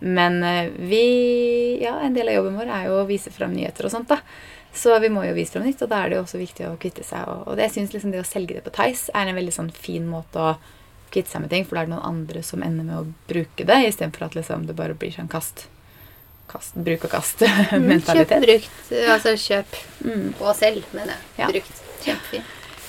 Men 0.00 0.42
eh, 0.42 0.70
vi 0.76 1.78
Ja, 1.82 1.98
en 2.00 2.14
del 2.14 2.28
av 2.28 2.34
jobben 2.40 2.56
vår 2.58 2.68
er 2.70 2.84
jo 2.90 2.98
å 3.02 3.06
vise 3.08 3.30
fram 3.30 3.52
nyheter 3.54 3.86
og 3.86 3.90
sånt, 3.94 4.08
da. 4.08 4.18
Så 4.74 4.96
vi 5.00 5.08
må 5.08 5.22
jo 5.26 5.34
vise 5.36 5.52
fram 5.54 5.62
nytt, 5.68 5.82
og 5.82 5.88
da 5.92 6.00
er 6.02 6.08
det 6.10 6.16
jo 6.18 6.22
også 6.24 6.38
viktig 6.40 6.64
å 6.66 6.76
kvitte 6.82 7.04
seg. 7.06 7.28
Og, 7.30 7.44
og 7.48 7.56
det, 7.56 7.68
jeg 7.68 7.74
synes 7.76 7.92
liksom 7.94 8.10
det 8.10 8.20
å 8.24 8.26
selge 8.26 8.56
det 8.56 8.64
på 8.66 8.72
Theis 8.74 9.06
er 9.14 9.28
en 9.30 9.36
veldig 9.38 9.52
sånn 9.54 9.70
fin 9.70 10.06
måte 10.10 10.40
å 10.42 10.56
kvitte 11.14 11.30
seg 11.30 11.44
med 11.44 11.50
ting, 11.54 11.62
for 11.64 11.76
da 11.78 11.84
er 11.84 11.86
det 11.86 11.94
noen 11.94 12.08
andre 12.08 12.42
som 12.42 12.62
ender 12.66 12.82
med 12.88 12.96
å 12.98 13.04
bruke 13.30 13.62
det, 13.68 13.76
istedenfor 13.86 14.26
at 14.26 14.34
liksom 14.34 14.66
det 14.66 14.74
bare 14.74 14.96
blir 14.98 15.14
sånn 15.14 15.30
kast, 15.30 15.68
kast 16.50 16.74
bruk 16.74 17.06
og 17.06 17.14
Mm, 17.14 17.14
Kjøp 17.14 17.30
kast-mentalitet. 17.30 18.42
brukt. 18.42 18.92
Altså 19.14 19.36
kjøp 19.38 19.78
Mm. 20.04 20.34
og 20.40 20.50
selv, 20.58 20.82
mener 20.92 21.14
jeg. 21.14 21.22
Ja. 21.38 21.46
Brukt. 21.54 21.82
Kjempefint. 22.04 22.44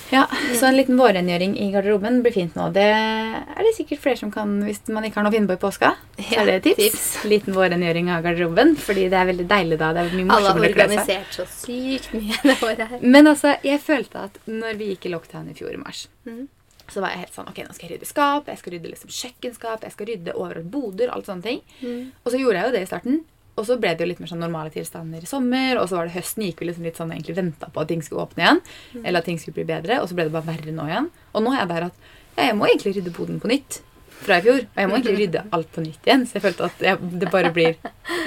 Ja, 0.09 0.27
så 0.59 0.65
en 0.65 0.77
liten 0.77 0.97
vårrengjøring 0.99 1.55
i 1.59 1.69
garderoben 1.73 2.19
blir 2.23 2.33
fint 2.35 2.55
nå. 2.57 2.67
Det 2.75 2.85
er 2.85 3.61
det 3.65 3.73
sikkert 3.77 4.03
flere 4.03 4.19
som 4.19 4.31
kan 4.33 4.51
hvis 4.65 4.83
man 4.93 5.07
ikke 5.07 5.19
har 5.19 5.25
noe 5.25 5.33
å 5.33 5.35
finne 5.35 5.49
på 5.49 5.57
i 5.57 5.61
påska. 5.61 5.91
Så 6.19 6.41
er 6.41 6.49
det 6.49 6.57
et 6.59 6.67
tips. 6.69 6.83
tips. 6.83 7.05
Liten 7.31 7.55
vårrengjøring 7.57 8.11
av 8.13 8.25
garderoben, 8.25 8.75
fordi 8.79 9.07
det 9.11 9.19
er 9.19 9.29
veldig 9.31 9.47
deilig 9.49 9.79
da. 9.81 9.91
Det 9.97 10.03
er 10.03 10.11
mye 10.13 10.37
Alle 10.37 10.53
har 10.53 10.67
organisert 10.69 11.39
så 11.39 11.47
sykt 11.49 12.13
mye 12.13 12.41
det 12.43 12.57
året 12.59 12.85
her. 12.91 12.99
Men 13.01 13.31
altså, 13.33 13.55
jeg 13.65 13.81
følte 13.83 14.27
at 14.29 14.37
når 14.49 14.81
vi 14.81 14.91
gikk 14.93 15.09
i 15.09 15.15
lockdown 15.15 15.49
i 15.49 15.57
fjor 15.57 15.73
i 15.73 15.81
mars, 15.81 16.05
mm. 16.29 16.43
så 16.85 17.01
var 17.03 17.15
jeg 17.15 17.25
helt 17.25 17.39
sånn 17.39 17.49
Ok, 17.49 17.63
nå 17.65 17.77
skal 17.77 17.89
jeg 17.89 17.95
rydde 17.95 18.11
skap, 18.11 18.51
jeg 18.51 18.61
skal 18.61 18.75
rydde 18.77 18.91
liksom 18.93 19.15
kjøkkenskap, 19.19 19.87
jeg 19.87 19.97
skal 19.97 20.11
rydde 20.11 20.37
overalt 20.37 20.69
boder, 20.73 21.13
alt 21.15 21.31
sånne 21.31 21.49
ting. 21.49 21.63
Mm. 21.81 22.11
Og 22.21 22.29
så 22.29 22.41
gjorde 22.41 22.61
jeg 22.61 22.69
jo 22.69 22.77
det 22.77 22.85
i 22.85 22.91
starten. 22.93 23.23
Og 23.55 23.63
så 23.67 23.77
ble 23.79 23.93
det 23.95 24.03
jo 24.03 24.09
litt 24.09 24.19
mer 24.19 24.27
sånn 24.27 24.41
normale 24.43 24.71
tilstander 24.73 25.23
i 25.23 25.29
sommer. 25.29 25.79
Og 25.79 25.87
så 25.87 25.97
var 25.97 26.09
det 26.09 26.17
høsten 26.17 26.43
gikk 26.43 26.61
vi 26.61 26.69
liksom 26.69 26.85
litt 26.87 26.99
sånn 26.99 27.13
egentlig 27.15 27.37
venta 27.37 27.69
på 27.71 27.83
at 27.83 27.91
ting 27.91 28.03
skulle 28.03 28.25
åpne 28.25 28.43
igjen. 28.43 28.61
Eller 29.01 29.21
at 29.21 29.29
ting 29.29 29.39
skulle 29.39 29.55
bli 29.61 29.67
bedre. 29.69 30.01
Og 30.03 30.09
så 30.11 30.17
ble 30.17 30.27
det 30.27 30.35
bare 30.35 30.49
verre 30.49 30.75
nå 30.75 30.87
igjen. 30.91 31.09
Og 31.31 31.45
nå 31.45 31.53
er 31.53 31.61
jeg 31.61 31.71
der 31.71 31.87
at 31.87 32.07
ja, 32.35 32.49
jeg 32.49 32.57
må 32.59 32.67
egentlig 32.67 32.97
rydde 32.97 33.13
boden 33.15 33.39
på 33.39 33.51
nytt 33.51 33.79
fra 34.19 34.39
i 34.41 34.43
fjor. 34.43 34.63
Og 34.67 34.81
jeg 34.81 34.91
må 34.91 34.97
egentlig 34.97 35.17
rydde 35.21 35.43
alt 35.55 35.71
på 35.71 35.83
nytt 35.85 36.09
igjen. 36.09 36.25
Så 36.27 36.37
jeg 36.37 36.45
følte 36.49 36.67
at 36.67 36.83
jeg, 36.89 37.11
det 37.23 37.31
bare 37.31 37.51
blir 37.55 37.77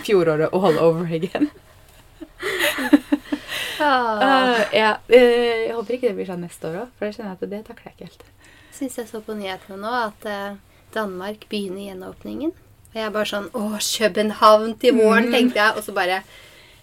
fjoråret 0.06 0.54
all 0.56 0.80
over 0.80 1.12
again. 1.18 1.50
Uh, 3.78 4.64
ja, 4.80 4.94
eh, 5.06 5.66
jeg 5.68 5.74
håper 5.74 5.98
ikke 5.98 6.10
det 6.10 6.16
blir 6.18 6.28
sånn 6.30 6.42
neste 6.46 6.70
år 6.70 6.80
òg, 6.84 6.94
for 6.98 7.06
det 7.06 7.16
kjenner 7.16 7.34
jeg 7.34 7.38
at 7.38 7.52
det 7.52 7.60
takler 7.66 7.90
jeg 7.90 7.96
ikke 7.96 8.08
helt. 8.08 8.24
Syns 8.78 8.98
jeg 9.00 9.10
så 9.10 9.20
på 9.26 9.36
nyhetene 9.38 9.78
nå 9.82 9.92
at 10.06 10.26
eh, 10.30 10.58
Danmark 10.94 11.46
begynner 11.50 11.90
gjenåpningen. 11.90 12.54
Jeg 12.98 13.12
bare 13.14 13.24
sånn 13.30 13.48
Å, 13.50 13.62
København 13.78 14.78
til 14.80 14.94
våren, 14.98 15.28
Mm. 15.28 15.32
tenkte 15.32 15.54
jeg. 15.62 15.76
Og 15.76 15.82
så 15.84 15.94
bare 15.94 16.22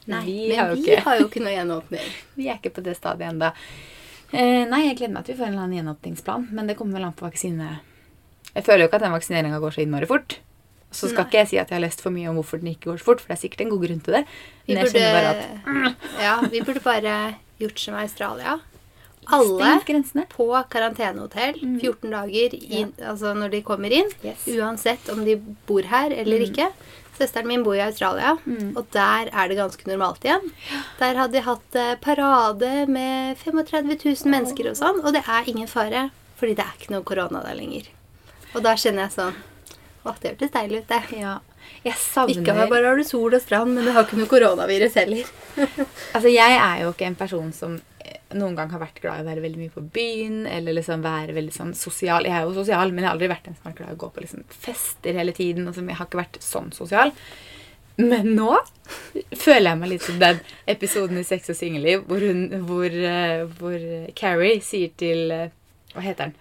Nei, 0.07 0.21
Vi 0.25 0.47
men 0.49 0.57
har 0.59 0.75
vi 0.75 0.81
ikke- 0.83 1.01
har 1.01 1.17
jo 1.19 1.27
ikke 1.27 1.41
noe 1.41 1.53
gjenåpning. 1.55 2.09
Vi 2.37 2.47
er 2.49 2.57
ikke 2.59 2.73
på 2.75 2.83
det 2.83 2.95
stadiet 2.97 3.31
ennå. 3.33 3.51
Eh, 4.33 4.65
nei, 4.65 4.87
jeg 4.87 4.97
gleder 4.97 5.13
meg 5.13 5.25
til 5.25 5.35
vi 5.35 5.41
får 5.41 5.47
en 5.47 5.53
eller 5.53 5.63
annen 5.63 5.77
gjenåpningsplan, 5.79 6.47
men 6.51 6.67
det 6.67 6.75
kommer 6.77 6.93
vel 6.99 7.05
an 7.05 7.13
på 7.13 7.25
vaksine... 7.29 7.79
Jeg 8.55 8.63
føler 8.65 8.79
jo 8.85 8.87
ikke 8.89 8.95
at 8.99 9.01
den 9.01 9.11
vaksineringa 9.13 9.59
går 9.59 9.71
så 9.73 9.81
innmari 9.83 10.05
fort. 10.07 10.37
Så 10.91 11.09
skal 11.09 11.23
Nei. 11.23 11.29
ikke 11.29 11.39
jeg 11.41 11.47
si 11.49 11.57
at 11.57 11.69
jeg 11.69 11.75
har 11.75 11.81
lest 11.87 12.01
for 12.01 12.09
mye 12.11 12.29
om 12.29 12.35
hvorfor 12.37 12.59
den 12.61 12.69
ikke 12.73 12.85
går 12.91 12.99
så 13.01 13.03
fort, 13.09 13.19
for 13.21 13.27
det 13.33 13.37
er 13.37 13.41
sikkert 13.49 13.61
en 13.65 13.69
god 13.69 13.81
grunn 13.87 13.99
til 14.05 14.13
det. 14.13 14.25
Vi 14.67 14.75
burde, 14.75 14.83
jeg 14.85 14.93
kjenner 14.93 15.13
bare 15.17 15.31
at 15.35 15.95
ja, 16.25 16.35
vi 16.49 16.61
burde 16.61 16.83
bare 16.85 17.35
gjort 17.59 17.79
som 17.79 17.95
Australia. 17.95 18.59
Alle 19.33 20.25
på 20.29 20.47
karantenehotell 20.69 21.57
14 21.81 22.11
dager 22.11 22.53
i, 22.57 22.85
altså 23.01 23.33
når 23.37 23.51
de 23.51 23.61
kommer 23.65 23.91
inn. 23.91 24.09
Yes. 24.23 24.45
Uansett 24.47 25.09
om 25.13 25.23
de 25.25 25.35
bor 25.67 25.81
her 25.81 26.11
eller 26.11 26.45
ikke. 26.45 26.69
Søsteren 27.15 27.47
min 27.47 27.63
bor 27.63 27.75
i 27.77 27.79
Australia, 27.79 28.37
Mm. 28.45 28.75
og 28.75 28.85
der 28.91 29.29
er 29.31 29.47
det 29.47 29.55
ganske 29.57 29.87
normalt 29.87 30.19
igjen. 30.27 30.51
Der 30.99 31.15
hadde 31.15 31.31
de 31.37 31.41
hatt 31.45 31.75
eh, 31.75 31.95
parade 31.95 32.87
med 32.91 33.37
35 33.37 33.95
000 34.03 34.31
mennesker 34.31 34.69
og 34.69 34.75
sånn, 34.75 34.99
og 35.05 35.13
det 35.13 35.23
er 35.23 35.47
ingen 35.47 35.67
fare, 35.67 36.09
fordi 36.35 36.55
det 36.55 36.65
er 36.65 36.75
ikke 36.77 36.91
noe 36.91 37.03
korona 37.07 37.41
der 37.45 37.55
lenger. 37.55 37.87
Og 38.53 38.63
da 38.63 38.75
kjenner 38.75 39.07
jeg 39.07 39.15
sånn 39.15 39.35
Å, 40.05 40.11
det 40.21 40.35
hørtes 40.35 40.51
deilig 40.53 40.83
ut, 40.83 40.87
det. 40.91 41.17
Ja. 41.17 41.39
Jeg 41.83 41.95
savner 41.97 42.37
Ikke 42.43 42.53
har 42.53 42.67
bare 42.69 42.91
har 42.91 42.95
du 42.99 43.03
sol 43.03 43.33
og 43.33 43.41
strand, 43.41 43.73
men 43.73 43.85
du 43.87 43.91
har 43.91 44.03
ikke 44.05 44.19
noe 44.19 44.29
koronavirus 44.29 44.93
heller. 44.99 45.25
Altså, 46.13 46.29
jeg 46.29 46.57
er 46.61 46.83
jo 46.83 46.91
ikke 46.93 47.07
en 47.07 47.15
person 47.17 47.51
som 47.55 47.79
noen 48.35 48.55
gang 48.57 48.71
har 48.73 48.81
vært 48.81 49.01
glad 49.03 49.21
i 49.21 49.25
å 49.25 49.27
være 49.29 49.43
veldig 49.43 49.61
mye 49.61 49.73
på 49.73 49.83
byen, 49.95 50.45
eller 50.51 50.77
liksom 50.77 51.03
være 51.05 51.35
veldig 51.37 51.55
sånn 51.55 51.73
sosial. 51.77 52.27
Jeg 52.27 52.35
er 52.35 52.45
jo 52.47 52.55
sosial, 52.57 52.91
men 52.91 53.03
jeg 53.03 53.09
har 53.09 53.17
aldri 53.17 53.31
vært 53.31 53.49
en 53.49 53.57
som 53.57 53.67
har 53.67 53.73
vært 53.73 53.81
glad 53.81 53.91
i 53.91 53.97
å 53.97 54.01
gå 54.03 54.09
på 54.15 54.23
liksom 54.25 54.45
fester 54.65 55.19
hele 55.19 55.35
tiden. 55.35 55.73
som 55.73 55.89
Jeg 55.89 55.99
har 55.99 56.09
ikke 56.09 56.21
vært 56.23 56.39
sånn 56.43 56.71
sosial. 56.75 57.13
Men 57.97 58.33
nå 58.35 58.51
føler 59.39 59.69
jeg 59.69 59.79
meg 59.79 59.91
litt 59.93 60.05
som 60.05 60.17
den 60.19 60.41
episoden 60.67 61.19
i 61.21 61.27
Sex 61.27 61.47
og 61.53 61.55
singelliv 61.55 62.03
hvor, 62.09 62.19
hun, 62.19 62.49
hvor, 62.67 62.91
eh, 62.91 63.45
hvor 63.59 63.85
Carrie 64.19 64.59
sier 64.65 64.91
til 64.99 65.31
eh, 65.31 65.53
Hva 65.93 66.03
heter 66.03 66.27
han? 66.27 66.35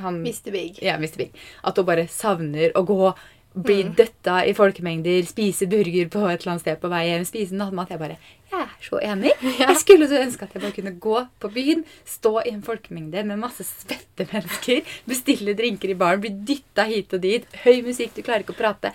han 0.00 0.18
Mr. 0.24 0.50
Big. 0.50 0.80
ja, 0.82 0.96
Mr. 0.98 1.16
Big. 1.20 1.36
At 1.62 1.78
hun 1.78 1.86
bare 1.86 2.08
savner 2.10 2.74
å 2.74 2.82
gå, 2.88 3.12
bli 3.54 3.84
døtta 3.96 4.40
i 4.48 4.54
folkemengder, 4.56 5.22
spise 5.28 5.68
burger 5.70 6.10
på 6.10 6.24
et 6.26 6.40
eller 6.40 6.56
annet 6.56 6.64
sted 6.64 6.80
på 6.82 6.90
vei 6.90 7.04
hjem, 7.06 7.26
spise 7.28 7.54
nattmat. 7.54 7.92
Jeg 7.92 8.02
bare 8.02 8.18
Jeg 8.50 8.64
er 8.66 8.82
så 8.82 8.98
enig. 9.06 9.32
Jeg 9.62 9.78
skulle 9.78 10.08
så 10.10 10.20
ønske 10.24 10.46
at 10.46 10.54
jeg 10.56 10.62
bare 10.64 10.74
kunne 10.74 10.92
gå 11.02 11.18
på 11.42 11.50
byen, 11.54 11.84
stå 12.08 12.32
i 12.42 12.50
en 12.50 12.64
folkemengde 12.66 13.22
med 13.28 13.38
masse 13.38 13.66
svette 13.68 14.26
mennesker, 14.32 14.82
bestille 15.06 15.54
drinker 15.58 15.92
i 15.92 15.98
baren, 15.98 16.22
bli 16.24 16.32
dytta 16.48 16.88
hit 16.90 17.14
og 17.14 17.22
dit, 17.22 17.46
høy 17.62 17.84
musikk, 17.86 18.16
du 18.16 18.24
klarer 18.26 18.42
ikke 18.42 18.56
å 18.56 18.58
prate. 18.58 18.90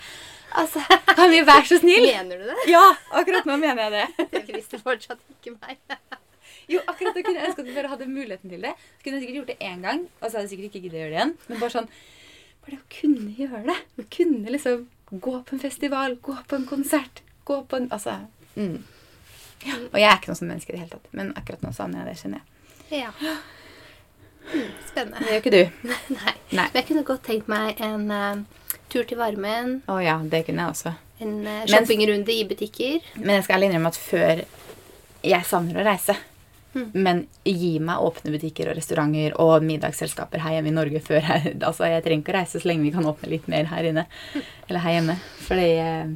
Altså, 0.56 0.82
kan 1.18 1.32
vi 1.32 1.40
være 1.46 1.64
så 1.68 1.80
snill? 1.80 2.04
Mener 2.04 2.42
du 2.42 2.50
det? 2.50 2.58
Ja, 2.70 2.84
akkurat 3.16 3.48
nå 3.48 3.56
mener 3.60 3.86
jeg 3.86 3.96
det. 3.96 4.28
Det 4.34 4.44
frister 4.50 4.82
fortsatt 4.84 5.22
ikke 5.38 5.56
meg. 5.56 5.80
Jo, 6.66 6.80
akkurat 6.90 7.14
da 7.14 7.22
kunne 7.22 7.38
jeg 7.38 7.46
ønske 7.46 7.62
at 7.62 7.68
vi 7.68 7.74
bare 7.76 7.90
hadde 7.92 8.06
muligheten 8.10 8.50
til 8.50 8.64
det. 8.66 8.72
Så 8.74 9.04
kunne 9.04 9.18
jeg 9.20 9.22
sikkert 9.22 9.36
gjort 9.38 9.50
det 9.52 9.68
én 9.68 9.84
gang, 9.86 10.00
og 10.18 10.24
så 10.24 10.32
hadde 10.32 10.40
jeg 10.48 10.50
sikkert 10.50 10.66
ikke 10.66 10.80
giddet 10.82 10.96
å 10.96 11.02
gjøre 11.02 11.12
det 11.12 11.18
igjen. 11.20 11.34
Men 11.46 11.60
bare 11.62 11.74
sånn 11.76 11.88
Bare 12.66 12.72
det 12.72 12.80
å 12.80 12.88
kunne 12.90 13.34
gjøre 13.38 13.60
det. 13.68 13.76
Å 14.02 14.04
kunne 14.16 14.54
liksom 14.56 14.80
gå 15.22 15.34
på 15.46 15.54
en 15.54 15.62
festival, 15.62 16.16
gå 16.26 16.34
på 16.50 16.58
en 16.58 16.66
konsert, 16.66 17.22
gå 17.46 17.60
på 17.70 17.78
en 17.78 17.86
Altså. 17.94 18.16
Mm. 18.58 18.80
Ja. 19.64 19.76
Og 19.92 19.96
jeg 19.98 20.08
er 20.10 20.18
ikke 20.20 20.30
noe 20.30 20.38
sånt 20.38 20.50
menneske 20.50 20.72
i 20.72 20.76
det 20.76 20.82
hele 20.84 20.92
tatt, 20.92 21.08
men 21.16 21.32
akkurat 21.38 21.62
nå 21.64 21.72
savner 21.74 22.02
jeg 22.02 22.10
det, 22.10 22.18
kjenner 22.20 22.42
jeg. 22.42 23.06
Ja. 23.06 23.36
Spennende. 24.86 25.22
Det 25.24 25.32
gjør 25.32 25.40
ikke 25.42 25.54
du. 25.54 25.88
Nei. 26.20 26.34
Nei. 26.52 26.68
Men 26.68 26.78
jeg 26.80 26.86
kunne 26.90 27.06
godt 27.08 27.24
tenkt 27.26 27.50
meg 27.50 27.80
en 27.82 28.06
uh, 28.12 28.76
tur 28.92 29.08
til 29.08 29.18
varmen. 29.18 29.80
Å 29.90 29.98
ja, 30.04 30.20
det 30.22 30.44
kunne 30.46 30.62
jeg 30.66 30.76
også. 30.76 30.92
En 31.24 31.34
uh, 31.40 31.48
Men- 31.48 31.72
shoppingrunde 31.72 32.32
i 32.34 32.44
butikker. 32.46 33.10
Men 33.18 33.38
jeg 33.40 33.48
skal 33.48 33.66
innrømme 33.66 33.90
at 33.92 33.98
før 33.98 34.44
Jeg 35.26 35.46
savner 35.48 35.80
å 35.80 35.86
reise. 35.88 36.14
Mm. 36.76 36.88
Men 36.92 37.20
gi 37.48 37.78
meg 37.80 38.02
åpne 38.04 38.34
butikker 38.34 38.68
og 38.68 38.76
restauranter 38.76 39.32
og 39.40 39.64
middagsselskaper 39.64 40.42
her 40.44 40.58
hjemme 40.58 40.68
i 40.68 40.74
Norge 40.76 41.00
før 41.00 41.24
jeg 41.24 41.54
Altså, 41.66 41.86
jeg 41.88 42.04
trenger 42.04 42.20
ikke 42.22 42.34
å 42.34 42.36
reise 42.36 42.60
så 42.60 42.68
lenge 42.68 42.84
vi 42.84 42.92
kan 42.94 43.08
åpne 43.08 43.30
litt 43.32 43.48
mer 43.50 43.70
her 43.72 43.88
inne. 43.90 44.04
Eller 44.68 44.84
her 44.84 44.98
hjemme. 44.98 45.16
Fordi 45.48 45.70
eh, 45.80 46.12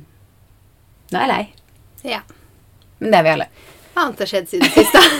Nå 1.11 1.19
er 1.19 1.25
jeg 1.25 1.33
lei. 1.33 1.43
Ja. 2.13 2.21
Men 3.01 3.11
det 3.15 3.19
er 3.21 3.25
vi 3.27 3.33
alle. 3.35 3.47
Hva 3.95 4.07
annet 4.07 4.21
har 4.23 4.31
skjedd 4.31 4.49
siden 4.53 4.71
sist, 4.77 4.95
da? 4.95 5.03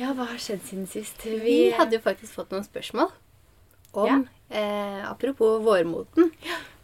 Ja, 0.00 0.08
hva 0.16 0.24
har 0.26 0.38
skjedd 0.40 0.62
siden 0.66 0.86
sist? 0.90 1.20
Vi 1.22 1.70
hadde 1.76 1.94
jo 1.98 2.02
faktisk 2.02 2.34
fått 2.34 2.50
noen 2.50 2.64
spørsmål 2.66 3.10
om 4.02 4.24
eh, 4.50 5.02
Apropos 5.06 5.60
vårmoten. 5.62 6.32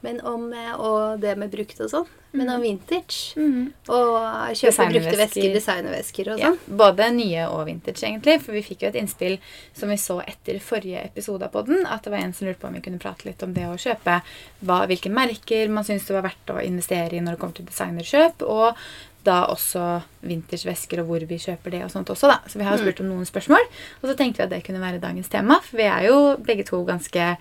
Men 0.07 0.21
om 0.23 0.53
eh, 0.55 0.75
og 0.79 1.19
det 1.21 1.33
med 1.41 1.51
brukt 1.51 1.81
og 1.83 1.91
sånn. 1.91 2.07
Men 2.39 2.51
om 2.53 2.61
vintage. 2.63 3.33
Mhm. 3.41 3.73
Og 3.89 4.55
kjøpe 4.61 4.87
brukte 4.93 5.17
vesker, 5.19 5.49
designervesker 5.57 6.29
og 6.35 6.39
Ja, 6.43 6.51
sånn. 6.53 6.77
både 6.77 7.09
nye 7.17 7.47
og 7.49 7.65
vintage, 7.67 8.05
egentlig. 8.05 8.37
For 8.45 8.53
vi 8.53 8.63
fikk 8.63 8.85
jo 8.85 8.89
et 8.93 8.99
innspill 9.01 9.39
som 9.75 9.89
vi 9.89 9.97
så 9.97 10.21
etter 10.23 10.61
forrige 10.61 11.03
episode 11.07 11.43
av 11.49 11.51
podden, 11.57 11.87
at 11.87 12.05
det 12.05 12.13
var 12.13 12.19
en 12.23 12.33
som 12.37 12.47
lurte 12.47 12.61
på 12.61 12.69
om 12.69 12.75
vi 12.75 12.85
kunne 12.85 13.01
prate 13.03 13.25
litt 13.27 13.43
om 13.43 13.55
det 13.57 13.65
å 13.67 13.75
kjøpe 13.81 14.21
hva, 14.63 14.79
hvilke 14.87 15.11
merker 15.11 15.69
man 15.73 15.85
syns 15.89 16.07
det 16.07 16.15
var 16.15 16.29
verdt 16.29 16.53
å 16.55 16.63
investere 16.63 17.17
i 17.17 17.21
når 17.25 17.35
det 17.35 17.41
kommer 17.41 17.55
til 17.59 17.67
designerkjøp, 17.67 18.43
og 18.47 18.77
da 19.25 19.47
også 19.51 20.03
vintage-vesker 20.23 21.01
og 21.03 21.09
hvor 21.11 21.25
vi 21.27 21.37
kjøper 21.43 21.71
det 21.75 21.83
og 21.85 21.91
sånt 21.91 22.09
også, 22.13 22.29
da. 22.31 22.39
Så 22.47 22.61
vi 22.61 22.65
har 22.65 22.77
jo 22.77 22.85
spurt 22.85 23.01
om 23.03 23.09
noen 23.11 23.27
spørsmål, 23.29 23.65
og 24.03 24.05
så 24.09 24.15
tenkte 24.17 24.39
vi 24.41 24.47
at 24.47 24.51
det 24.55 24.63
kunne 24.69 24.81
være 24.85 25.01
dagens 25.03 25.29
tema, 25.33 25.59
for 25.65 25.77
vi 25.81 25.89
er 25.91 26.07
jo 26.07 26.37
begge 26.45 26.65
to 26.69 26.85
ganske 26.87 27.37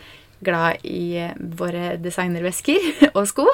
glad 0.46 0.86
i 0.86 1.18
eh, 1.22 1.36
våre 1.58 1.96
designervesker 2.02 2.88
og 3.18 3.28
sko. 3.30 3.48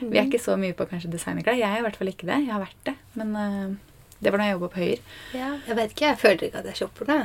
Vi 0.00 0.18
er 0.18 0.26
ikke 0.26 0.42
så 0.42 0.56
mye 0.60 0.76
på 0.76 0.86
kanskje 0.90 1.12
designerklær. 1.12 1.58
Jeg 1.58 1.70
er 1.70 1.80
i 1.80 1.86
hvert 1.86 1.98
fall 1.98 2.12
ikke 2.12 2.28
det. 2.28 2.42
Jeg 2.44 2.52
har 2.52 2.62
vært 2.62 2.82
det. 2.88 2.96
Men 3.16 3.32
uh, 3.36 3.96
det 4.20 4.32
var 4.32 4.42
da 4.42 4.48
jeg 4.48 4.56
jobba 4.56 4.70
på 4.72 4.82
Høyer. 4.82 5.02
Ja, 5.36 5.50
jeg 5.68 5.78
vet 5.80 5.96
ikke, 5.96 6.06
jeg 6.12 6.20
føler 6.20 6.46
ikke 6.48 6.62
at 6.62 6.70
jeg 6.70 6.80
shopper 6.82 7.10
nå. 7.10 7.18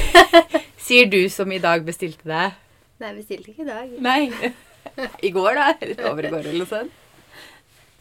Sier 0.86 1.08
du 1.10 1.20
som 1.32 1.54
i 1.54 1.62
dag 1.62 1.86
bestilte 1.86 2.28
deg? 2.28 2.60
Nei, 3.00 3.08
jeg 3.10 3.16
bestilte 3.22 3.54
ikke 3.54 3.64
i 3.64 3.70
dag. 3.70 3.96
Nei. 4.04 4.52
I 5.26 5.30
går, 5.34 5.56
da? 5.58 5.70
Eller 5.80 6.10
over 6.10 6.26
i 6.26 6.30
går, 6.30 6.44
eller 6.44 6.62
noe 6.62 6.70
sånt? 6.70 7.00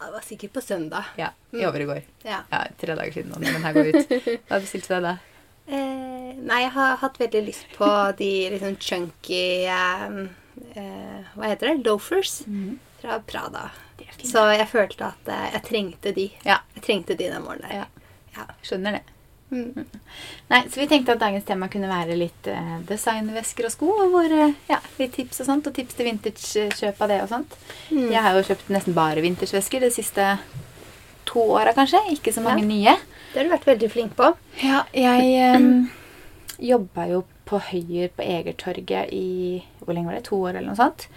Det 0.03 0.11
var 0.11 0.25
sikkert 0.27 0.51
på 0.57 0.61
søndag. 0.61 1.13
Ja, 1.15 1.29
i 1.55 1.63
over 1.63 1.79
i 1.79 1.85
går. 1.87 2.01
Ja. 2.27 2.41
Ja, 2.51 2.65
Tre 2.79 2.95
dager 2.99 3.13
siden 3.15 3.31
nå, 3.31 3.39
når 3.39 3.55
den 3.55 3.63
her 3.63 3.77
går 3.77 3.93
ut. 3.93 4.15
Hva 4.49 4.59
bestilte 4.59 4.89
du 4.89 4.95
deg 4.97 5.05
da? 5.07 5.13
Eh, 5.67 6.31
nei, 6.43 6.59
jeg 6.65 6.73
har 6.75 6.97
hatt 6.99 7.19
veldig 7.21 7.43
lyst 7.45 7.69
på 7.77 7.87
de 8.19 8.31
liksom 8.51 8.75
chunky 8.83 9.63
eh, 9.63 10.03
eh, 10.75 11.31
Hva 11.37 11.47
heter 11.53 11.71
det? 11.71 11.85
Loafers 11.87 12.41
fra 13.01 13.19
Prada. 13.23 13.69
Så 14.23 14.43
jeg 14.53 14.67
følte 14.71 15.09
at 15.11 15.31
eh, 15.31 15.47
jeg 15.55 15.63
trengte 15.69 16.13
de. 16.15 16.29
Ja. 16.47 16.59
Jeg 16.75 16.83
trengte 16.85 17.15
de 17.19 17.29
den 17.31 17.43
morgenen 17.43 17.69
der. 17.69 17.83
Ja. 17.83 18.09
Ja. 18.37 18.47
Skjønner 18.65 18.97
det. 18.99 19.03
Mm. 19.53 19.85
Nei, 20.49 20.59
så 20.71 20.79
Vi 20.79 20.87
tenkte 20.89 21.13
at 21.13 21.21
dagens 21.21 21.45
tema 21.45 21.67
kunne 21.69 21.89
være 21.91 22.15
litt 22.17 22.47
eh, 22.49 22.75
designvesker 22.89 23.67
og 23.67 23.73
sko. 23.75 23.91
Og 24.05 24.13
hvor, 24.15 24.31
eh, 24.33 24.55
ja, 24.69 24.79
litt 24.99 25.13
tips 25.17 25.43
og 25.43 25.49
sånt, 25.49 25.67
og 25.69 25.75
tips 25.77 25.97
til 25.99 26.09
vintage-kjøp 26.09 27.01
av 27.05 27.11
det 27.13 27.19
og 27.23 27.31
sånt. 27.31 27.57
Mm. 27.91 28.07
Jeg 28.09 28.21
har 28.25 28.37
jo 28.39 28.45
kjøpt 28.49 28.71
nesten 28.73 28.97
bare 28.97 29.23
vintagevesker 29.25 29.85
de 29.85 29.91
siste 29.93 30.29
to 31.29 31.45
åra, 31.55 31.75
kanskje. 31.77 32.01
Ikke 32.15 32.33
så 32.35 32.43
mange 32.45 32.65
nye. 32.67 32.95
Det 33.33 33.39
har 33.41 33.47
du 33.49 33.53
vært 33.55 33.65
veldig 33.67 33.89
flink 33.91 34.15
på. 34.15 34.29
Ja, 34.61 34.83
jeg 34.93 35.57
um, 35.57 35.89
jobba 36.61 37.07
jo 37.09 37.23
på 37.49 37.59
Høyer 37.71 38.11
på 38.15 38.23
Egertorget 38.23 39.09
i 39.13 39.63
hvor 39.83 39.93
lenge 39.97 40.07
var 40.11 40.19
det? 40.19 40.25
To 40.29 40.37
år 40.45 40.53
eller 40.59 40.69
noe 40.71 40.77
sånt. 40.79 41.07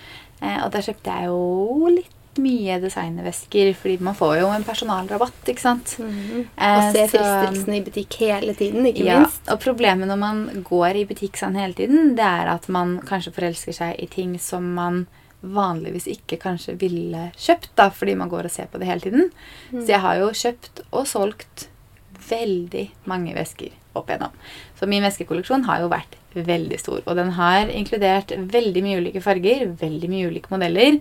Eh, 0.40 0.58
og 0.64 0.70
der 0.74 0.84
kjøpte 0.84 1.12
jeg 1.12 1.28
jo 1.28 1.90
litt 1.92 2.12
mye 2.42 2.74
designervesker, 2.82 3.70
fordi 3.80 3.94
man 4.04 4.16
får 4.18 4.34
jo 4.42 4.48
en 4.52 4.64
personalrabatt, 4.66 5.38
ikke 5.48 5.62
sant. 5.62 5.94
Og 6.00 6.48
Eh, 6.58 6.90
se 6.92 7.06
så- 7.06 7.12
fristelsen 7.14 7.74
i 7.74 7.80
butikk 7.86 8.18
hele 8.20 8.54
tiden, 8.54 8.84
ikke 8.90 9.04
ja, 9.06 9.20
minst. 9.20 9.48
og 9.48 9.60
problemet 9.60 10.06
når 10.08 10.18
man 10.18 10.42
går 10.64 10.96
i 11.00 11.04
butikk 11.06 11.36
sånn 11.40 11.56
hele 11.56 11.72
tiden, 11.72 12.14
det 12.16 12.24
er 12.24 12.48
at 12.52 12.68
man 12.68 12.98
kanskje 13.00 13.32
forelsker 13.32 13.72
seg 13.72 13.94
i 14.02 14.06
ting 14.06 14.38
som 14.38 14.74
man 14.74 15.06
vanligvis 15.42 16.06
ikke 16.08 16.38
kanskje 16.42 16.76
ville 16.78 17.30
kjøpt, 17.38 17.68
da, 17.76 17.88
fordi 17.88 18.14
man 18.16 18.28
går 18.28 18.44
og 18.44 18.50
ser 18.50 18.66
på 18.66 18.78
det 18.80 18.86
hele 18.88 19.00
tiden. 19.00 19.30
Så 19.72 19.86
jeg 19.86 20.00
har 20.00 20.16
jo 20.16 20.28
kjøpt 20.30 20.80
og 20.92 21.06
solgt 21.06 21.68
veldig 22.30 22.86
mange 23.10 23.34
vesker 23.36 23.74
opp 23.96 24.10
igjennom. 24.10 24.32
Så 24.78 24.88
min 24.90 25.04
veskekolleksjon 25.06 25.66
har 25.68 25.82
jo 25.82 25.90
vært 25.92 26.16
veldig 26.36 26.78
stor. 26.80 27.00
Og 27.06 27.16
den 27.16 27.30
har 27.36 27.70
inkludert 27.72 28.32
veldig 28.36 28.82
mye 28.84 29.00
ulike 29.00 29.22
farger, 29.24 29.64
veldig 29.80 30.10
mye 30.12 30.30
ulike 30.30 30.52
modeller. 30.52 30.98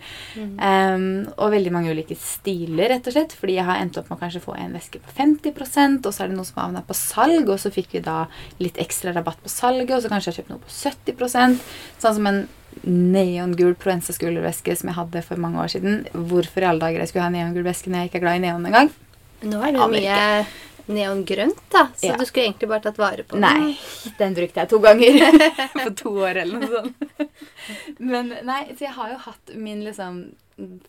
em, 0.59 1.27
og 1.35 1.51
veldig 1.51 1.73
mange 1.75 1.91
ulike 1.91 2.15
stiler, 2.15 2.89
rett 2.93 3.07
og 3.07 3.15
slett. 3.17 3.35
Fordi 3.35 3.57
jeg 3.57 3.67
har 3.67 3.81
endt 3.81 3.97
opp 3.99 4.09
med 4.09 4.17
å 4.17 4.21
kanskje 4.23 4.43
få 4.43 4.55
en 4.55 4.75
veske 4.77 5.01
på 5.03 5.15
50 5.17 6.05
og 6.05 6.13
så 6.13 6.23
er 6.23 6.27
det 6.31 6.37
noe 6.37 6.47
som 6.47 6.61
havna 6.63 6.83
på 6.85 6.95
salg, 6.95 7.49
og 7.49 7.59
så 7.59 7.71
fikk 7.71 7.97
vi 7.97 7.99
da 8.05 8.25
litt 8.59 8.77
ekstra 8.77 9.13
rabatt 9.15 9.41
på 9.43 9.51
salget, 9.51 9.91
og 9.97 10.03
så 10.03 10.11
kanskje 10.11 10.31
jeg 10.31 10.35
har 10.35 10.41
kjøpt 10.43 10.53
noe 10.53 10.63
på 10.63 10.71
70% 10.71 11.59
Sånn 11.99 12.15
som 12.15 12.27
en 12.27 12.47
neongul 12.83 13.75
Proenza 13.79 14.13
skulderveske 14.13 14.75
som 14.75 14.89
jeg 14.91 14.97
hadde 14.97 15.23
for 15.25 15.39
mange 15.41 15.61
år 15.61 15.71
siden. 15.71 16.05
Hvorfor 16.11 16.63
i 16.63 16.69
alle 16.69 16.83
dager 16.83 17.03
jeg 17.03 17.11
skulle 17.11 17.27
ha 17.27 17.33
neongul 17.33 17.65
veske 17.65 17.89
når 17.89 18.05
jeg 18.05 18.11
ikke 18.11 18.21
er 18.21 18.25
glad 18.25 18.39
i 18.39 18.45
neon 18.47 18.67
engang? 18.67 18.91
Nå 19.45 19.61
er 19.61 19.75
det 19.75 19.89
mye 19.91 20.19
neongrønt, 20.87 21.59
da. 21.73 21.87
Så 21.97 22.11
Ja. 22.11 22.15
du 22.17 22.25
skulle 22.25 22.45
egentlig 22.51 22.69
bare 22.69 22.81
tatt 22.85 22.97
vare 22.97 23.23
på 23.23 23.37
den. 23.39 23.41
Nei, 23.41 23.77
den 24.19 24.33
brukte 24.37 24.61
jeg 24.61 24.69
to 24.69 24.79
ganger 24.79 25.17
på 25.85 25.95
to 25.97 26.09
år 26.21 26.41
eller 26.43 26.59
noe 26.59 26.69
sånt. 26.69 27.29
Men 27.99 28.33
nei, 28.45 28.61
så 28.77 28.85
jeg 28.85 28.93
har 28.93 29.09
jo 29.15 29.17
hatt 29.25 29.55
min 29.55 29.83
liksom 29.85 30.23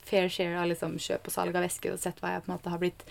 fair 0.07 0.29
share 0.31 0.61
av 0.63 0.69
liksom 0.71 0.95
kjøp 1.03 1.27
og 1.27 1.33
salg 1.35 1.57
av 1.59 1.65
vesker 1.65 1.93
og 1.97 1.99
sett 1.99 2.21
hva 2.23 2.37
jeg 2.37 2.45
på 2.45 2.51
en 2.53 2.55
måte 2.55 2.71
har 2.71 2.79
blitt 2.79 3.03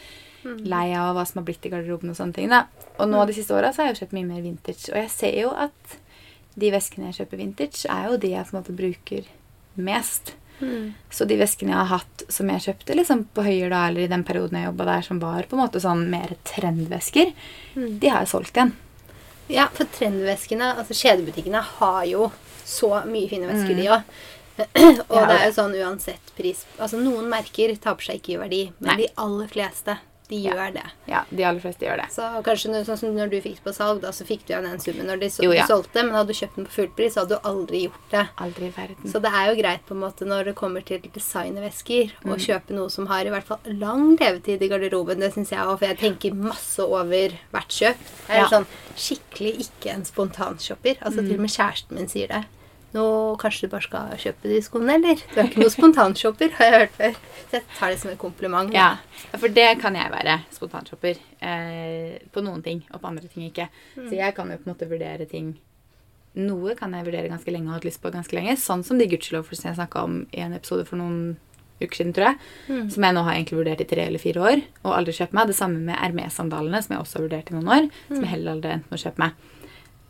lei 0.46 0.94
av, 0.96 1.10
og 1.10 1.18
hva 1.18 1.26
som 1.28 1.42
har 1.42 1.46
blitt 1.50 1.66
i 1.66 1.72
garderoben 1.74 2.10
og 2.14 2.16
sånne 2.16 2.34
ting. 2.38 2.50
da. 2.50 2.68
Og 3.00 3.10
nå 3.10 3.26
de 3.28 3.34
siste 3.34 3.52
åra 3.58 3.74
har 3.76 3.88
jeg 3.90 3.96
jo 3.96 4.06
kjøpt 4.06 4.14
mye 4.16 4.30
mer 4.30 4.42
vintage. 4.46 4.90
Og 4.94 5.00
jeg 5.02 5.10
ser 5.12 5.36
jo 5.42 5.50
at 5.52 5.98
de 6.56 6.70
veskene 6.72 7.10
jeg 7.12 7.18
kjøper 7.26 7.38
vintage, 7.42 7.86
er 7.92 8.12
jo 8.12 8.18
de 8.22 8.30
jeg 8.32 8.46
på 8.48 8.54
en 8.56 8.62
måte 8.62 8.78
bruker 8.78 9.26
mest. 9.76 10.36
Mm. 10.60 10.94
Så 11.12 11.28
de 11.28 11.38
veskene 11.40 11.74
jeg 11.74 11.82
har 11.82 11.92
hatt 12.00 12.24
som 12.32 12.50
jeg 12.52 12.64
kjøpte 12.68 12.96
liksom 12.96 13.26
på 13.36 13.44
Høyer 13.46 13.74
da, 13.74 13.84
eller 13.90 14.06
i 14.06 14.12
den 14.12 14.24
perioden 14.28 14.60
jeg 14.60 14.70
jobba 14.70 14.88
der, 14.92 15.06
som 15.08 15.20
var 15.24 15.50
på 15.50 15.58
en 15.58 15.64
måte 15.66 15.82
sånn 15.84 16.06
mer 16.12 16.36
trendvesker, 16.48 17.34
de 17.76 18.12
har 18.12 18.24
jeg 18.24 18.32
solgt 18.32 18.56
igjen. 18.56 18.74
Ja, 19.52 19.68
for 19.74 19.90
trendveskene, 19.94 20.72
altså 20.80 20.96
kjedebutikkene, 20.98 21.62
har 21.78 22.02
jo 22.10 22.32
så 22.66 22.90
mye 23.06 23.30
fine 23.30 23.50
vesker, 23.52 23.78
de 23.78 23.92
òg. 23.94 24.16
og 25.12 25.16
Ja, 25.18 25.26
det 25.28 25.36
er 25.36 25.46
jo 25.50 25.56
sånn 25.58 25.74
uansett 25.76 26.30
pris 26.38 26.62
Altså 26.80 26.96
Noen 26.96 27.26
merker 27.28 27.74
taper 27.76 28.06
seg 28.08 28.22
ikke 28.22 28.32
i 28.32 28.38
verdi, 28.40 28.60
men 28.78 28.94
Nei. 28.94 29.02
de 29.02 29.10
aller 29.20 29.50
fleste, 29.52 29.98
de 30.30 30.36
Ja. 30.42 30.54
gjør 30.54 30.74
det. 30.74 30.84
Ja, 31.08 31.24
de 31.30 31.44
aller 31.44 31.60
fleste 31.60 31.86
gjør 31.86 31.98
det. 32.02 32.12
Så 32.12 32.22
kanskje 32.44 32.70
når, 32.72 32.86
sånn 32.86 32.98
som 32.98 33.16
når 33.16 33.30
du 33.30 33.42
fikk 33.42 33.56
det 33.62 33.64
på 33.64 33.74
salg, 33.74 34.02
da, 34.02 34.10
så 34.10 34.26
fikk 34.26 34.46
du 34.48 34.54
igjen 34.54 34.64
den 34.64 34.80
summen 34.80 35.06
når 35.08 35.20
de 35.20 35.26
så, 35.30 35.44
Jo, 35.44 35.52
ja. 35.54 35.66
solgte, 35.68 36.04
men 36.04 36.12
hadde 36.14 36.28
du 36.28 36.34
kjøpt 36.34 36.56
den 36.56 36.66
på 36.66 36.72
fullpris, 36.72 37.14
så 37.14 37.20
hadde 37.26 37.36
du 37.38 37.48
aldri 37.50 37.84
gjort 37.88 38.10
det. 38.12 38.28
Aldri 38.38 38.66
i 38.68 38.74
verden. 38.76 39.06
Så 39.12 39.22
det 39.22 39.32
er 39.34 39.54
jo 39.54 39.62
greit 39.62 39.86
på 39.86 39.92
en 39.96 40.02
måte 40.02 40.26
når 40.26 40.46
det 40.46 40.56
kommer 40.56 40.82
til 40.86 41.00
designervesker 41.02 42.12
Mm. 42.24 42.34
å 42.34 42.38
kjøpe 42.40 42.72
noe 42.74 42.90
som 42.90 43.08
har 43.08 43.26
i 43.26 43.30
hvert 43.30 43.44
fall 43.44 43.60
lang 43.66 44.16
levetid 44.18 44.62
i 44.62 44.68
garderoben. 44.70 45.20
Det 45.20 45.34
syns 45.34 45.50
jeg 45.52 45.60
òg, 45.60 45.78
for 45.80 45.86
jeg 45.86 45.98
tenker 46.00 46.34
masse 46.34 46.80
over 46.80 47.30
hvert 47.54 47.70
kjøp. 47.70 47.98
Jeg 48.28 48.38
er 48.38 48.42
Ja. 48.42 48.48
sånn 48.48 48.66
skikkelig 48.96 49.70
ikke 49.70 49.94
en 49.94 50.04
spontanshopper. 50.06 50.98
Altså 51.02 51.20
Mm. 51.22 51.28
til 51.28 51.34
og 51.36 51.40
med 51.42 51.50
kjæresten 51.50 51.92
min 51.96 52.08
sier 52.08 52.28
det. 52.28 52.46
Nå 52.96 53.06
kanskje 53.42 53.68
du 53.68 53.74
bare 53.74 53.84
skal 53.84 54.16
kjøpe 54.22 54.50
de 54.52 54.62
skoene, 54.64 54.96
eller? 54.96 55.20
Du 55.34 55.40
er 55.42 55.50
ikke 55.50 55.64
noen 55.64 55.74
spontanshopper, 55.74 56.54
har 56.58 56.70
jeg 56.70 56.80
hørt 56.80 56.98
før. 56.98 57.22
Så 57.42 57.60
jeg 57.60 57.66
tar 57.76 57.92
det 57.92 58.00
som 58.02 58.12
en 58.14 58.20
kompliment. 58.22 58.74
Ja, 58.76 58.90
for 59.36 59.52
det 59.52 59.68
kan 59.82 59.98
jeg 60.00 60.14
være. 60.14 60.40
Spontanshopper. 60.56 61.20
Eh, 61.46 62.18
på 62.32 62.44
noen 62.46 62.64
ting, 62.66 62.86
og 62.94 63.02
på 63.04 63.12
andre 63.12 63.28
ting 63.32 63.50
ikke. 63.50 63.68
Så 63.98 64.14
jeg 64.16 64.36
kan 64.38 64.52
jo 64.52 64.60
på 64.62 64.70
en 64.70 64.76
måte 64.76 64.90
vurdere 64.92 65.28
ting 65.30 65.56
Noe 66.36 66.74
kan 66.76 66.92
jeg 66.92 67.06
vurdere 67.08 67.30
ganske 67.32 67.48
lenge 67.48 67.70
og 67.70 67.72
har 67.72 67.80
hatt 67.80 67.86
lyst 67.88 68.02
på 68.04 68.12
ganske 68.12 68.36
lenge. 68.36 68.58
Sånn 68.60 68.82
som 68.84 69.00
de 69.00 69.06
Gucci-loafersene 69.08 69.70
jeg 69.72 69.78
snakka 69.78 70.02
om 70.04 70.18
i 70.36 70.42
en 70.44 70.56
episode 70.58 70.84
for 70.84 71.00
noen 71.00 71.38
uker 71.80 71.96
siden, 71.96 72.12
tror 72.16 72.28
jeg. 72.28 72.40
Mm. 72.68 72.90
Som 72.92 73.06
jeg 73.08 73.16
nå 73.16 73.24
har 73.24 73.38
egentlig 73.38 73.60
vurdert 73.62 73.84
i 73.84 73.88
tre 73.88 74.08
eller 74.10 74.22
fire 74.22 74.44
år 74.44 74.64
og 74.84 74.96
aldri 74.98 75.16
kjøpt 75.16 75.36
meg. 75.36 75.48
Det 75.48 75.56
samme 75.56 75.80
med 75.88 75.96
Hermé-sandalene, 75.96 76.82
som 76.84 76.96
jeg 76.96 77.06
også 77.06 77.20
har 77.20 77.26
vurdert 77.28 77.52
i 77.52 77.56
noen 77.56 77.72
år. 77.78 77.88
Som 78.10 78.20
jeg 78.20 78.34
heller 78.34 78.56
aldri 78.56 78.72
har 78.72 78.80
endt 78.82 78.92
med 78.92 79.00
å 79.00 79.04
kjøpe 79.06 79.24
meg. 79.24 79.40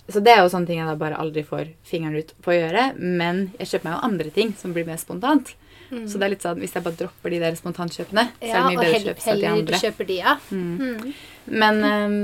Så 0.10 0.22
det 0.22 0.34
er 0.36 0.44
jo 0.44 0.50
sånne 0.54 0.68
ting 0.70 0.78
jeg 0.80 0.86
da 0.88 0.96
bare 1.00 1.18
aldri 1.18 1.42
får 1.44 1.70
fingeren 1.88 2.16
ut 2.22 2.34
på 2.46 2.52
å 2.54 2.58
gjøre. 2.60 2.84
Men 3.00 3.52
jeg 3.60 3.68
kjøper 3.72 3.88
meg 3.90 3.96
jo 3.96 4.02
andre 4.10 4.30
ting 4.36 4.52
som 4.60 4.74
blir 4.76 4.86
mer 4.86 4.98
spontant. 5.02 5.56
Så 5.96 6.18
det 6.18 6.26
er 6.26 6.32
litt 6.34 6.42
sånn, 6.44 6.58
hvis 6.60 6.74
jeg 6.76 6.84
bare 6.84 6.98
dropper 6.98 7.30
de 7.32 7.40
der 7.40 7.56
spontankjøpene, 7.56 8.24
så 8.42 8.50
er 8.50 8.56
det 8.56 8.64
mye 8.66 8.80
bedre 8.82 8.98
å 8.98 9.04
kjøpe 9.06 9.22
seg 9.24 9.40
de 9.40 9.46
andre. 9.52 9.80
kjøper 9.80 10.08
de, 10.10 10.16
ja. 10.18 10.34
Mm. 10.52 11.14
Men, 11.62 11.84
um, 11.86 12.16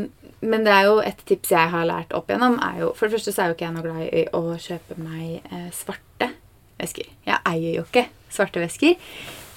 men 0.42 0.66
det 0.66 0.74
er 0.74 0.88
jo 0.90 0.96
et 1.06 1.22
tips 1.30 1.52
jeg 1.54 1.70
har 1.70 1.86
lært 1.86 2.16
opp 2.18 2.28
igjennom. 2.34 2.58
er 2.66 2.80
jo, 2.82 2.90
For 2.98 3.06
det 3.08 3.16
første 3.20 3.34
så 3.36 3.44
er 3.44 3.52
jo 3.52 3.56
ikke 3.58 3.68
jeg 3.68 3.76
noe 3.78 3.86
glad 3.86 4.02
i 4.18 4.24
å 4.34 4.42
kjøpe 4.66 4.98
meg 4.98 5.46
eh, 5.54 5.70
svarte 5.78 6.32
vesker. 6.82 7.06
Jeg 7.30 7.38
eier 7.54 7.78
jo 7.78 7.86
ikke 7.86 8.08
svarte 8.34 8.64
vesker. 8.66 8.98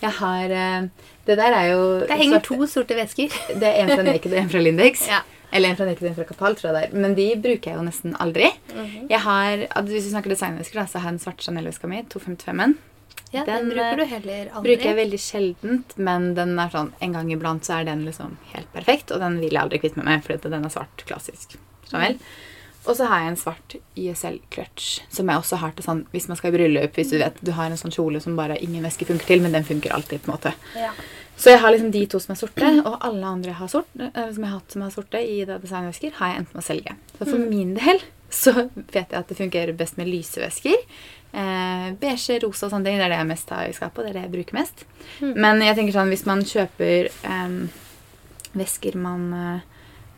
Jeg 0.05 0.13
har 0.21 0.53
eh, 0.53 0.89
Det 1.25 1.37
der 1.41 1.57
er 1.57 1.71
jo 1.73 1.83
Det 2.05 2.19
henger 2.21 2.41
svarte- 2.43 2.61
to 2.61 2.67
sorte 2.69 2.95
vesker. 3.01 3.33
Det 3.57 3.71
er 3.73 3.83
en 3.87 3.95
fra 3.97 4.05
Naked 4.05 4.33
og 4.33 4.39
en 4.45 4.53
fra 4.53 4.61
Lindex. 4.69 5.07
Ja. 5.15 5.23
Eller 5.55 5.71
en 5.71 5.79
fra 5.79 5.87
Naked 5.87 6.09
en 6.09 6.17
fra 6.17 6.27
Kapal, 6.29 6.57
tror 6.59 6.71
jeg 6.71 6.77
det 6.77 6.83
er. 6.89 6.97
Men 7.05 7.15
de 7.19 7.29
bruker 7.39 7.71
jeg 7.71 7.79
jo 7.79 7.85
nesten 7.87 8.17
aldri. 8.23 8.51
Mhm. 8.73 9.07
Jeg 9.13 9.21
har, 9.23 9.67
Hvis 9.87 10.09
vi 10.09 10.11
snakker 10.11 10.35
designvesker, 10.35 10.89
så 10.91 10.99
har 10.99 11.13
jeg 11.13 11.19
den 11.19 11.25
svarte 11.25 11.47
Chanel-veska 11.47 11.91
mi, 11.91 12.03
255-en. 12.11 12.75
Ja, 13.35 13.45
den, 13.45 13.69
Den, 13.69 13.71
bruker 13.71 13.93
eh, 13.93 13.97
du 13.97 14.05
heller 14.05 14.51
aldri. 14.55 14.65
Bruker 14.75 14.89
jeg 14.91 14.99
veldig 14.99 15.21
sjeldent, 15.23 15.95
men 15.99 16.35
den 16.37 16.59
er 16.59 16.71
sånn, 16.71 16.93
en 17.03 17.15
gang 17.17 17.31
iblant 17.35 17.67
så 17.67 17.81
er 17.81 17.89
den 17.89 18.05
liksom 18.07 18.37
helt 18.53 18.71
perfekt, 18.75 19.11
og 19.15 19.23
den 19.23 19.41
vil 19.43 19.55
jeg 19.55 19.63
aldri 19.63 19.81
kvitte 19.83 19.99
meg 19.99 20.11
med, 20.11 20.27
fordi 20.27 20.51
den 20.55 20.67
er 20.67 20.75
svart, 20.75 21.07
klassisk 21.09 21.57
Sånn 21.85 22.01
Chanel. 22.01 22.21
Og 22.85 22.97
så 22.99 23.09
har 23.09 23.23
jeg 23.23 23.33
en 23.33 23.39
svart 23.41 23.75
ISL-clutch 23.97 24.89
som 25.09 25.31
jeg 25.31 25.41
også 25.41 25.59
har 25.63 25.73
til 25.73 25.87
sånn 25.87 26.03
hvis 26.13 26.27
man 26.29 26.37
skal 26.37 26.53
i 26.53 26.57
bryllup. 26.59 26.99
Hvis 26.99 27.15
du 27.15 27.19
vet 27.21 27.39
du 27.41 27.53
har 27.57 27.71
en 27.71 27.81
sånn 27.81 27.95
kjole 27.95 28.21
som 28.21 28.37
bare 28.37 28.59
ingen 28.61 28.85
veske 28.85 29.09
funker 29.09 29.31
til, 29.31 29.45
men 29.45 29.57
den 29.57 29.65
funker 29.65 29.95
alltid. 29.97 30.23
på 30.23 30.31
en 30.31 30.37
måte. 30.37 30.53
Ja. 30.77 30.93
Så 31.37 31.51
jeg 31.51 31.63
har 31.65 31.73
liksom 31.75 31.91
de 31.95 32.05
to 32.07 32.21
som 32.23 32.35
er 32.35 32.39
sorte, 32.39 32.69
og 32.85 32.99
alle 33.01 33.27
andre 33.27 33.57
har 33.59 33.71
sort, 33.73 33.89
eh, 33.99 34.29
som 34.31 34.45
jeg 34.45 34.51
har 34.51 34.61
hatt 34.61 34.77
som 34.77 34.85
er 34.85 34.93
sorte 34.95 35.19
i 35.19 35.41
designvesker, 35.49 36.13
har 36.21 36.31
jeg 36.31 36.43
endt 36.43 36.55
med 36.55 36.63
å 36.63 36.67
selge. 36.69 36.97
Så 37.19 37.27
for 37.27 37.43
min 37.51 37.75
del 37.75 38.05
så 38.35 38.53
vet 38.75 39.11
jeg 39.11 39.19
at 39.19 39.29
det 39.31 39.39
fungerer 39.39 39.77
best 39.79 39.99
med 39.99 40.11
lyse 40.11 40.43
vesker. 40.43 40.77
Eh, 41.35 41.89
beige, 41.99 42.39
rosa 42.45 42.69
og 42.69 42.75
sånne 42.75 42.87
ting. 42.87 43.01
Det 43.01 43.09
er 43.09 43.15
det 43.15 43.19
jeg 43.23 43.31
mest 43.33 43.51
har 43.51 43.67
i 43.67 43.75
skapet, 43.75 43.99
og 43.99 44.05
det 44.05 44.13
er 44.13 44.19
det 44.21 44.27
jeg 44.29 44.35
bruker 44.37 44.59
mest. 44.61 44.85
Men 45.25 45.63
jeg 45.65 45.79
tenker 45.79 45.97
sånn, 45.97 46.13
hvis 46.13 46.27
man 46.29 46.45
kjøper 46.47 47.11
eh, 47.11 47.57
vesker 48.55 48.99
man 49.01 49.27
eh, 49.35 49.71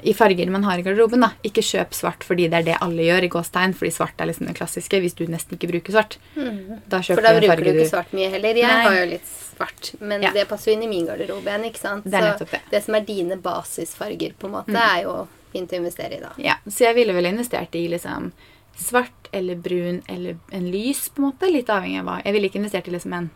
i 0.03 0.13
farger 0.15 0.51
man 0.51 0.65
har 0.65 0.79
i 0.79 0.83
garderoben, 0.83 1.21
da. 1.25 1.31
Ikke 1.43 1.63
kjøp 1.65 1.95
svart 1.97 2.23
fordi 2.25 2.49
det 2.53 2.59
er 2.61 2.63
det 2.67 2.77
alle 2.85 3.03
gjør 3.07 3.25
i 3.25 3.29
gåstegn, 3.33 3.73
fordi 3.75 3.91
svart 3.97 4.21
er 4.21 4.27
liksom 4.31 4.47
det 4.47 4.57
klassiske 4.59 5.01
hvis 5.01 5.15
du 5.17 5.25
nesten 5.27 5.57
ikke 5.57 5.71
bruker 5.73 5.93
svart. 5.97 6.19
Da 6.37 7.01
For 7.01 7.15
kjøper 7.15 7.23
da 7.23 7.33
du 7.33 7.39
en 7.39 7.51
bruker 7.51 7.65
du 7.65 7.71
ikke 7.81 7.89
svart 7.91 8.13
mye 8.13 8.29
heller. 8.31 8.55
Jeg 8.61 8.69
Nei. 8.69 8.83
har 8.85 8.99
jo 9.01 9.07
litt 9.15 9.27
svart, 9.27 9.93
men 10.01 10.23
Ja. 10.23 10.33
det 10.33 10.49
passer 10.49 10.71
jo 10.71 10.77
inn 10.77 10.83
i 10.85 10.91
min 10.91 11.07
garderobe 11.07 11.49
igjen, 11.49 11.65
ikke 11.71 11.79
sant? 11.81 12.05
Det 12.05 12.15
er 12.15 12.27
nettopp 12.33 12.51
det. 12.51 12.61
det 12.71 12.83
som 12.85 12.95
er 12.95 13.01
dine 13.09 13.37
basisfarger, 13.41 14.35
på 14.39 14.47
en 14.47 14.53
måte, 14.53 14.77
er 14.77 15.03
jo 15.05 15.29
fint 15.53 15.71
å 15.73 15.77
investere 15.81 16.19
i, 16.19 16.21
da. 16.21 16.33
Ja, 16.39 16.55
så 16.69 16.85
jeg 16.91 16.95
ville 16.95 17.13
vel 17.17 17.25
investert 17.33 17.75
i 17.75 17.89
liksom 17.89 18.33
svart 18.77 19.31
eller 19.33 19.57
brun 19.57 20.03
eller 20.09 20.37
en 20.53 20.71
lys, 20.71 21.09
på 21.09 21.23
en 21.23 21.31
måte. 21.31 21.51
Litt 21.51 21.67
avhengig 21.73 22.01
av 22.01 22.05
hva. 22.05 22.19
Jeg 22.25 22.33
ville 22.35 22.49
ikke 22.51 22.61
investert 22.61 22.89
i 22.89 22.91
liksom 22.93 23.13
en 23.17 23.31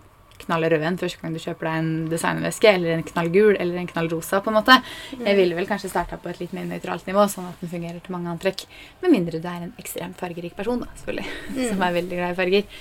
knall 0.44 0.66
rød 0.72 0.84
en 0.86 0.98
første 1.00 1.20
gang 1.22 1.34
du 1.36 1.40
kjøper 1.42 1.68
deg 1.68 1.78
en 1.80 1.90
designveske, 2.12 2.72
eller 2.76 2.94
en 2.96 3.06
knall 3.10 3.30
gul 3.34 3.54
eller 3.54 3.80
en 3.80 3.88
knall 3.90 4.10
rosa, 4.12 4.40
på 4.44 4.52
en 4.52 4.58
måte. 4.58 4.76
Jeg 5.16 5.38
ville 5.38 5.58
vel 5.58 5.68
kanskje 5.70 5.92
starta 5.92 6.18
på 6.20 6.30
et 6.32 6.40
litt 6.42 6.54
mer 6.56 6.68
nøytralt 6.68 7.08
nivå, 7.10 7.26
sånn 7.32 7.48
at 7.50 7.62
den 7.62 7.72
fungerer 7.72 8.00
til 8.04 8.16
mange 8.16 8.32
antrekk. 8.32 8.66
Med 9.02 9.14
mindre 9.14 9.40
du 9.40 9.48
er 9.48 9.66
en 9.66 9.74
ekstremt 9.80 10.20
fargerik 10.20 10.56
person, 10.58 10.84
da, 10.84 10.90
selvfølgelig. 11.00 11.28
Som 11.72 11.84
er 11.86 11.98
veldig 12.00 12.20
glad 12.20 12.34
i 12.34 12.38
farger. 12.40 12.78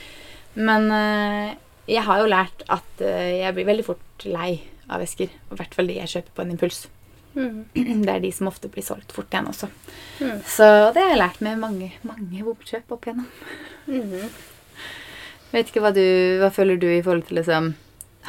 Men 0.59 0.91
eh, 0.95 1.57
jeg 1.95 2.05
har 2.05 2.21
jo 2.21 2.29
lært 2.29 2.63
at 2.69 3.03
eh, 3.05 3.39
jeg 3.43 3.57
blir 3.57 3.69
veldig 3.69 3.87
fort 3.87 4.27
lei 4.29 4.53
av 4.89 5.03
vesker. 5.03 5.29
I 5.29 5.59
hvert 5.59 5.75
fall 5.77 5.89
de 5.89 5.99
jeg 5.99 6.13
kjøper 6.17 6.35
på 6.35 6.45
en 6.45 6.55
impuls. 6.55 6.85
Det 8.03 8.09
er 8.09 8.23
de 8.23 8.31
som 8.33 8.49
ofte 8.49 8.71
blir 8.73 8.83
solgt 8.85 9.13
fort 9.15 9.31
igjen 9.31 9.49
også. 9.51 9.69
Så 10.49 10.65
det 10.95 11.03
har 11.03 11.13
jeg 11.13 11.19
lært 11.21 11.43
med 11.45 11.59
mange, 11.61 11.91
mange 12.03 12.45
bokkjøp 12.47 12.95
opp 12.95 13.05
igjennom. 13.07 13.27
Mhm. 13.87 14.31
Vet 15.53 15.71
ikke 15.71 15.81
hva 15.83 15.93
du 15.95 16.03
hva 16.41 16.51
føler 16.53 16.77
du 16.77 16.87
i 16.91 17.01
forhold 17.01 17.25
til 17.29 17.39
liksom 17.39 17.73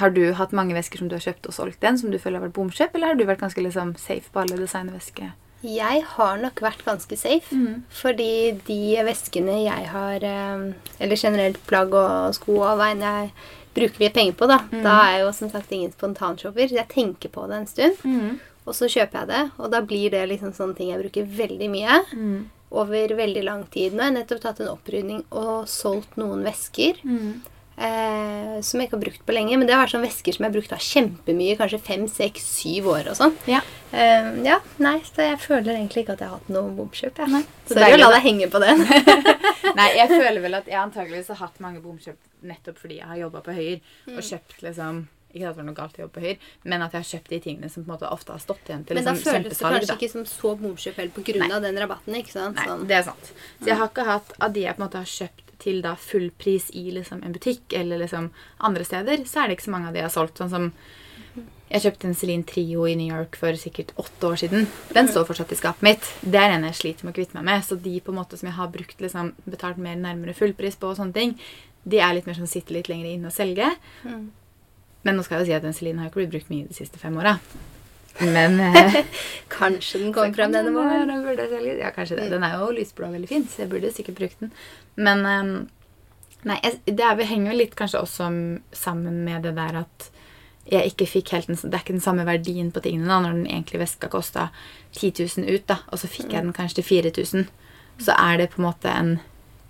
Har 0.00 0.14
du 0.14 0.22
hatt 0.38 0.54
mange 0.56 0.76
vesker 0.76 1.02
som 1.02 1.10
du 1.10 1.16
har 1.18 1.24
kjøpt 1.24 1.50
og 1.50 1.56
solgt 1.56 1.82
den, 1.84 1.98
som 1.98 2.12
du 2.12 2.18
føler 2.18 2.38
har 2.40 2.46
vært 2.46 2.56
bomkjøp, 2.56 2.94
eller 2.94 3.12
har 3.12 3.18
du 3.18 3.26
vært 3.28 3.42
ganske 3.42 3.60
liksom 3.60 3.96
safe 4.00 4.30
på 4.32 4.40
alle 4.44 4.56
designvesker? 4.60 5.32
Jeg 5.60 6.04
har 6.14 6.38
nok 6.40 6.60
vært 6.64 6.84
ganske 6.86 7.16
safe. 7.20 7.52
Mm. 7.52 7.82
Fordi 7.92 8.56
de 8.64 8.78
veskene 9.04 9.58
jeg 9.66 9.88
har 9.92 10.24
eh, 10.24 10.62
Eller 10.98 11.20
generelt 11.20 11.60
plagg 11.68 11.92
og 11.92 12.36
sko 12.38 12.62
og 12.62 12.78
veien 12.80 13.04
jeg 13.04 13.32
bruker 13.76 14.02
mye 14.02 14.14
penger 14.14 14.38
på, 14.38 14.48
da. 14.50 14.62
Mm. 14.70 14.80
Da 14.86 14.94
er 15.02 15.10
jeg 15.12 15.26
jo 15.26 15.34
som 15.36 15.50
sagt 15.52 15.74
ingen 15.74 15.92
spontanshopper. 15.92 16.72
Jeg 16.74 16.88
tenker 16.90 17.30
på 17.30 17.44
det 17.50 17.58
en 17.60 17.68
stund, 17.70 18.00
og 18.66 18.74
så 18.74 18.88
kjøper 18.90 19.20
jeg 19.20 19.30
det. 19.30 19.42
Og 19.60 19.70
da 19.70 19.82
blir 19.84 20.10
det 20.10 20.24
liksom 20.32 20.54
sånne 20.56 20.74
ting 20.78 20.90
jeg 20.90 21.02
bruker 21.04 21.28
veldig 21.38 21.68
mye. 21.70 22.00
Over 22.70 23.16
veldig 23.18 23.42
lang 23.46 23.64
tid. 23.72 23.94
Nå 23.94 24.04
har 24.04 24.12
jeg 24.12 24.20
nettopp 24.20 24.44
tatt 24.44 24.60
en 24.62 24.74
opprydning 24.74 25.24
og 25.34 25.66
solgt 25.70 26.14
noen 26.20 26.44
vesker. 26.46 27.00
Eh, 27.80 28.56
som 28.60 28.76
jeg 28.76 28.90
ikke 28.90 28.98
har 28.98 29.04
brukt 29.06 29.22
på 29.26 29.34
lenge. 29.34 29.56
Men 29.56 29.66
det 29.66 29.74
har 29.74 29.82
vært 29.82 29.94
sånne 29.94 30.06
vesker 30.06 30.36
som 30.36 30.44
jeg 30.44 30.50
har 30.50 30.56
brukt 30.58 30.74
av 30.76 30.84
kjempemye. 30.84 31.56
Kanskje 31.58 31.80
fem, 31.82 32.06
seks, 32.12 32.46
syv 32.60 32.90
år 32.92 33.10
og 33.12 33.16
sånn. 33.18 33.36
Ja. 33.50 33.62
Eh, 33.90 34.28
ja, 34.46 34.58
nei, 34.84 34.98
så 35.08 35.24
jeg 35.30 35.40
føler 35.42 35.72
egentlig 35.74 36.04
ikke 36.04 36.18
at 36.18 36.24
jeg 36.24 36.30
har 36.30 36.38
hatt 36.38 36.52
noe 36.52 36.74
bomkjøp. 36.76 37.22
Ja. 37.24 37.42
Så 37.66 37.78
Sorry 37.78 37.96
å 37.96 38.02
la 38.02 38.10
deg 38.16 38.26
henge 38.28 38.50
på 38.52 38.60
den. 38.62 38.84
Nei, 39.78 39.86
jeg 39.96 40.10
føler 40.10 40.40
vel 40.42 40.58
at 40.58 40.68
jeg 40.68 40.78
antageligvis 40.80 41.30
har 41.32 41.40
hatt 41.44 41.60
mange 41.62 41.80
bomkjøp 41.84 42.18
nettopp 42.50 42.78
fordi 42.80 42.98
jeg 42.98 43.06
har 43.06 43.18
jobba 43.20 43.42
på 43.44 43.54
Høyre 43.54 44.16
og 44.16 44.22
kjøpt 44.24 44.62
liksom 44.64 45.04
ikke 45.34 45.48
at 45.48 45.54
det 45.54 45.60
var 45.60 45.68
noe 45.68 45.78
galt 45.78 45.98
å 45.98 46.02
jobbe 46.04 46.14
på 46.18 46.24
Høyre, 46.24 46.38
men 46.64 46.82
at 46.86 46.92
jeg 46.96 47.00
har 47.04 47.10
kjøpt 47.10 47.30
de 47.34 47.40
tingene 47.40 47.70
som 47.70 47.84
på 47.84 47.88
en 47.90 47.94
måte 47.96 48.10
ofte 48.12 48.32
har 48.34 48.42
stått 48.42 48.70
igjen 48.70 48.84
til 48.86 48.98
Men 49.00 49.04
da 49.08 49.14
liksom, 49.16 49.32
føles 49.32 49.58
det 49.58 49.66
kanskje 49.66 49.90
da. 49.92 49.98
ikke 50.00 50.12
som 50.14 50.26
så 50.26 50.54
bomkjøp 50.60 50.96
heller 51.02 51.54
av 51.56 51.62
den 51.62 51.78
rabatten. 51.84 52.14
ikke 52.20 52.32
sant? 52.34 52.56
Nei, 52.56 52.66
Sånn. 52.66 52.86
det 52.90 52.96
er 52.98 53.06
sant. 53.10 53.32
Så 53.60 53.70
jeg 53.72 53.78
har 53.80 53.88
ikke 53.92 54.08
hatt 54.10 54.34
av 54.40 54.52
de 54.56 54.66
jeg 54.66 54.76
på 54.76 54.82
en 54.82 54.86
måte 54.88 54.98
har 55.04 55.12
kjøpt 55.18 55.46
til 55.60 55.82
da 55.84 55.94
full 56.00 56.30
pris 56.40 56.70
i 56.72 56.86
liksom 56.96 57.22
en 57.22 57.32
butikk 57.36 57.74
eller 57.76 58.00
liksom 58.00 58.30
andre 58.64 58.84
steder, 58.88 59.26
så 59.28 59.42
er 59.42 59.48
det 59.50 59.58
ikke 59.58 59.68
så 59.68 59.74
mange 59.76 59.90
av 59.90 59.92
de 59.92 60.00
jeg 60.00 60.08
har 60.08 60.14
solgt. 60.14 60.40
Sånn 60.40 60.50
som 60.50 60.70
jeg 61.70 61.84
kjøpte 61.84 62.08
en 62.08 62.16
Celine 62.18 62.42
Trio 62.48 62.82
i 62.90 62.96
New 62.98 63.12
York 63.14 63.36
for 63.38 63.54
sikkert 63.54 63.92
åtte 64.00 64.26
år 64.26 64.40
siden. 64.40 64.64
Den 64.96 65.06
står 65.06 65.28
fortsatt 65.28 65.52
i 65.54 65.58
skapet 65.60 65.84
mitt. 65.86 66.08
Det 66.24 66.40
er 66.40 66.56
en 66.56 66.64
jeg 66.66 66.74
sliter 66.80 67.06
med 67.06 67.12
å 67.14 67.18
kvitte 67.20 67.36
meg 67.38 67.44
med. 67.46 67.62
Så 67.62 67.76
de 67.78 67.92
på 68.02 68.10
en 68.10 68.18
måte 68.18 68.38
som 68.40 68.48
jeg 68.48 68.56
har 68.56 68.72
brukt 68.74 68.98
liksom, 69.04 69.30
betalt 69.46 69.78
mer 69.78 69.94
nærmere 70.00 70.34
fullpris 70.34 70.74
på, 70.80 70.90
og 70.90 70.98
sånne 70.98 71.14
ting, 71.14 71.36
de 71.84 72.00
er 72.02 72.16
litt 72.16 72.26
mer 72.26 72.34
sånn 72.40 72.50
sitter 72.50 72.74
litt 72.80 72.90
lenger 72.90 73.12
inne 73.12 73.30
og 73.30 73.36
selger. 73.36 73.76
Men 75.02 75.16
nå 75.16 75.24
skal 75.24 75.38
jeg 75.38 75.46
jo 75.46 75.50
si 75.50 75.56
at 75.56 75.66
den 75.66 75.76
Celine 75.76 76.02
har 76.02 76.10
ikke 76.10 76.22
blitt 76.22 76.34
brukt 76.34 76.52
mye 76.52 76.68
de 76.68 76.76
siste 76.76 77.00
fem 77.00 77.16
åra. 77.16 77.38
Men 78.20 78.60
eh, 78.60 79.00
Kanskje 79.48 80.02
den 80.02 80.14
kom 80.14 80.34
frem 80.36 80.52
denne 80.52 80.68
den, 80.68 80.76
våren. 80.76 81.78
Ja, 81.80 81.92
kanskje 81.94 82.18
det. 82.18 82.30
Den 82.34 82.44
er 82.44 82.58
jo 82.58 82.72
lysblå 82.76 83.08
og 83.08 83.16
veldig 83.16 83.30
fin, 83.30 83.46
så 83.48 83.64
jeg 83.64 83.72
burde 83.72 83.92
sikkert 83.94 84.18
brukt 84.20 84.42
den. 84.42 84.52
Men 85.00 85.26
ehm, 85.26 85.54
Nei, 86.48 86.56
det 86.88 87.04
er, 87.04 87.18
henger 87.28 87.52
jo 87.52 87.58
litt 87.58 87.74
kanskje 87.76 88.00
også 88.00 88.30
sammen 88.72 89.18
med 89.26 89.44
det 89.44 89.52
der 89.58 89.82
at 89.82 90.06
jeg 90.70 90.92
ikke 90.92 91.08
fikk 91.08 91.32
helt 91.34 91.50
den, 91.50 91.58
Det 91.60 91.74
er 91.74 91.82
ikke 91.82 91.96
den 91.96 92.04
samme 92.04 92.24
verdien 92.24 92.70
på 92.72 92.80
tingene 92.80 93.10
da, 93.10 93.18
når 93.20 93.34
den 93.36 93.46
egentlig 93.46 93.82
veska 93.82 94.08
kosta 94.08 94.48
10 94.96 95.12
000 95.36 95.50
ut, 95.50 95.66
da, 95.68 95.80
og 95.90 96.00
så 96.00 96.08
fikk 96.08 96.32
jeg 96.32 96.44
den 96.46 96.54
kanskje 96.56 96.80
til 96.80 96.88
4000. 96.88 97.48
Så 98.00 98.16
er 98.16 98.40
det 98.40 98.50
på 98.54 98.62
en 98.62 98.68
måte 98.70 98.92
en 98.92 99.18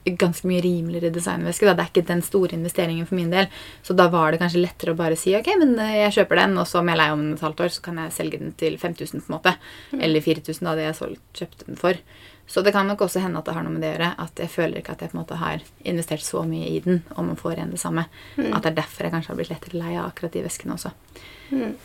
ganske 0.05 0.49
mye 0.49 0.63
rimeligere 0.65 1.13
designveske. 1.15 1.67
Da. 1.69 1.75
Det 1.77 1.85
er 1.85 1.93
ikke 1.93 2.09
den 2.09 2.23
store 2.25 2.57
investeringen 2.57 3.07
for 3.09 3.19
min 3.19 3.31
del. 3.33 3.49
Så 3.87 3.97
da 3.97 4.09
var 4.13 4.33
det 4.33 4.41
kanskje 4.43 4.63
lettere 4.65 4.95
å 4.95 4.99
bare 4.99 5.19
si 5.21 5.35
ok, 5.37 5.53
men 5.61 5.77
eh, 5.83 5.99
jeg 6.05 6.17
kjøper 6.21 6.43
den, 6.43 6.59
og 6.61 6.69
så 6.69 6.81
om 6.81 6.91
jeg 6.91 6.97
er 6.97 7.03
lei 7.03 7.09
om 7.15 7.25
et 7.35 7.45
halvt 7.45 7.65
år, 7.67 7.73
så 7.77 7.85
kan 7.85 8.03
jeg 8.03 8.17
selge 8.17 8.41
den 8.43 8.53
til 8.61 8.79
5000 8.81 9.25
på 9.25 9.31
en 9.31 9.37
måte. 9.37 9.55
Eller 10.01 10.25
4000 10.25 10.69
da, 10.71 10.77
det 10.79 10.89
jeg 10.89 11.01
solgt, 11.03 11.25
kjøpte 11.43 11.69
den 11.69 11.81
for. 11.81 12.03
Så 12.51 12.65
det 12.67 12.73
kan 12.75 12.89
nok 12.91 13.05
også 13.07 13.21
hende 13.23 13.39
at 13.39 13.47
det 13.47 13.55
har 13.55 13.63
noe 13.63 13.77
med 13.77 13.85
det 13.85 13.93
å 13.93 13.95
gjøre. 13.95 14.11
At 14.25 14.41
jeg 14.43 14.51
føler 14.51 14.81
ikke 14.81 14.97
at 14.97 15.05
jeg 15.05 15.13
på 15.13 15.15
en 15.15 15.21
måte 15.21 15.39
har 15.39 15.63
investert 15.87 16.25
så 16.27 16.43
mye 16.43 16.67
i 16.67 16.81
den, 16.83 17.05
og 17.15 17.29
man 17.29 17.39
får 17.39 17.61
igjen 17.61 17.77
det 17.77 17.79
samme. 17.83 18.09
At 18.57 18.65
det 18.65 18.73
er 18.73 18.81
derfor 18.81 19.07
jeg 19.07 19.15
kanskje 19.15 19.31
har 19.31 19.39
blitt 19.39 19.53
lettere 19.53 19.79
lei 19.79 19.93
av 19.95 20.09
akkurat 20.09 20.35
de 20.35 20.43
veskene 20.49 20.75
også. 20.75 20.91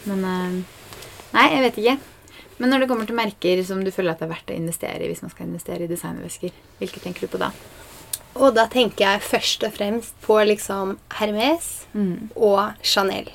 Men 0.10 0.25
eh, 0.32 0.58
Nei, 1.36 1.49
jeg 1.51 1.63
vet 1.65 1.80
ikke. 1.84 1.95
Men 2.58 2.71
når 2.71 2.84
det 2.84 2.88
kommer 2.88 3.08
til 3.10 3.17
merker 3.17 3.62
som 3.67 3.82
du 3.84 3.91
føler 3.91 4.13
at 4.13 4.21
det 4.21 4.30
er 4.30 4.32
verdt 4.32 4.51
å 4.54 4.56
investere 4.56 5.04
i 5.04 5.10
hvis 5.12 5.23
man 5.25 5.34
skal 5.34 5.49
investere 5.49 5.84
i 5.84 5.91
designervesker, 5.91 6.54
hvilke 6.80 7.01
tenker 7.04 7.25
du 7.25 7.34
på 7.34 7.41
da? 7.41 7.49
Og 8.36 8.54
da 8.56 8.65
tenker 8.67 9.06
jeg 9.06 9.21
først 9.21 9.63
og 9.63 9.74
fremst 9.74 10.13
på 10.26 10.36
liksom 10.45 10.98
Hermes 11.19 11.86
og 12.36 12.74
Chanel. 12.84 13.30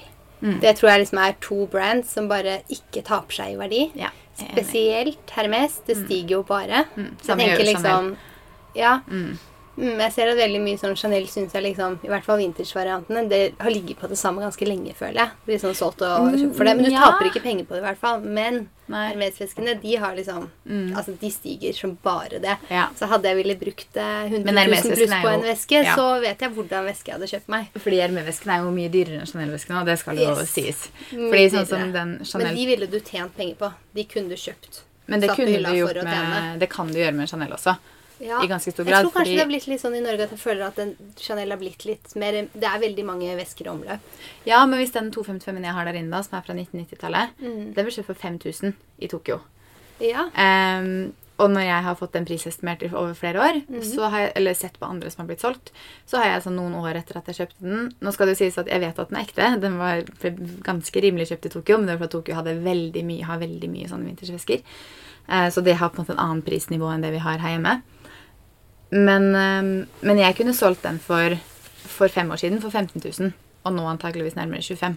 Det 0.60 0.76
tror 0.78 0.90
jeg 0.90 1.00
liksom 1.04 1.18
er 1.20 1.34
to 1.40 1.66
brands 1.66 2.10
som 2.14 2.28
bare 2.28 2.62
ikke 2.72 3.02
taper 3.04 3.32
seg 3.32 3.52
i 3.54 3.56
verdi. 3.60 3.82
Ja. 3.94 4.08
Spesielt 4.40 5.30
Hermes. 5.36 5.80
Det 5.86 5.96
stiger 5.96 6.28
jo 6.38 6.42
bare. 6.42 6.84
Mm, 6.96 7.16
Så 7.22 7.36
jeg 7.36 7.38
tenker 7.58 7.64
liksom 7.74 8.16
Ja. 8.74 9.00
Mm. 9.76 9.90
Mm, 9.90 10.00
jeg 10.04 10.12
ser 10.14 10.30
at 10.32 10.40
veldig 10.40 10.60
mye 10.64 10.80
sånn 10.80 10.96
Chanel 10.98 11.28
syns 11.30 11.54
jeg 11.56 11.64
liksom, 11.64 12.00
i 12.04 12.10
hvert 12.10 12.26
fall 12.26 12.40
vintage-variantene, 12.40 13.22
det 13.30 13.40
har 13.60 13.72
ligget 13.72 14.00
på 14.00 14.10
det 14.10 14.18
samme 14.20 14.42
ganske 14.42 14.66
lenge, 14.66 14.94
føler 14.98 15.22
jeg. 15.22 15.38
Blir 15.46 15.62
sånn 15.62 15.78
solgt 15.78 16.04
og 16.06 16.34
kjøpt 16.34 16.58
for 16.58 16.68
det. 16.68 16.74
Men 16.76 16.88
du 16.88 16.92
ja. 16.92 17.06
taper 17.06 17.30
ikke 17.30 17.42
penger 17.44 17.68
på 17.68 17.76
det, 17.76 17.82
i 17.84 17.88
hvert 17.88 18.02
fall. 18.02 18.22
Men. 18.24 18.68
Hermes-veskene, 18.90 19.76
de 19.78 19.92
har 20.02 20.16
liksom 20.16 20.48
Altså, 20.98 21.12
de 21.20 21.28
stiger 21.30 21.76
som 21.78 21.92
bare 22.02 22.40
det. 22.42 22.56
Ja. 22.74 22.88
Så 22.98 23.06
hadde 23.06 23.30
jeg 23.30 23.38
ville 23.38 23.54
brukt 23.60 23.96
eh, 23.96 24.24
100 24.26 24.50
000 24.50 24.96
pluss 24.96 25.14
på 25.14 25.30
en 25.30 25.46
veske, 25.46 25.82
ja. 25.86 25.94
så 25.94 26.08
vet 26.24 26.42
jeg 26.42 26.50
hvordan 26.56 26.88
veske 26.90 27.12
jeg 27.12 27.18
hadde 27.20 27.30
kjøpt 27.30 27.52
meg. 27.54 27.70
Fordi 27.78 28.00
Hermes-vesken 28.02 28.50
er 28.56 28.64
jo 28.64 28.74
mye 28.74 28.90
dyrere 28.90 29.22
enn 29.22 29.30
Chanel-vesken, 29.30 29.78
og 29.78 29.86
det 29.86 29.98
skal 30.02 30.18
jo 30.18 30.28
Yes. 30.30 30.50
sies. 30.50 30.82
Mye 31.12 31.30
Fordi 31.30 31.46
sånn 31.54 31.70
som 31.70 31.94
den 31.94 32.16
Chanel 32.26 32.50
Men 32.50 32.58
de 32.58 32.66
ville 32.66 32.90
du 32.90 32.98
tjent 32.98 33.36
penger 33.36 33.56
på. 33.62 33.72
De 33.94 34.08
kunne 34.10 34.34
du 34.34 34.42
kjøpt. 34.48 34.82
Men 35.06 35.22
det 35.22 35.30
kunne 35.38 35.62
du 35.70 35.78
gjort 35.78 36.02
med 36.02 36.60
Det 36.60 36.70
kan 36.70 36.90
du 36.90 36.98
gjøre 36.98 37.14
med 37.14 37.30
Chanel 37.30 37.54
også. 37.54 37.78
Ja. 38.20 38.42
I 38.44 38.48
ganske 38.50 38.72
stor 38.72 38.84
grad. 38.84 38.92
Jeg 38.98 39.04
tror 39.06 39.12
kanskje 39.14 39.20
fordi- 39.24 39.36
det 39.36 39.44
har 39.44 39.48
blitt 39.48 39.66
litt 39.66 39.80
sånn 39.80 39.96
i 39.96 40.00
Norge 40.04 40.22
at 40.26 40.30
jeg 40.30 40.38
føler 40.38 40.66
at 40.66 40.76
den, 40.76 40.96
Chanel 41.16 41.50
har 41.50 41.56
blitt 41.58 41.84
litt 41.86 42.14
mer 42.16 42.32
Det 42.52 42.64
er 42.68 42.78
veldig 42.78 43.04
mange 43.04 43.36
vesker 43.36 43.66
i 43.66 43.70
omløp. 43.70 44.00
Ja, 44.44 44.66
men 44.66 44.78
hvis 44.78 44.92
den 44.92 45.10
255-en 45.10 45.64
jeg 45.64 45.72
har 45.72 45.84
der 45.86 45.94
inne, 45.94 46.10
da, 46.10 46.20
som 46.22 46.36
er 46.38 46.42
fra 46.42 46.54
1990-tallet, 46.54 47.30
Mm. 47.40 47.74
den 47.74 47.84
ble 47.84 47.90
kjøpt 47.90 48.04
for 48.06 48.14
5000 48.14 48.74
i 49.00 49.06
Tokyo. 49.08 49.40
Ja. 50.00 50.24
Um, 50.36 51.12
og 51.40 51.48
når 51.50 51.62
jeg 51.64 51.82
har 51.82 51.94
fått 51.96 52.12
den 52.12 52.26
prisestimert 52.26 52.82
over 52.92 53.14
flere 53.14 53.40
år, 53.40 53.62
mm 53.66 53.82
så 53.82 54.10
har 54.10 54.18
jeg, 54.26 54.32
eller 54.36 54.52
sett 54.54 54.78
på 54.78 54.86
andre 54.88 55.10
som 55.10 55.24
har 55.26 55.34
blitt 55.34 55.40
solgt, 55.40 55.70
så 56.06 56.18
har 56.18 56.26
jeg 56.34 56.42
sånn 56.44 56.56
noen 56.56 56.74
år 56.76 56.96
etter 57.00 57.16
at 57.16 57.24
jeg 57.26 57.36
kjøpte 57.48 57.60
den 57.62 57.94
Nå 58.02 58.12
skal 58.12 58.26
det 58.26 58.38
jo 58.38 58.44
sies 58.44 58.58
at 58.58 58.66
jeg 58.66 58.80
vet 58.80 58.98
at 58.98 59.08
den 59.08 59.16
er 59.18 59.24
ekte. 59.24 59.60
Den 59.60 59.78
var 59.78 60.02
ganske 60.62 61.00
rimelig 61.00 61.28
kjøpt 61.30 61.46
i 61.46 61.48
Tokyo, 61.48 61.78
men 61.78 61.86
det 61.86 61.98
var 61.98 62.06
fordi 62.06 62.12
Tokyo 62.18 62.34
hadde 62.34 62.62
veldig 62.62 63.04
mye, 63.04 63.24
har 63.24 63.38
veldig 63.38 63.70
mye 63.70 63.88
sånne 63.88 64.04
vintersvesker. 64.14 64.60
Uh, 65.30 65.48
så 65.48 65.62
det 65.64 65.76
har 65.76 65.88
på 65.88 66.00
en 66.00 66.04
måte 66.04 66.10
en 66.18 66.18
annen 66.28 66.42
prisnivå 66.42 66.92
enn 66.92 67.00
det 67.00 67.12
vi 67.12 67.18
har 67.24 67.38
her 67.38 67.56
hjemme. 67.56 67.82
Men, 68.90 69.34
eh, 69.34 69.86
men 70.02 70.18
jeg 70.18 70.36
kunne 70.36 70.54
solgt 70.56 70.82
den 70.82 70.98
for, 70.98 71.36
for 71.86 72.08
fem 72.08 72.30
år 72.30 72.40
siden 72.42 72.60
for 72.62 72.70
15 72.74 73.00
000, 73.20 73.32
og 73.64 73.72
nå 73.76 73.84
antakeligvis 73.86 74.34
nærmere 74.38 74.62
25 74.62 74.96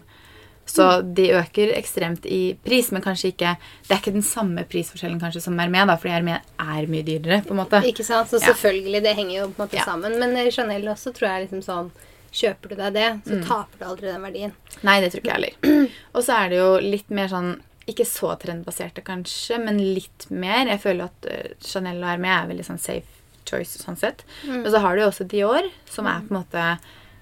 Så 0.66 0.86
de 1.14 1.26
øker 1.36 1.74
ekstremt 1.76 2.26
i 2.26 2.56
pris, 2.64 2.92
men 2.96 3.02
kanskje 3.04 3.34
ikke 3.34 3.58
Det 3.84 3.92
er 3.92 4.00
ikke 4.00 4.14
den 4.16 4.24
samme 4.24 4.64
prisforskjellen 4.64 5.20
kanskje 5.20 5.42
som 5.44 5.58
Hermé, 5.60 5.86
da, 5.86 5.98
fordi 6.00 6.14
Hermé 6.16 6.38
er 6.60 6.88
mye 6.88 7.04
dyrere, 7.04 7.42
på 7.44 7.52
en 7.52 7.60
måte. 7.60 7.82
Ikke 7.84 8.04
sant? 8.08 8.30
Så 8.32 8.40
Ja. 8.40 8.54
selvfølgelig, 8.54 9.04
det 9.04 9.16
henger 9.16 9.36
jo 9.42 9.48
på 9.50 9.60
en 9.62 9.68
måte 9.68 9.76
Ja. 9.78 9.84
sammen. 9.84 10.18
Men 10.20 10.52
Chanel 10.52 10.88
også 10.88 11.12
tror 11.14 11.30
jeg 11.30 11.50
liksom 11.50 11.62
sånn 11.64 11.92
Kjøper 12.34 12.70
du 12.70 12.76
deg 12.76 12.94
det, 12.94 13.10
så 13.28 13.36
Mm. 13.36 13.44
taper 13.46 13.78
du 13.80 13.86
aldri 13.86 14.02
den 14.10 14.22
verdien. 14.24 14.52
Nei, 14.82 15.02
det 15.02 15.12
tror 15.12 15.22
ikke 15.22 15.36
jeg 15.38 15.54
heller. 15.62 15.90
Og 16.16 16.24
så 16.24 16.34
er 16.46 16.50
det 16.50 16.58
jo 16.58 16.80
litt 16.80 17.10
mer 17.12 17.28
sånn 17.28 17.60
Ikke 17.86 18.06
så 18.08 18.40
trendbaserte, 18.40 19.04
kanskje, 19.04 19.60
men 19.64 19.78
litt 19.78 20.32
mer. 20.32 20.66
Jeg 20.68 20.80
føler 20.82 21.04
at 21.04 21.26
eh, 21.30 21.52
Chanel 21.62 21.98
og 22.02 22.08
Hermé 22.10 22.30
er 22.32 22.48
veldig 22.48 22.66
sånn 22.66 22.80
safe 22.80 23.04
choice 23.50 23.82
sånn 23.82 24.00
sett. 24.00 24.26
Men 24.48 24.70
så 24.72 24.82
har 24.84 24.96
du 24.96 25.04
jo 25.04 25.12
også 25.12 25.28
Dior, 25.30 25.70
som 25.90 26.10
er 26.10 26.26
på 26.26 26.34
en 26.34 26.42
måte 26.42 26.68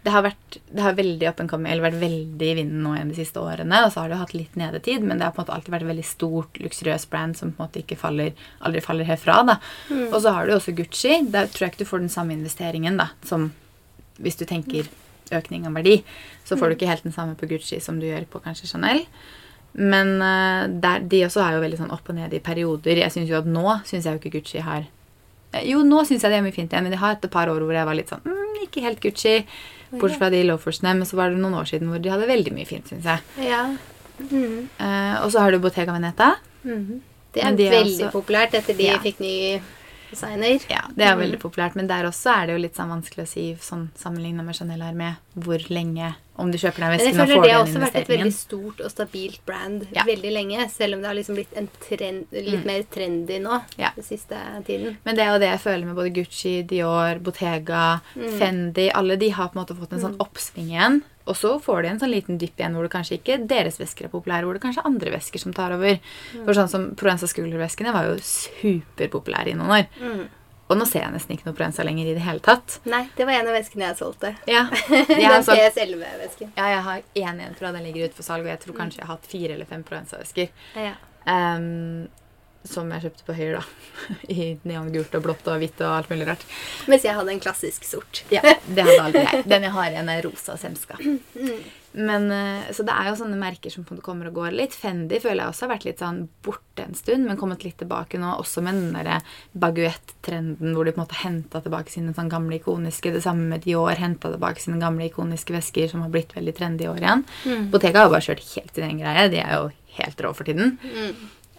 det 0.02 0.10
har, 0.10 0.24
vært, 0.26 0.56
det 0.74 0.82
har 0.82 0.96
veldig 0.98 1.32
coming, 1.46 1.70
eller 1.70 1.92
vært 1.92 2.00
veldig 2.02 2.48
i 2.50 2.54
vinden 2.58 2.82
nå 2.82 2.96
igjen 2.96 3.12
de 3.12 3.18
siste 3.20 3.38
årene. 3.38 3.84
Og 3.86 3.92
så 3.94 4.02
har 4.02 4.10
det 4.10 4.18
hatt 4.18 4.34
litt 4.34 4.56
nedetid, 4.58 5.04
men 5.06 5.20
det 5.20 5.28
har 5.28 5.36
på 5.36 5.44
en 5.44 5.46
måte 5.46 5.54
alltid 5.54 5.74
vært 5.76 5.86
et 5.86 5.92
veldig 5.92 6.06
stort, 6.10 6.58
luksuriøst 6.58 7.10
brand 7.12 7.38
som 7.38 7.52
på 7.52 7.62
en 7.62 7.68
måte 7.68 7.84
ikke 7.84 8.00
faller, 8.02 8.32
aldri 8.66 8.82
faller 8.82 9.06
helt 9.06 9.22
fra. 9.22 9.36
da. 9.46 9.60
Og 10.08 10.18
så 10.24 10.34
har 10.34 10.50
du 10.50 10.56
også 10.56 10.74
Gucci. 10.80 11.20
Der 11.30 11.52
tror 11.54 11.68
jeg 11.68 11.76
ikke 11.76 11.84
du 11.84 11.92
får 11.92 12.02
den 12.02 12.14
samme 12.14 12.34
investeringen 12.34 12.98
da, 12.98 13.12
som 13.30 13.52
hvis 14.22 14.42
du 14.42 14.48
tenker 14.50 14.90
økning 15.38 15.70
av 15.70 15.78
verdi. 15.78 16.00
Så 16.50 16.58
får 16.58 16.72
du 16.72 16.80
ikke 16.80 16.90
helt 16.90 17.06
den 17.06 17.16
samme 17.16 17.38
på 17.38 17.52
Gucci 17.54 17.78
som 17.84 18.02
du 18.02 18.08
gjør 18.10 18.26
på 18.32 18.42
kanskje 18.42 18.72
Chanel. 18.74 19.04
Men 19.78 20.18
eh, 20.18 20.66
der, 20.82 21.06
de 21.08 21.22
også 21.28 21.46
er 21.46 21.56
jo 21.56 21.62
veldig 21.64 21.78
sånn 21.80 21.94
opp 21.94 22.10
og 22.10 22.18
ned 22.18 22.34
i 22.34 22.42
perioder. 22.44 23.06
Jeg 23.06 23.14
synes 23.14 23.30
jo 23.30 23.38
at 23.38 23.48
Nå 23.48 23.78
syns 23.86 24.10
jeg 24.10 24.18
jo 24.18 24.24
ikke 24.24 24.34
Gucci 24.40 24.66
har 24.66 24.90
Jo, 25.68 25.82
nå 25.84 26.06
syns 26.08 26.24
jeg 26.24 26.32
det 26.32 26.38
er 26.40 26.46
mye 26.46 26.56
fint 26.56 26.72
igjen, 26.72 26.84
men 26.88 26.94
jeg 26.96 27.02
har 27.02 27.16
hatt 27.16 27.26
et 27.28 27.32
par 27.34 27.50
år 27.52 27.60
hvor 27.60 27.76
jeg 27.76 27.86
var 27.90 27.98
litt 27.98 28.12
sånn 28.14 28.24
mm, 28.24 28.62
Ikke 28.64 28.84
helt 28.86 29.02
Gucci. 29.04 29.34
Bortsett 29.92 30.20
fra 30.22 30.30
de 30.32 30.44
loafersene. 30.48 30.94
Men 30.96 31.08
så 31.10 31.18
var 31.20 31.30
det 31.34 31.42
noen 31.42 31.58
år 31.60 31.68
siden 31.68 31.90
hvor 31.92 32.00
de 32.00 32.10
hadde 32.14 32.30
veldig 32.30 32.54
mye 32.56 32.68
fint, 32.70 32.88
syns 32.88 33.04
jeg. 33.10 33.20
Ja. 33.50 33.66
Mm. 34.22 34.70
Uh, 34.80 35.16
og 35.26 35.32
så 35.34 35.42
har 35.44 35.52
du 35.52 35.60
Bottega 35.60 35.92
Veneta. 35.92 36.36
Mm. 36.64 37.02
Det 37.34 37.44
er 37.44 37.56
de 37.58 37.68
veldig 37.72 38.06
også- 38.08 38.12
populært 38.16 38.54
etter 38.56 38.78
de 38.78 38.88
Ja. 38.88 38.98
fikk 39.04 39.20
ny 39.20 39.62
designer. 40.12 40.60
Ja, 40.70 40.82
det 40.96 41.06
er 41.08 41.16
veldig 41.16 41.40
populært, 41.40 41.76
men 41.76 41.88
der 41.88 42.04
også 42.08 42.32
er 42.36 42.48
det 42.48 42.54
jo 42.58 42.62
litt 42.64 42.76
sånn 42.76 42.90
vanskelig 42.92 43.24
å 43.24 43.28
si 43.28 43.46
sånn 43.60 43.90
sammenligna 43.96 44.44
med 44.44 44.56
Chanel 44.56 44.80
Hermé 44.84 45.16
hvor 45.40 45.60
lenge 45.70 46.16
Om 46.42 46.52
du 46.52 46.58
kjøper 46.58 46.84
deg 46.84 46.94
vesken 46.98 47.22
og 47.22 47.30
får 47.30 47.44
det 47.46 47.52
har 47.54 47.64
også 47.64 47.82
vært 47.84 47.96
et 48.02 48.08
veldig 48.12 48.34
stort 48.34 48.82
og 48.82 48.90
stabilt 48.92 49.40
brand 49.46 49.88
Ja. 49.94 50.04
veldig 50.08 50.32
lenge. 50.34 50.66
Selv 50.74 50.96
om 50.98 51.02
det 51.02 51.08
har 51.12 51.16
liksom 51.16 51.36
blitt 51.38 51.54
en 51.56 51.70
trend, 51.86 52.26
litt 52.32 52.60
Mm. 52.62 52.66
mer 52.66 52.84
trendy 52.90 53.40
nå 53.42 53.62
Ja. 53.78 53.92
den 53.96 54.04
siste 54.04 54.36
tiden. 54.66 54.98
Men 55.06 55.16
det 55.16 55.24
er 55.26 55.34
jo 55.34 55.40
det 55.40 55.50
jeg 55.52 55.60
føler 55.62 55.86
med 55.86 55.96
både 55.96 56.14
Gucci, 56.14 56.66
Dior, 56.68 57.20
Bottega, 57.22 58.02
Mm. 58.16 58.40
Fendi. 58.40 58.90
Alle 58.94 59.16
de 59.18 59.30
har 59.30 59.50
på 59.50 59.56
en 59.60 59.66
måte 59.66 59.78
fått 59.78 59.94
en 59.94 60.00
sånn 60.02 60.18
oppsving 60.18 60.70
igjen. 60.72 61.04
Og 61.28 61.36
så 61.36 61.62
får 61.62 61.84
de 61.84 61.88
en 61.90 62.00
sånn 62.00 62.10
liten 62.12 62.38
dypp 62.40 62.58
igjen 62.58 62.74
hvor 62.74 62.82
det 62.82 62.92
kanskje 62.92 63.20
ikke 63.22 63.48
deres 63.48 63.78
vesker 63.78 64.06
er 64.06 64.10
populære, 64.10 64.44
hvor 64.44 64.54
det 64.54 64.62
kanskje 64.64 64.80
er 64.80 64.88
andre 64.90 65.12
vesker 65.12 65.40
som 65.40 65.54
tar 65.54 65.72
over. 65.72 66.00
Mm. 66.34 66.46
For 66.46 66.54
sånn 66.54 66.68
som 66.70 66.96
Provenza 66.96 67.28
Skulder-veskene 67.30 67.94
var 67.94 68.06
jo 68.06 68.16
superpopulære 68.18 69.50
i 69.54 69.54
noen 69.54 69.70
år. 69.70 70.28
Mm. 70.72 70.74
Og 70.74 70.80
nå 70.80 70.88
ser 70.88 71.04
jeg 71.04 71.12
nesten 71.12 71.36
ikke 71.36 71.50
noe 71.50 71.58
Proenza 71.58 71.84
lenger 71.84 72.08
i 72.08 72.16
det 72.16 72.24
hele 72.24 72.40
tatt. 72.44 72.78
Nei, 72.88 73.04
det 73.18 73.28
var 73.28 73.42
en 73.42 73.52
av 73.52 73.58
veskene 73.58 73.90
jeg 73.90 74.00
solgte. 74.00 74.32
Ja, 74.48 74.64
jeg 74.88 75.20
Den 75.20 75.44
solgt 75.44 75.60
PS11-vesken. 75.60 76.54
Ja, 76.56 76.70
jeg 76.72 76.86
har 76.88 77.04
én 77.04 77.44
igjen 77.44 77.60
fra 77.60 77.74
den 77.76 77.84
ligger 77.90 78.08
ute 78.08 78.20
for 78.22 78.28
salg, 78.28 78.48
og 78.48 78.54
jeg 78.54 78.62
tror 78.64 78.78
kanskje 78.78 79.02
jeg 79.02 79.10
har 79.10 79.18
hatt 79.18 79.30
fire 79.34 79.58
eller 79.58 79.68
fem 79.68 79.84
Proenza-vesker. 79.88 80.54
Ja. 80.80 80.96
Um, 81.28 82.08
som 82.64 82.92
jeg 82.94 83.04
kjøpte 83.08 83.28
på 83.28 83.36
Høyre, 83.36 83.60
da. 83.60 84.16
I 84.38 84.48
neongult 84.70 85.16
og 85.18 85.28
blått 85.28 85.52
og 85.52 85.60
hvitt 85.60 85.84
og 85.84 85.98
alt 85.98 86.12
mulig 86.14 86.30
rart. 86.30 86.48
Mens 86.92 87.04
jeg 87.08 87.18
hadde 87.18 87.36
en 87.36 87.44
klassisk 87.44 87.88
sort. 87.90 88.24
Ja, 88.32 88.44
det 88.46 88.88
hadde 88.88 89.04
aldri 89.10 89.28
jeg. 89.28 89.46
Den 89.52 89.68
jeg 89.68 89.76
har 89.76 89.92
igjen, 89.92 90.16
er 90.16 90.28
rosa 90.30 90.58
semska. 90.62 91.02
Men, 91.94 92.32
eh, 92.32 92.72
så 92.72 92.86
det 92.88 92.94
er 92.96 93.10
jo 93.10 93.18
sånne 93.20 93.40
merker 93.40 93.74
som 93.74 93.84
kommer 93.84 94.30
og 94.30 94.38
går 94.40 94.54
litt. 94.56 94.76
Fendi 94.78 95.20
føler 95.20 95.44
jeg 95.44 95.52
også 95.52 95.66
har 95.66 95.74
vært 95.74 95.88
litt 95.90 96.04
sånn 96.04 96.22
borte 96.46 96.86
en 96.86 96.96
stund, 96.96 97.28
men 97.28 97.40
kommet 97.40 97.66
litt 97.66 97.78
tilbake 97.82 98.20
nå. 98.22 98.32
Også 98.40 98.64
med 98.64 98.80
den 98.80 98.94
derre 98.96 99.18
baguett-trenden 99.52 100.72
hvor 100.76 100.88
de 100.88 100.94
på 100.96 101.02
en 101.02 101.04
måte 101.04 101.20
henta 101.26 101.62
tilbake 101.64 101.92
sine 101.92 102.16
sånn 102.16 102.32
gamle 102.32 102.62
ikoniske. 102.62 103.12
Det 103.12 103.24
samme 103.26 103.50
med 103.52 103.66
Dior 103.68 104.00
henta 104.00 104.32
tilbake 104.32 104.64
sine 104.64 104.80
gamle 104.82 105.10
ikoniske 105.10 105.58
vesker 105.58 105.92
som 105.92 106.06
har 106.06 106.14
blitt 106.14 106.32
veldig 106.38 106.56
trendy 106.56 106.88
i 106.88 106.92
år 106.94 107.04
igjen. 107.04 107.28
Bottega 107.74 108.06
har 108.06 108.16
bare 108.16 108.24
kjørt 108.30 108.48
helt 108.56 108.74
sin 108.74 108.88
egen 108.88 109.04
greie. 109.04 109.28
De 109.34 109.44
er 109.44 109.54
jo 109.58 109.70
helt 110.00 110.24
rå 110.24 110.34
for 110.38 110.48
tiden. 110.48 110.78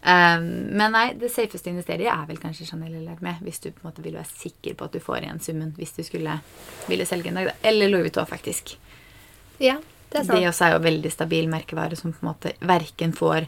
Um, 0.02 0.48
men 0.74 0.96
nei, 0.96 1.04
det 1.14 1.28
safeste 1.30 1.68
å 1.70 1.74
investere 1.76 2.02
i 2.02 2.10
er 2.10 2.24
vel 2.26 2.40
kanskje 2.42 2.66
Chanel 2.72 2.96
eller 2.96 3.12
Hermé. 3.12 3.36
Hvis 3.44 3.60
du 3.62 3.68
på 3.68 3.84
en 3.84 3.92
måte 3.92 4.02
vil 4.02 4.16
være 4.16 4.32
sikker 4.32 4.74
på 4.78 4.88
at 4.88 4.96
du 4.96 5.04
får 5.04 5.20
igjen 5.22 5.44
summen 5.44 5.76
hvis 5.76 5.94
du 5.94 6.02
skulle 6.08 6.40
ville 6.88 7.06
selge 7.06 7.30
en 7.30 7.38
dag. 7.38 7.52
da. 7.52 7.58
Eller 7.68 7.92
Louis 7.92 8.08
Vuitton, 8.08 8.26
faktisk. 8.26 8.78
Ja, 9.62 9.76
det 10.12 10.22
er 10.22 10.34
De 10.40 10.48
også 10.50 10.66
er 10.68 10.72
jo 10.76 10.80
veldig 10.84 11.12
stabil 11.12 11.48
merkevare 11.48 11.96
som 11.98 12.12
på 12.12 12.22
en 12.22 12.30
måte 12.32 12.52
verken 12.60 13.12
får 13.16 13.46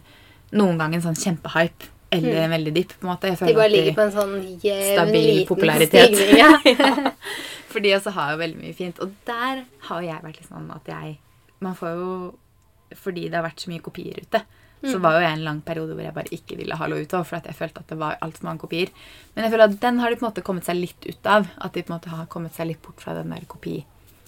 noen 0.55 0.79
gang 0.79 0.95
en 0.95 1.03
sånn 1.05 1.19
kjempehype 1.19 1.91
eller 2.15 2.45
en 2.45 2.51
veldig 2.55 2.73
dipp. 2.77 2.93
på 3.01 3.07
en 3.09 3.11
måte. 3.11 3.27
Jeg 3.33 3.39
føler 3.41 3.53
De 3.53 3.59
bare 3.59 3.73
ligger 3.73 3.95
på 3.97 4.03
en 4.05 4.13
sånn 4.15 4.35
jevn, 4.63 4.85
stabil 4.95 5.25
liten 5.31 5.49
popularitet. 5.49 6.15
stigning. 6.15 6.39
Ja. 6.39 7.13
For 7.75 7.81
de 7.83 7.95
også 7.97 8.13
har 8.15 8.33
jo 8.35 8.39
veldig 8.39 8.61
mye 8.63 8.75
fint. 8.79 9.01
Og 9.03 9.15
der 9.27 9.65
har 9.89 10.03
jeg 10.07 10.23
vært 10.23 10.39
litt 10.41 10.49
sånn 10.51 10.69
at 10.75 10.87
jeg 10.93 11.17
Man 11.65 11.75
får 11.75 11.97
jo 11.99 12.11
Fordi 12.95 13.25
det 13.29 13.35
har 13.35 13.43
vært 13.49 13.65
så 13.65 13.71
mye 13.73 13.83
kopier 13.83 14.21
ute, 14.23 14.45
Mm. 14.85 14.91
så 14.93 14.99
var 15.01 15.15
jo 15.15 15.21
jeg 15.25 15.33
en 15.33 15.45
lang 15.47 15.61
periode 15.65 15.95
hvor 15.97 16.05
jeg 16.05 16.13
bare 16.13 16.29
ikke 16.37 16.57
ville 16.59 16.77
ha 16.77 16.87
Louis 16.87 17.07
Vuitton, 17.07 17.25
for 17.25 17.37
at 17.39 17.47
jeg 17.49 17.55
følte 17.57 17.81
at 17.81 17.89
det 17.89 17.97
var 17.97 18.19
altfor 18.21 18.45
mange 18.45 18.61
kopier. 18.61 18.91
Men 19.35 19.45
jeg 19.47 19.53
føler 19.55 19.65
at 19.71 19.79
den 19.81 19.99
har 20.03 20.11
de 20.13 20.17
på 20.21 20.27
en 20.27 20.29
måte 20.29 20.43
kommet 20.45 20.67
seg 20.67 20.77
litt 20.77 21.07
ut 21.09 21.27
av. 21.27 21.47
At 21.57 21.73
de 21.73 21.81
på 21.83 21.89
en 21.89 21.95
måte 21.97 22.11
har 22.13 22.27
kommet 22.27 22.53
seg 22.53 22.67
litt 22.69 22.83
bort 22.85 23.01
fra 23.01 23.15
den 23.17 23.31
der 23.33 23.47
kopi, 23.49 23.79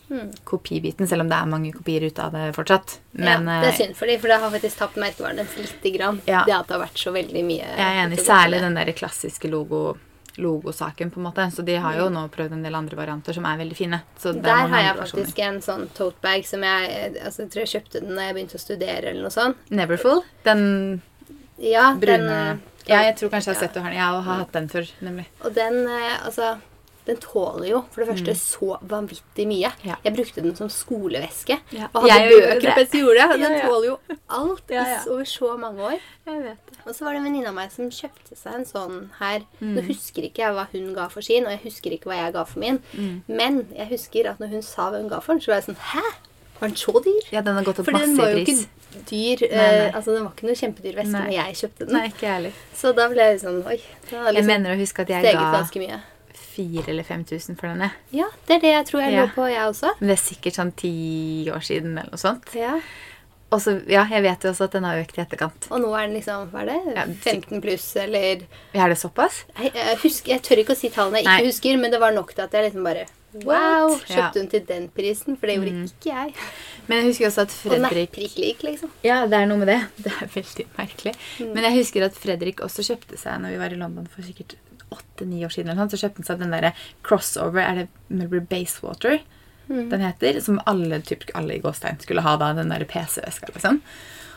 Mm. 0.08 0.28
kopibiten, 0.44 1.08
selv 1.10 1.24
om 1.24 1.28
det 1.28 1.34
er 1.34 1.46
mange 1.50 1.72
kopier 1.74 2.04
ute 2.06 2.22
av 2.22 2.30
det 2.36 2.52
fortsatt. 2.54 2.98
Men 3.18 3.48
ja, 3.48 3.60
det 3.64 3.70
er 3.70 3.72
eh, 3.72 3.78
synd 3.80 3.96
for 3.98 4.06
dem, 4.06 4.20
for 4.22 4.30
det 4.30 4.36
har 4.38 4.52
faktisk 4.54 4.78
tapt 4.78 4.98
merkevaren 5.02 5.40
deres 5.40 5.56
lite 5.58 5.90
grann. 5.96 6.20
Ja. 6.30 6.44
Det 6.46 6.54
at 6.54 6.68
det 6.68 6.76
har 6.76 6.82
vært 6.84 7.00
så 7.02 7.10
veldig 7.16 7.42
mye 7.48 7.64
Jeg 7.64 7.86
er 7.86 8.02
enig. 8.04 8.20
Særlig 8.22 8.60
den 8.62 8.78
der 8.78 8.92
klassiske 8.94 9.50
logo, 9.50 9.96
logosaken, 10.36 11.10
på 11.10 11.18
en 11.18 11.26
måte. 11.26 11.48
Så 11.50 11.64
de 11.66 11.74
har 11.82 11.96
jo 11.98 12.06
nå 12.12 12.22
prøvd 12.30 12.54
en 12.54 12.62
del 12.62 12.76
andre 12.78 12.98
varianter 12.98 13.34
som 13.34 13.48
er 13.50 13.58
veldig 13.58 13.76
fine. 13.78 14.00
Der 14.22 14.70
har 14.70 14.84
jeg 14.84 14.94
faktisk 15.00 15.42
en 15.48 15.58
sånn 15.64 15.88
tote 15.96 16.22
bag 16.22 16.46
som 16.46 16.62
jeg 16.62 17.16
altså, 17.24 17.42
jeg 17.42 17.50
tror 17.50 17.64
jeg 17.64 17.72
kjøpte 17.74 18.04
den 18.06 18.14
da 18.14 18.28
jeg 18.28 18.38
begynte 18.38 18.60
å 18.60 18.62
studere. 18.62 19.10
eller 19.10 19.26
noe 19.26 19.34
sånt. 19.34 19.66
Neverfull. 19.74 20.22
Den 20.46 21.02
Ja, 21.58 21.94
brune 21.98 22.30
den, 22.30 22.62
Ja, 22.86 23.00
jeg 23.02 23.16
tror 23.18 23.30
kanskje 23.32 23.50
jeg 23.50 23.56
har 23.56 23.62
sett 23.66 23.74
du 23.74 23.80
har 23.80 23.90
den. 23.90 23.98
Jeg 23.98 24.22
har 24.22 24.40
hatt 24.44 24.52
den 24.54 24.68
før, 24.70 24.90
nemlig. 25.02 25.26
Og 25.42 25.54
den, 25.56 25.82
eh, 25.88 26.18
altså 26.22 26.54
Den 27.06 27.16
tåler 27.22 27.68
jo 27.70 27.80
for 27.94 28.02
det 28.02 28.08
første 28.10 28.34
så 28.40 28.78
vanvittig 28.82 29.44
mye. 29.46 29.70
Mm. 29.78 29.84
Ja. 29.86 29.96
Jeg 30.04 30.14
brukte 30.16 30.42
den 30.42 30.56
som 30.58 30.70
skoleveske. 30.72 31.60
Ja. 31.72 31.86
Og 31.94 32.08
hadde 32.10 32.32
bøker 32.32 32.56
oppe 32.56 32.74
på 32.74 32.82
jeg 32.82 33.02
gjorde 33.04 33.20
det. 33.20 33.26
og 33.30 33.38
Den 33.44 33.52
Ja, 33.56 33.66
tåler 33.68 33.86
jo 33.86 33.96
alt 34.40 34.70
i 34.74 34.80
over 35.14 35.24
så 35.30 35.52
mange 35.60 35.82
år. 35.92 36.00
Jeg 36.26 36.42
vet 36.42 36.70
det. 36.72 36.78
Og 36.86 36.94
så 36.94 37.04
var 37.06 37.12
det 37.14 37.20
en 37.22 37.28
venninne 37.28 37.48
av 37.52 37.54
meg 37.54 37.70
som 37.74 37.90
kjøpte 37.90 38.34
seg 38.36 38.54
en 38.58 38.66
sånn 38.66 38.96
her. 39.20 39.46
Mm. 39.60 39.74
Nå 39.76 39.86
husker 39.86 40.26
ikke 40.26 40.42
jeg 40.42 40.54
hva 40.58 40.66
hun 40.72 40.92
ga 40.98 41.06
for 41.14 41.22
sin, 41.22 41.46
og 41.46 41.54
jeg 41.54 41.62
husker 41.64 41.94
ikke 41.94 42.10
hva 42.10 42.18
jeg 42.24 42.32
ga 42.34 42.44
for 42.44 42.58
min. 42.62 42.82
Mm. 42.94 43.22
Men 43.28 43.62
jeg 43.76 43.86
husker 43.94 44.30
at 44.32 44.42
når 44.42 44.48
hun 44.56 44.62
sa 44.66 44.90
hva 44.90 44.98
hun 45.02 45.08
ga 45.12 45.20
for 45.22 45.34
den, 45.34 45.42
så 45.46 45.52
var 45.54 45.62
jeg 45.62 45.68
sånn 45.70 45.78
Hæ? 45.92 46.02
Var 46.58 46.68
den 46.72 46.76
så 46.80 46.92
dyr? 47.04 47.30
Ja, 47.34 47.40
den 47.44 47.54
har 47.54 47.64
gått 47.66 47.78
opp 47.82 47.84
Fordi 47.86 48.00
den 48.00 48.16
masse 48.16 48.26
var 48.26 48.34
i 48.34 48.38
jo 48.40 48.44
pris. 48.48 48.60
ikke 48.66 49.02
dyr. 49.10 49.46
Nei, 49.46 49.56
nei. 49.60 49.86
eh, 49.86 49.94
altså 49.98 50.14
Den 50.16 50.24
var 50.24 50.32
ikke 50.32 50.46
noe 50.48 50.56
kjempedyr 50.56 50.94
veske 50.96 51.12
Nei. 51.12 51.22
når 51.26 51.34
jeg 51.36 51.56
kjøpte 51.60 51.86
den. 51.86 51.94
Nei, 51.98 52.04
ikke 52.10 52.28
ærlig. 52.32 52.52
Så 52.74 52.92
da 52.96 53.08
ble 53.12 53.26
jeg 53.30 53.40
sånn 53.44 53.58
Oi. 53.66 53.78
Da 54.10 54.22
liksom 54.24 54.36
Jeg 54.36 54.46
mener 54.50 54.72
å 54.74 54.78
huske 54.80 55.04
at 55.04 55.12
jeg 55.12 55.34
ga 55.36 55.64
mye. 55.86 55.98
4000 56.56 56.88
eller 56.94 57.04
5000 57.04 57.58
for 57.60 57.68
denne. 57.72 57.90
Ja, 58.16 58.28
det 58.48 58.56
er 58.56 58.64
det 58.64 58.72
jeg 58.74 58.86
tror 58.90 59.04
jeg 59.04 59.12
Ja. 59.14 59.26
lå 59.26 59.34
på, 59.36 59.48
jeg 59.52 59.62
også. 59.68 59.92
Men 60.00 60.08
det 60.08 60.16
er 60.18 60.24
sikkert 60.24 60.56
sånn 60.60 60.72
ti 60.76 60.94
år 61.52 61.62
siden 61.68 61.98
eller 61.98 62.10
noe 62.16 62.22
sånt. 62.22 62.54
Ja. 62.56 62.80
Og 63.54 63.60
så, 63.62 63.76
ja, 63.88 64.02
jeg 64.10 64.24
vet 64.24 64.42
jo 64.42 64.50
også 64.50 64.64
at 64.66 64.72
den 64.74 64.82
har 64.82 64.98
økt 64.98 65.18
i 65.18 65.22
etterkant. 65.22 65.68
Og 65.70 65.78
nå 65.80 65.92
er 65.94 66.08
den 66.08 66.16
liksom 66.18 66.48
Hva 66.50 66.64
er 66.64 66.72
det? 66.72 67.04
15 67.22 67.60
pluss, 67.62 67.84
eller 68.02 68.42
Er 68.74 68.88
det 68.90 68.98
såpass? 68.98 69.44
jeg, 69.60 69.70
jeg, 69.72 69.98
husker, 70.02 70.32
jeg 70.34 70.42
tør 70.42 70.58
ikke 70.64 70.74
å 70.74 70.76
si 70.80 70.88
tallene 70.90 71.20
jeg 71.22 71.28
ikke 71.28 71.36
Nei. 71.38 71.46
husker, 71.46 71.78
men 71.78 71.90
det 71.94 72.00
var 72.02 72.12
nok 72.12 72.34
til 72.34 72.42
at 72.42 72.52
jeg 72.58 72.66
liksom 72.72 72.82
bare 72.88 73.06
Wow! 73.44 73.98
Kjøpte 74.00 74.16
Ja. 74.16 74.30
hun 74.40 74.48
til 74.48 74.62
den 74.64 74.88
prisen? 74.88 75.36
For 75.36 75.46
det 75.46 75.56
gjorde 75.58 75.84
ikke 75.84 76.08
jeg. 76.08 76.34
Men 76.88 76.98
jeg 77.02 77.06
husker 77.10 77.26
også 77.28 77.42
at 77.42 77.50
Fredrik 77.52 78.12
prikk 78.14 78.36
lik, 78.40 78.62
liksom. 78.64 78.90
Ja, 79.04 79.26
det 79.26 79.34
er 79.36 79.46
noe 79.46 79.58
med 79.60 79.68
det. 79.68 79.80
Det 80.02 80.12
er 80.22 80.26
veldig 80.32 80.66
merkelig. 80.78 81.12
Mm. 81.40 81.50
Men 81.54 81.62
jeg 81.68 81.74
husker 81.84 82.06
at 82.06 82.14
Fredrik 82.16 82.62
også 82.64 82.82
kjøpte 82.86 83.18
seg 83.20 83.38
når 83.42 83.50
vi 83.52 83.58
var 83.60 83.70
i 83.76 83.76
London 83.76 84.06
for 84.08 84.22
sikkert 84.24 84.56
åtte-ni 84.92 85.44
år 85.46 85.52
siden. 85.54 85.70
eller 85.70 85.84
noe, 85.84 85.90
Så 85.90 86.00
kjøpte 86.02 86.22
han 86.22 86.28
seg 86.28 86.38
den 86.38 86.50
derre 86.54 86.74
crossover 87.02 87.62
Er 87.62 87.74
det 87.74 87.88
Melbury 88.08 88.40
Basewater 88.40 89.20
Mm. 89.68 89.90
den 89.90 90.00
heter? 90.00 90.40
Som 90.40 90.60
alle, 90.64 91.00
typ, 91.02 91.24
alle 91.34 91.56
i 91.56 91.58
Gåstein 91.58 91.98
skulle 91.98 92.22
ha 92.22 92.36
da. 92.36 92.52
Den 92.54 92.68
derre 92.70 92.86
PC-veska, 92.86 93.50
liksom. 93.52 93.80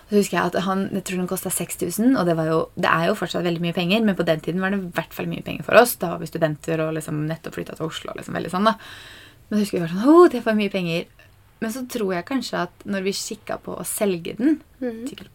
Så 0.10 0.16
husker 0.18 0.38
jeg 0.38 0.46
at 0.50 0.64
han, 0.66 0.88
jeg 0.92 1.04
tror 1.06 1.18
den 1.22 1.28
kosta 1.30 1.52
6000, 1.54 2.18
og 2.18 2.26
det, 2.26 2.36
var 2.36 2.48
jo, 2.50 2.70
det 2.74 2.90
er 2.90 3.12
jo 3.12 3.14
fortsatt 3.20 3.46
veldig 3.46 3.62
mye 3.62 3.76
penger, 3.78 4.02
men 4.04 4.16
på 4.18 4.26
den 4.26 4.40
tiden 4.42 4.60
var 4.60 4.74
det 4.74 4.80
i 4.82 4.90
hvert 4.98 5.14
fall 5.14 5.30
mye 5.30 5.44
penger 5.46 5.68
for 5.68 5.78
oss. 5.78 5.94
Da 6.02 6.10
var 6.16 6.24
vi 6.24 6.26
studenter 6.32 6.82
og 6.82 6.96
liksom 6.98 7.28
nettopp 7.30 7.54
flytta 7.60 7.78
til 7.78 7.86
Oslo. 7.86 8.16
liksom 8.18 8.34
veldig 8.34 8.50
sånn 8.50 8.66
da. 8.66 8.74
Men 9.50 9.60
jeg 9.60 9.68
husker 9.68 9.78
vi 9.78 9.84
var 9.86 9.94
sånn, 9.94 10.10
oh, 10.10 10.28
det 10.34 10.42
var 10.48 10.58
mye 10.58 10.74
penger. 10.74 11.06
Men 11.62 11.76
så 11.76 11.86
tror 11.94 12.14
jeg 12.16 12.26
kanskje 12.26 12.64
at 12.66 12.86
når 12.90 13.06
vi 13.06 13.14
kikka 13.20 13.60
på 13.62 13.78
å 13.78 13.86
selge 13.86 14.34
den, 14.40 14.58
mm. 14.82 15.08
sikkert 15.12 15.30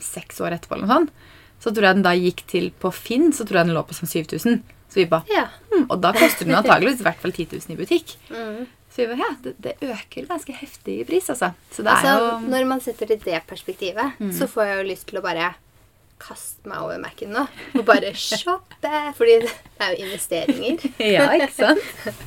seks 0.00 0.40
år 0.40 0.56
etterpå, 0.56 0.78
eller 0.78 0.86
noe 0.86 0.96
sånt, 0.96 1.12
Så 1.60 1.72
tror 1.74 1.88
jeg 1.88 1.96
den 1.98 2.02
da 2.06 2.12
gikk 2.14 2.44
til 2.46 2.70
på 2.82 2.90
Finn, 2.94 3.30
så 3.32 3.44
tror 3.48 3.60
jeg 3.62 3.66
den 3.70 3.74
lå 3.76 3.82
på 3.88 3.96
sånn 3.96 4.10
7000. 4.10 4.62
Så 4.92 5.00
vi 5.00 5.06
bare 5.10 5.24
Ja. 5.32 5.46
hm, 5.72 5.86
Og 5.90 6.00
da 6.00 6.12
koster 6.12 6.44
den 6.46 6.54
antageligvis 6.60 7.00
i 7.00 7.06
hvert 7.08 7.20
fall 7.22 7.32
10 7.32 7.46
000 7.52 7.74
i 7.74 7.78
butikk. 7.80 8.16
Mm. 8.30 8.66
Så 8.92 9.02
vi 9.02 9.06
bare, 9.10 9.18
ja, 9.18 9.30
det, 9.42 9.54
det 9.60 9.72
øker 9.82 10.26
ganske 10.28 10.52
heftig 10.56 11.00
i 11.00 11.04
pris, 11.04 11.26
altså. 11.28 11.52
Altså, 11.82 12.12
jo 12.16 12.28
Mm. 12.38 12.48
når 12.52 12.66
man 12.66 12.80
setter 12.80 13.06
det 13.10 13.18
i 13.26 13.30
det 13.32 13.42
perspektivet, 13.48 14.12
så 14.32 14.46
får 14.48 14.64
jeg 14.70 14.76
jo 14.78 14.88
lyst 14.92 15.06
til 15.10 15.18
å 15.18 15.22
bare 15.22 15.54
kaste 16.18 16.64
meg 16.70 16.78
over 16.80 16.98
Mac-en 17.02 17.32
nå. 17.34 17.42
Og 17.76 17.84
bare 17.84 18.14
shoppe. 18.28 18.92
Fordi 19.18 19.34
det 19.44 19.50
er 19.80 19.92
jo 19.96 20.04
investeringer. 20.06 20.86
Ja, 21.16 21.26
ikke 21.36 21.52
sant? 21.52 22.22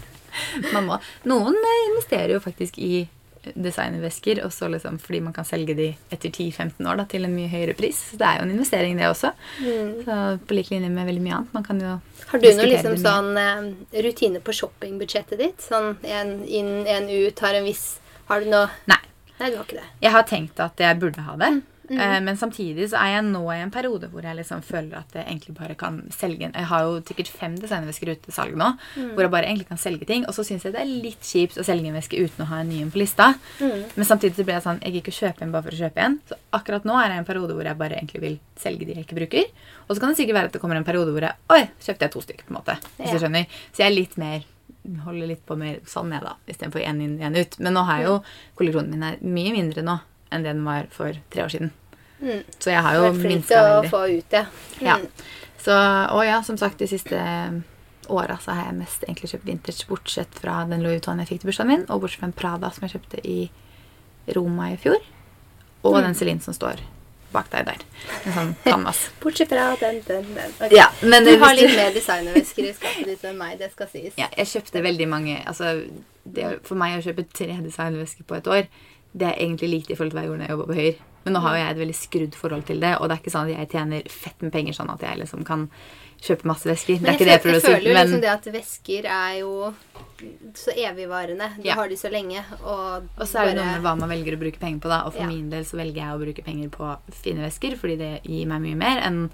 Man 0.73 0.85
må. 0.85 0.99
Noen 1.25 1.55
investerer 1.89 2.35
jo 2.35 2.39
faktisk 2.43 2.77
i 2.77 3.07
designervesker 3.56 4.41
også 4.45 4.67
liksom 4.73 4.99
fordi 5.02 5.21
man 5.23 5.34
kan 5.34 5.47
selge 5.47 5.75
de 5.78 5.88
etter 6.12 6.30
10-15 6.30 6.86
år 6.89 6.99
da, 7.02 7.06
til 7.10 7.25
en 7.25 7.34
mye 7.36 7.49
høyere 7.52 7.75
pris. 7.78 7.99
Så 8.12 8.19
det 8.19 8.28
er 8.28 8.39
jo 8.39 8.47
en 8.47 8.54
investering, 8.56 8.99
det 8.99 9.08
også. 9.10 9.34
Så 10.06 10.19
På 10.45 10.58
lik 10.58 10.71
linje 10.73 10.89
med 10.91 11.08
veldig 11.10 11.23
mye 11.23 11.38
annet. 11.39 11.54
Man 11.56 11.67
kan 11.67 11.82
jo 11.84 11.97
Mm. 12.30 12.32
Har 12.32 12.39
du 12.39 12.47
noe 12.54 12.65
liksom 12.67 12.97
sånn 13.02 13.38
eh, 13.41 14.02
rutine 14.06 14.39
på 14.45 14.54
shoppingbudsjettet 14.54 15.39
ditt? 15.39 15.63
Sånn 15.65 15.95
en 16.06 16.43
inn, 16.45 16.86
en 16.86 17.10
ut, 17.10 17.39
har 17.39 17.58
en 17.58 17.65
viss 17.65 17.99
Har 18.30 18.43
du 18.43 18.52
noe 18.52 18.67
Nei. 18.86 18.99
Nei, 19.39 19.49
du 19.49 19.56
har 19.56 19.63
ikke 19.63 19.80
det. 19.80 19.88
Jeg 20.04 20.12
har 20.13 20.25
tenkt 20.28 20.60
at 20.60 20.82
jeg 20.84 20.99
burde 20.99 21.23
ha 21.23 21.34
det. 21.39 21.49
Mm, 21.56 21.62
Eh, 21.91 22.19
Men 22.21 22.38
samtidig 22.38 22.89
så 22.91 22.97
er 23.02 23.15
jeg 23.15 23.23
nå 23.32 23.41
i 23.54 23.62
en 23.63 23.71
periode 23.71 24.10
hvor 24.12 24.21
jeg 24.21 24.36
liksom 24.38 24.62
føler 24.63 24.97
at 24.99 25.13
jeg 25.13 25.25
egentlig 25.25 25.56
bare 25.58 25.75
kan 25.75 26.02
selge 26.12 26.52
Jeg 26.54 26.65
har 26.69 26.82
jo 26.86 26.99
sikkert 27.02 27.28
fem 27.28 27.56
designvesker 27.58 28.12
ute 28.12 28.21
til 28.28 28.34
salg 28.34 28.56
nå, 28.56 28.78
Mm. 28.95 29.13
hvor 29.15 29.21
jeg 29.25 29.32
bare 29.32 29.45
egentlig 29.49 29.67
kan 29.67 29.78
selge 29.78 30.06
ting. 30.06 30.25
Og 30.28 30.34
så 30.34 30.43
syns 30.45 30.63
jeg 30.63 30.73
det 30.73 30.82
er 30.82 30.86
litt 30.86 31.21
kjipt 31.21 31.58
å 31.58 31.63
selge 31.65 31.88
en 31.88 31.93
veske 31.97 32.17
uten 32.19 32.45
å 32.45 32.49
ha 32.49 32.60
en 32.62 32.69
ny 32.69 32.82
en 32.82 32.91
på 32.91 32.99
lista. 32.99 33.34
Mm. 33.60 33.84
Men 33.95 34.06
samtidig 34.06 34.36
så 34.36 34.43
blir 34.45 34.56
jeg 34.60 34.63
sånn 34.63 34.82
Jeg 34.84 34.93
gikk 34.93 35.10
å 35.10 35.17
kjøpe 35.19 35.41
en 35.41 35.52
bare 35.52 35.63
for 35.63 35.71
å 35.71 35.82
kjøpe 35.82 35.97
en. 36.06 36.19
Så 36.30 36.36
akkurat 36.54 36.84
nå 36.86 36.93
er 36.99 37.10
jeg 37.10 37.15
i 37.15 37.19
en 37.19 37.25
periode 37.25 37.54
hvor 37.54 37.63
jeg 37.65 37.78
bare 37.78 37.95
egentlig 37.97 38.21
vil 38.21 38.39
selge 38.58 38.86
de 38.86 38.93
jeg 38.93 39.06
ikke 39.08 39.15
bruker. 39.19 39.45
Og 39.89 39.95
så 39.95 39.99
kan 39.99 40.10
det 40.10 40.17
sikkert 40.17 40.36
være 40.36 40.45
at 40.45 40.54
det 40.54 40.62
kommer 40.62 40.75
en 40.78 40.84
periode 40.86 41.12
hvor 41.12 41.21
jeg 41.21 41.34
Oi, 41.49 41.69
kjøpte 41.82 42.02
jeg 42.06 42.12
to 42.12 42.21
stykker, 42.21 42.45
på 42.45 42.54
en 42.54 42.60
måte. 42.62 42.78
Hvis 42.99 43.12
du 43.12 43.19
skjønner. 43.25 43.45
Så 43.73 43.78
jeg 43.84 43.88
er 43.91 43.95
litt 43.95 44.17
mer 44.17 44.43
holder 45.04 45.28
litt 45.28 45.45
på 45.45 45.58
mer 45.58 45.80
sånn 45.86 46.10
ned, 46.10 46.23
da. 46.23 46.36
Istedenfor 46.47 46.82
én 46.82 47.02
inn, 47.04 47.17
én 47.19 47.36
ut. 47.38 47.60
Men 47.60 47.73
nå 47.73 47.84
har 47.86 47.97
jeg 47.99 48.08
jo 48.08 48.23
kolleksjonen 48.58 48.89
min 48.89 49.04
er 49.04 49.17
mye 49.21 49.52
mindre 49.54 49.84
nå 49.84 49.99
enn 50.31 50.43
det 50.45 50.53
den 50.53 50.65
var 50.65 50.87
for 50.93 51.13
tre 51.33 51.43
år 51.45 51.53
siden. 51.53 51.71
Mm. 52.21 52.43
Så 52.59 52.71
jeg 52.73 52.83
har 52.83 52.95
jo 52.97 53.03
veldig. 53.07 53.29
minska 53.31 53.59
til 53.63 53.77
å 53.79 53.89
få 53.89 54.01
ut 54.17 54.29
det. 54.33 54.45
Ja. 54.83 54.97
Mm. 54.99 55.07
Så, 55.59 55.75
og 56.15 56.23
ja, 56.27 56.41
som 56.43 56.57
sagt, 56.59 56.79
de 56.79 56.87
siste 56.87 57.19
åra 58.09 58.37
så 58.41 58.51
har 58.55 58.69
jeg 58.69 58.77
mest 58.79 59.03
egentlig 59.05 59.29
kjøpt 59.33 59.45
vintage, 59.47 59.87
bortsett 59.89 60.39
fra 60.41 60.61
den 60.69 60.81
Louis 60.83 60.97
Vuitton 60.99 61.19
jeg 61.21 61.29
fikk 61.29 61.41
til 61.43 61.51
bursdagen 61.51 61.69
min, 61.73 61.83
og 61.89 62.01
bortsett 62.03 62.23
fra 62.23 62.29
en 62.31 62.37
Prada 62.39 62.71
som 62.73 62.87
jeg 62.87 62.95
kjøpte 62.95 63.19
i 63.27 63.39
Roma 64.35 64.71
i 64.73 64.77
fjor, 64.81 64.97
og 65.83 65.93
Mm. 65.95 66.03
den 66.03 66.15
Celine 66.15 66.41
som 66.41 66.53
står 66.53 66.81
bak 67.31 67.49
deg 67.51 67.65
der. 67.67 67.83
En 68.25 68.33
sånn 68.33 68.55
canvas. 68.65 69.03
Bortsett 69.21 69.49
fra 69.53 69.75
den, 69.79 69.99
den, 70.07 70.25
den. 70.33 70.51
Okay. 70.57 70.75
Ja, 70.75 70.87
men 71.03 71.23
Du 71.23 71.35
har 71.37 71.53
litt 71.53 71.75
mer 71.77 71.91
designervesker 71.93 72.65
i 72.65 72.73
skapet 72.73 73.05
ditt 73.05 73.23
enn 73.29 73.37
meg, 73.37 73.59
det 73.59 73.71
skal 73.71 73.87
sies. 73.91 74.13
Ja, 74.17 74.27
jeg 74.35 74.47
kjøpte 74.49 74.81
veldig 74.81 75.07
mange 75.11 75.35
altså, 75.45 75.75
det, 76.25 76.59
For 76.65 76.75
meg 76.75 76.97
å 76.97 77.03
kjøpe 77.05 77.27
tre 77.29 77.59
designvesker 77.61 78.25
på 78.25 78.39
et 78.39 78.47
år, 78.49 78.65
det 79.13 79.28
er 79.28 79.39
egentlig 79.39 79.69
lite 79.69 79.91
i 79.93 79.95
forhold 79.95 80.12
til 80.12 80.19
hva 80.19 80.24
jeg 80.24 80.30
gjorde 80.30 80.39
når 80.39 80.48
jeg 80.48 80.58
jobba 80.58 80.67
på 80.74 80.80
Høyre. 80.80 80.95
Men 81.26 81.34
nå 81.36 81.39
har 81.43 81.56
jo 81.56 81.60
jeg 81.63 81.72
et 81.72 81.78
veldig 81.82 81.95
skrudd 82.00 82.36
forhold 82.36 82.65
til 82.65 82.80
det, 82.80 82.91
og 82.98 83.10
det 83.10 83.15
er 83.17 83.22
ikke 83.22 83.32
sånn 83.34 83.50
at 83.50 83.58
jeg 83.58 83.69
tjener 83.74 84.04
fett 84.10 84.41
med 84.41 84.52
penger 84.54 84.74
sånn 84.74 84.89
at 84.93 85.02
jeg 85.04 85.17
liksom 85.19 85.43
kan 85.45 85.65
kjøpe 86.19 86.45
masse 86.48 86.67
vesker. 86.67 86.95
Det 86.95 87.02
Men 87.02 87.10
er 87.12 87.17
ikke 87.17 87.26
det 87.28 87.34
jeg, 87.34 87.39
jeg 87.39 87.43
prøver 87.43 87.60
jeg 87.60 87.63
føler 87.67 87.89
jo 87.89 87.93
Men 87.93 88.08
liksom 88.08 88.22
det 88.22 88.30
at 88.30 88.48
vesker 88.54 89.06
er 89.06 89.34
jo 89.39 89.74
så 90.56 90.72
evigvarende. 90.76 91.50
Du 91.62 91.67
Ja. 91.67 91.76
har 91.76 91.88
de 91.89 91.95
så 91.95 92.10
lenge, 92.12 92.43
og 92.63 93.04
Og 93.19 93.28
så 93.28 93.39
er 93.39 93.45
det 93.45 93.56
bare- 93.56 93.65
noe 93.65 93.65
med 93.74 93.82
hva 93.84 93.98
man 94.00 94.10
velger 94.10 94.36
å 94.36 94.39
bruke 94.39 94.60
penger 94.60 94.80
på. 94.80 94.89
da 94.89 95.04
Og 95.06 95.13
for 95.13 95.22
Ja. 95.22 95.28
min 95.28 95.50
del 95.50 95.63
så 95.63 95.76
velger 95.78 95.95
jeg 95.95 96.15
å 96.15 96.19
bruke 96.24 96.43
penger 96.43 96.69
på 96.69 96.98
fine 97.12 97.39
vesker, 97.50 97.76
fordi 97.78 97.98
det 97.98 98.24
gir 98.24 98.45
meg 98.48 98.62
mye 98.62 98.76
mer 98.76 99.02
enn 99.02 99.30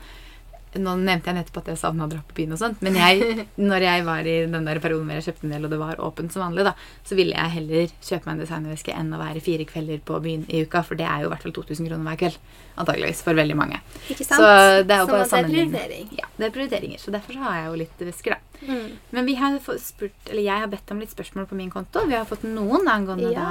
Nå 0.76 0.96
nevnte 1.00 1.32
jeg 1.32 1.40
nettopp 1.40 1.62
at 1.62 1.72
jeg 1.72 1.80
savna 1.80 2.08
å 2.08 2.12
dra 2.12 2.22
på 2.26 2.36
byen 2.40 2.56
og 2.56 2.62
sånt, 2.62 2.82
men 2.86 2.98
jeg, 3.00 3.46
når 3.72 3.86
jeg 3.88 4.06
var 4.08 4.28
i 4.28 4.36
den 4.52 4.68
der 4.68 4.82
perioden 4.84 5.08
hvor 5.08 5.20
jeg 5.20 5.28
kjøpte 5.30 5.48
en 5.48 5.56
del, 5.56 5.68
og 5.68 5.74
det 5.74 5.80
var 5.82 6.04
åpent 6.04 6.36
som 6.36 6.46
vanlig, 6.46 6.66
da, 6.68 6.76
så 7.08 7.18
ville 7.20 7.38
jeg 7.38 7.56
heller 7.56 7.96
kjøpe 8.00 8.28
meg 8.28 8.34
en 8.36 8.44
designerveske 8.44 8.96
enn 8.96 9.16
å 9.16 9.22
være 9.22 9.44
fire 9.46 9.68
kvelder 9.70 10.04
på 10.06 10.22
byen 10.26 10.46
i 10.50 10.66
uka, 10.66 10.84
for 10.88 11.00
det 11.00 11.08
er 11.10 11.24
jo 11.24 11.30
i 11.30 11.34
hvert 11.34 11.48
fall 11.48 11.56
2000 11.56 11.90
kroner 11.90 12.10
hver 12.10 12.22
kveld. 12.26 12.40
Antageligvis. 12.76 13.22
For 13.24 13.38
veldig 13.38 13.56
mange. 13.56 13.80
Ikke 14.12 14.26
sant? 14.28 14.42
Så 14.42 14.84
det 14.84 14.92
er 14.92 15.04
jo 15.06 15.12
bare 15.12 15.28
sammenligning. 15.32 16.10
Ja, 16.20 16.28
det 16.36 16.50
er 16.50 16.56
prioriteringer. 16.56 17.00
Så 17.00 17.14
derfor 17.14 17.38
så 17.38 17.46
har 17.46 17.62
jeg 17.62 17.70
jo 17.70 17.78
litt 17.86 18.04
vesker, 18.10 18.36
da. 18.36 18.55
Mm. 18.62 18.98
Men 19.12 19.26
vi 19.26 19.36
har 19.40 19.58
spurt, 19.80 20.30
eller 20.30 20.44
jeg 20.44 20.64
har 20.64 20.72
bedt 20.72 20.92
om 20.92 21.00
litt 21.04 21.14
spørsmål 21.14 21.48
på 21.50 21.58
min 21.60 21.72
konto. 21.74 22.06
Vi 22.08 22.16
har 22.16 22.26
fått 22.30 22.44
noen 22.48 22.88
angående 22.88 23.32
Ja. 23.32 23.44
da. 23.44 23.46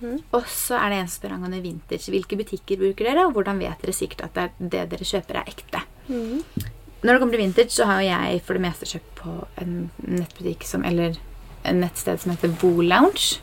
Mm. 0.00 0.22
Og 0.32 0.44
så 0.46 0.78
er 0.78 0.90
det 0.90 0.98
en 0.98 1.08
som 1.08 1.20
spør 1.22 1.34
angående 1.36 1.62
vintage. 1.62 2.10
Hvilke 2.10 2.36
butikker 2.40 2.76
bruker 2.80 3.04
dere, 3.04 3.26
og 3.26 3.34
hvordan 3.34 3.58
vet 3.58 3.80
dere 3.82 3.92
sikkert 3.92 4.24
at 4.24 4.34
det, 4.34 4.50
det 4.70 4.90
dere 4.90 5.04
kjøper, 5.04 5.40
er 5.40 5.44
ekte? 5.50 5.82
Mm. 6.08 6.42
Når 7.02 7.12
det 7.12 7.20
kommer 7.20 7.32
til 7.32 7.44
vintage, 7.44 7.70
så 7.70 7.86
har 7.88 8.00
jo 8.00 8.08
jeg 8.08 8.42
for 8.44 8.54
det 8.54 8.62
meste 8.62 8.86
kjøpt 8.86 9.14
på 9.20 9.36
en 9.62 9.90
nettbutikk 10.04 10.64
som 10.64 10.84
Eller 10.84 11.16
en 11.64 11.80
nettsted 11.80 12.20
som 12.20 12.32
heter 12.32 12.52
Woolounge. 12.62 13.40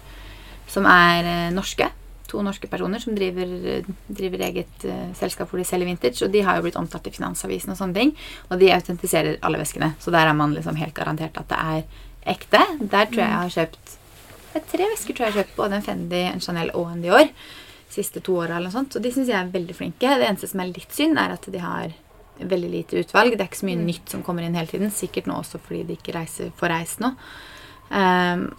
Som 0.68 0.86
er 0.86 1.24
eh, 1.24 1.54
norske. 1.54 1.90
To 2.28 2.42
norske 2.44 2.68
personer 2.68 3.00
som 3.00 3.16
driver, 3.16 3.86
driver 4.08 4.42
eget 4.50 4.88
uh, 4.88 5.14
selskap 5.16 5.52
hvor 5.52 5.62
de 5.62 5.68
selger 5.68 5.88
vintage. 5.88 6.26
Og 6.26 6.34
de 6.34 6.42
har 6.44 6.58
jo 6.58 6.66
blitt 6.66 6.80
omtalt 6.80 7.08
i 7.08 7.14
Finansavisen 7.16 7.72
og 7.74 7.80
sånne 7.80 7.96
ting. 7.96 8.16
Og 8.50 8.60
de 8.62 8.74
autentiserer 8.76 9.40
alle 9.48 9.62
veskene. 9.62 9.94
Så 10.04 10.12
der 10.14 10.28
er 10.28 10.36
man 10.38 10.56
liksom 10.56 10.80
helt 10.80 10.96
garantert 10.98 11.40
at 11.40 11.48
det 11.54 11.62
er 11.62 12.04
ekte. 12.36 12.64
Der 12.82 13.08
tror 13.08 13.24
jeg 13.24 13.30
jeg 13.30 13.40
har 13.44 13.56
kjøpt 13.60 13.96
Tre 14.58 14.86
vesker 14.90 15.14
tror 15.14 15.28
jeg 15.28 15.30
jeg 15.30 15.36
har 15.36 15.44
kjøpt. 15.44 15.58
Både 15.60 15.78
en 15.78 15.86
Fendi, 15.86 16.24
en 16.26 16.42
Chanel 16.42 16.72
og 16.74 16.90
en 16.90 17.04
Dior. 17.04 17.32
Siste 17.94 18.24
to 18.26 18.40
åra 18.42 18.58
eller 18.58 18.72
noe 18.72 18.76
sånt. 18.76 18.98
Og 18.98 19.04
de 19.04 19.12
syns 19.14 19.30
jeg 19.30 19.38
er 19.38 19.54
veldig 19.54 19.76
flinke. 19.78 20.18
Det 20.18 20.26
eneste 20.26 20.50
som 20.50 20.64
er 20.64 20.72
litt 20.72 20.96
synd, 20.96 21.20
er 21.22 21.36
at 21.36 21.46
de 21.54 21.62
har 21.62 21.94
veldig 22.38 22.70
lite 22.72 23.04
utvalg. 23.04 23.36
Det 23.36 23.44
er 23.44 23.50
ikke 23.52 23.62
så 23.62 23.70
mye 23.70 23.82
nytt 23.82 24.14
som 24.14 24.24
kommer 24.26 24.46
inn 24.46 24.58
hele 24.58 24.70
tiden. 24.70 24.94
Sikkert 24.94 25.30
nå 25.30 25.38
også 25.40 25.62
fordi 25.62 25.84
de 25.88 25.98
ikke 25.98 26.16
reiser, 26.18 26.52
får 26.58 26.74
reist 26.74 27.04
nå. 27.04 27.14
Ehm, 27.96 28.50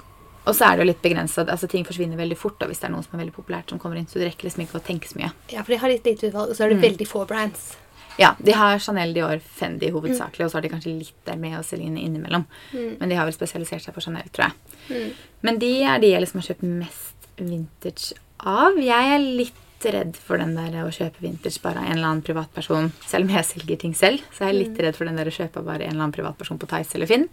og 0.48 0.54
så 0.56 0.64
er 0.70 0.76
det 0.78 0.84
jo 0.87 0.88
litt 0.92 1.02
begrensa. 1.04 1.44
Altså, 1.44 1.68
ting 1.68 1.84
forsvinner 1.84 2.16
veldig 2.18 2.37
fort 2.40 2.56
da, 2.58 2.66
hvis 2.70 2.80
det 2.80 2.88
er 2.88 2.94
noen 2.94 3.04
som 3.04 3.18
er 3.18 3.22
veldig 3.24 3.34
populært 3.37 3.68
som 3.70 3.78
kommer 3.82 3.98
inn. 4.00 4.06
Så 4.08 4.18
du 4.18 4.24
rekker 4.24 4.48
liksom 4.48 4.64
ikke 4.64 4.80
å 4.80 4.84
tenke 4.87 5.11
så 5.11 5.18
mye. 5.20 5.30
Ja, 5.52 5.61
for 5.62 5.74
de 5.74 5.78
har 5.82 5.92
litt 5.92 6.08
lite 6.08 6.30
utvalg, 6.30 6.50
og 6.50 6.56
så 6.56 6.64
er 6.64 6.68
det 6.72 6.78
Mm. 6.80 6.87
veldig 6.88 7.06
få 7.08 7.26
brands. 7.28 7.76
Ja, 8.18 8.32
De 8.42 8.50
har 8.52 8.78
Chanel, 8.82 9.12
Dior, 9.14 9.38
Fendi 9.38 9.92
hovedsakelig, 9.94 10.44
og 10.46 10.50
så 10.50 10.54
har 10.58 10.62
de 10.62 10.68
kanskje 10.72 10.98
litt 10.98 11.12
der 11.24 11.37
med 11.37 11.54
og 11.58 11.64
Celine 11.64 11.98
innimellom. 12.02 12.46
Mm. 12.74 12.96
Men 12.98 13.08
de 13.08 13.14
har 13.14 13.24
vel 13.28 13.32
spesialisert 13.37 13.84
seg 13.84 13.94
på 13.94 14.02
Chanel, 14.02 14.26
tror 14.32 14.48
jeg. 14.48 14.52
Mm. 14.90 15.12
Men 15.42 15.58
de 15.58 15.82
er 15.84 15.98
de 16.00 16.11
jeg 16.11 16.20
liksom 16.24 16.40
har 16.42 16.48
kjøpt 16.48 16.66
mest 16.66 17.28
vintage 17.38 18.12
av. 18.40 18.74
Jeg 18.76 19.14
er 19.14 19.18
litt 19.22 19.54
redd 19.94 20.16
for 20.16 20.37
den 20.42 20.56
der 20.56 20.72
å 20.82 20.90
kjøpe 20.90 21.20
vintage 21.22 21.61
bare 21.62 21.78
av 21.78 21.84
en 21.87 21.92
eller 21.92 22.08
annen 22.08 22.22
privatperson. 22.26 22.90
Selv 23.06 23.28
om 23.28 23.37
jeg 23.37 23.44
selger 23.46 23.78
ting 23.78 23.94
selv, 23.94 24.18
så 24.34 24.42
er 24.48 24.52
jeg 24.52 24.64
litt 24.66 24.78
redd 24.82 24.96
for 24.98 25.04
den 25.06 25.14
der 25.20 25.30
å 25.30 25.34
kjøpe 25.37 25.62
bare 25.64 25.84
en 25.87 25.92
eller 25.94 26.08
annen 26.08 26.16
privatperson 26.16 26.58
på 26.58 26.66
Tice 26.66 26.96
eller 26.98 27.06
Finn. 27.06 27.28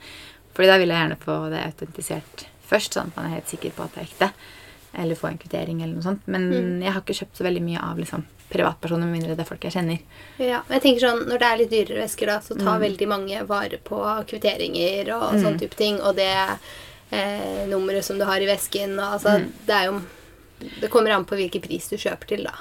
Fordi 0.54 0.67
da 0.69 0.78
vil 0.78 0.88
jeg 0.93 1.01
gjerne 1.01 1.17
få 1.17 1.49
det 1.49 1.63
autentisert 1.65 2.45
først, 2.69 2.93
sånn 2.97 3.08
at 3.12 3.15
man 3.17 3.25
er 3.32 3.36
helt 3.39 3.47
sikker 3.51 3.71
på 3.75 3.84
at 3.84 3.93
det 3.95 4.01
er 4.04 4.08
ekte. 4.10 4.32
Eller 4.97 5.15
få 5.19 5.28
en 5.28 5.38
kvittering 5.38 5.82
eller 5.84 5.93
noe 5.97 6.04
sånt. 6.06 6.21
Men 6.32 6.45
jeg 6.82 6.91
har 6.93 7.01
ikke 7.01 7.17
kjøpt 7.19 7.36
så 7.38 7.43
veldig 7.43 7.62
mye 7.65 7.82
av 7.84 7.97
liksom, 7.99 8.23
privatpersoner, 8.49 9.06
med 9.10 9.17
mindre 9.19 9.36
det 9.36 9.43
er 9.43 9.49
folk 9.49 9.63
jeg 9.67 9.73
kjenner. 9.75 9.99
Ja, 10.39 10.62
men 10.69 10.78
jeg 10.80 10.84
tenker 10.86 11.04
sånn, 11.08 11.25
Når 11.28 11.39
det 11.41 11.47
er 11.49 11.58
litt 11.58 11.71
dyrere 11.73 12.04
vesker, 12.06 12.25
da, 12.28 12.39
så 12.39 12.56
Mm. 12.56 12.63
tar 12.63 12.80
veldig 12.80 13.08
mange 13.08 13.45
vare 13.47 13.78
på 13.84 13.99
kvitteringer 14.30 15.10
og 15.15 15.34
sånn 15.41 15.60
type 15.60 15.75
ting. 15.75 15.99
Og 16.01 16.15
det 16.15 16.32
eh, 17.12 17.65
nummeret 17.67 18.04
som 18.04 18.17
du 18.17 18.23
har 18.25 18.39
i 18.41 18.45
vesken 18.47 18.97
og, 18.99 19.19
altså, 19.19 19.39
Mm. 19.39 19.51
Det 19.65 19.73
er 19.75 19.86
jo 19.91 20.01
Det 20.82 20.89
kommer 20.89 21.12
an 21.12 21.25
på 21.25 21.36
hvilken 21.36 21.62
pris 21.62 21.89
du 21.89 21.97
kjøper 21.97 22.25
til, 22.28 22.43
da. 22.45 22.54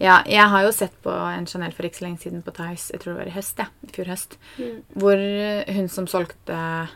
Ja, 0.00 0.22
jeg 0.24 0.40
har 0.48 0.62
jo 0.64 0.70
sett 0.72 0.92
på 1.02 1.10
en 1.12 1.44
Chanel 1.46 1.70
for 1.72 1.82
ikke 1.82 1.98
så 2.00 2.06
lenge 2.08 2.18
siden 2.22 2.42
på 2.42 2.50
Tice, 2.50 2.90
jeg 2.92 3.00
tror 3.02 3.12
det 3.12 3.18
var 3.18 3.26
i 3.26 3.36
høst, 3.36 3.58
ja, 3.58 3.66
i 3.86 3.92
fjor 3.92 4.06
høst, 4.06 4.36
Mm. 4.58 4.82
hvor 4.96 5.72
hun 5.74 5.88
som 5.88 6.06
solgte 6.06 6.88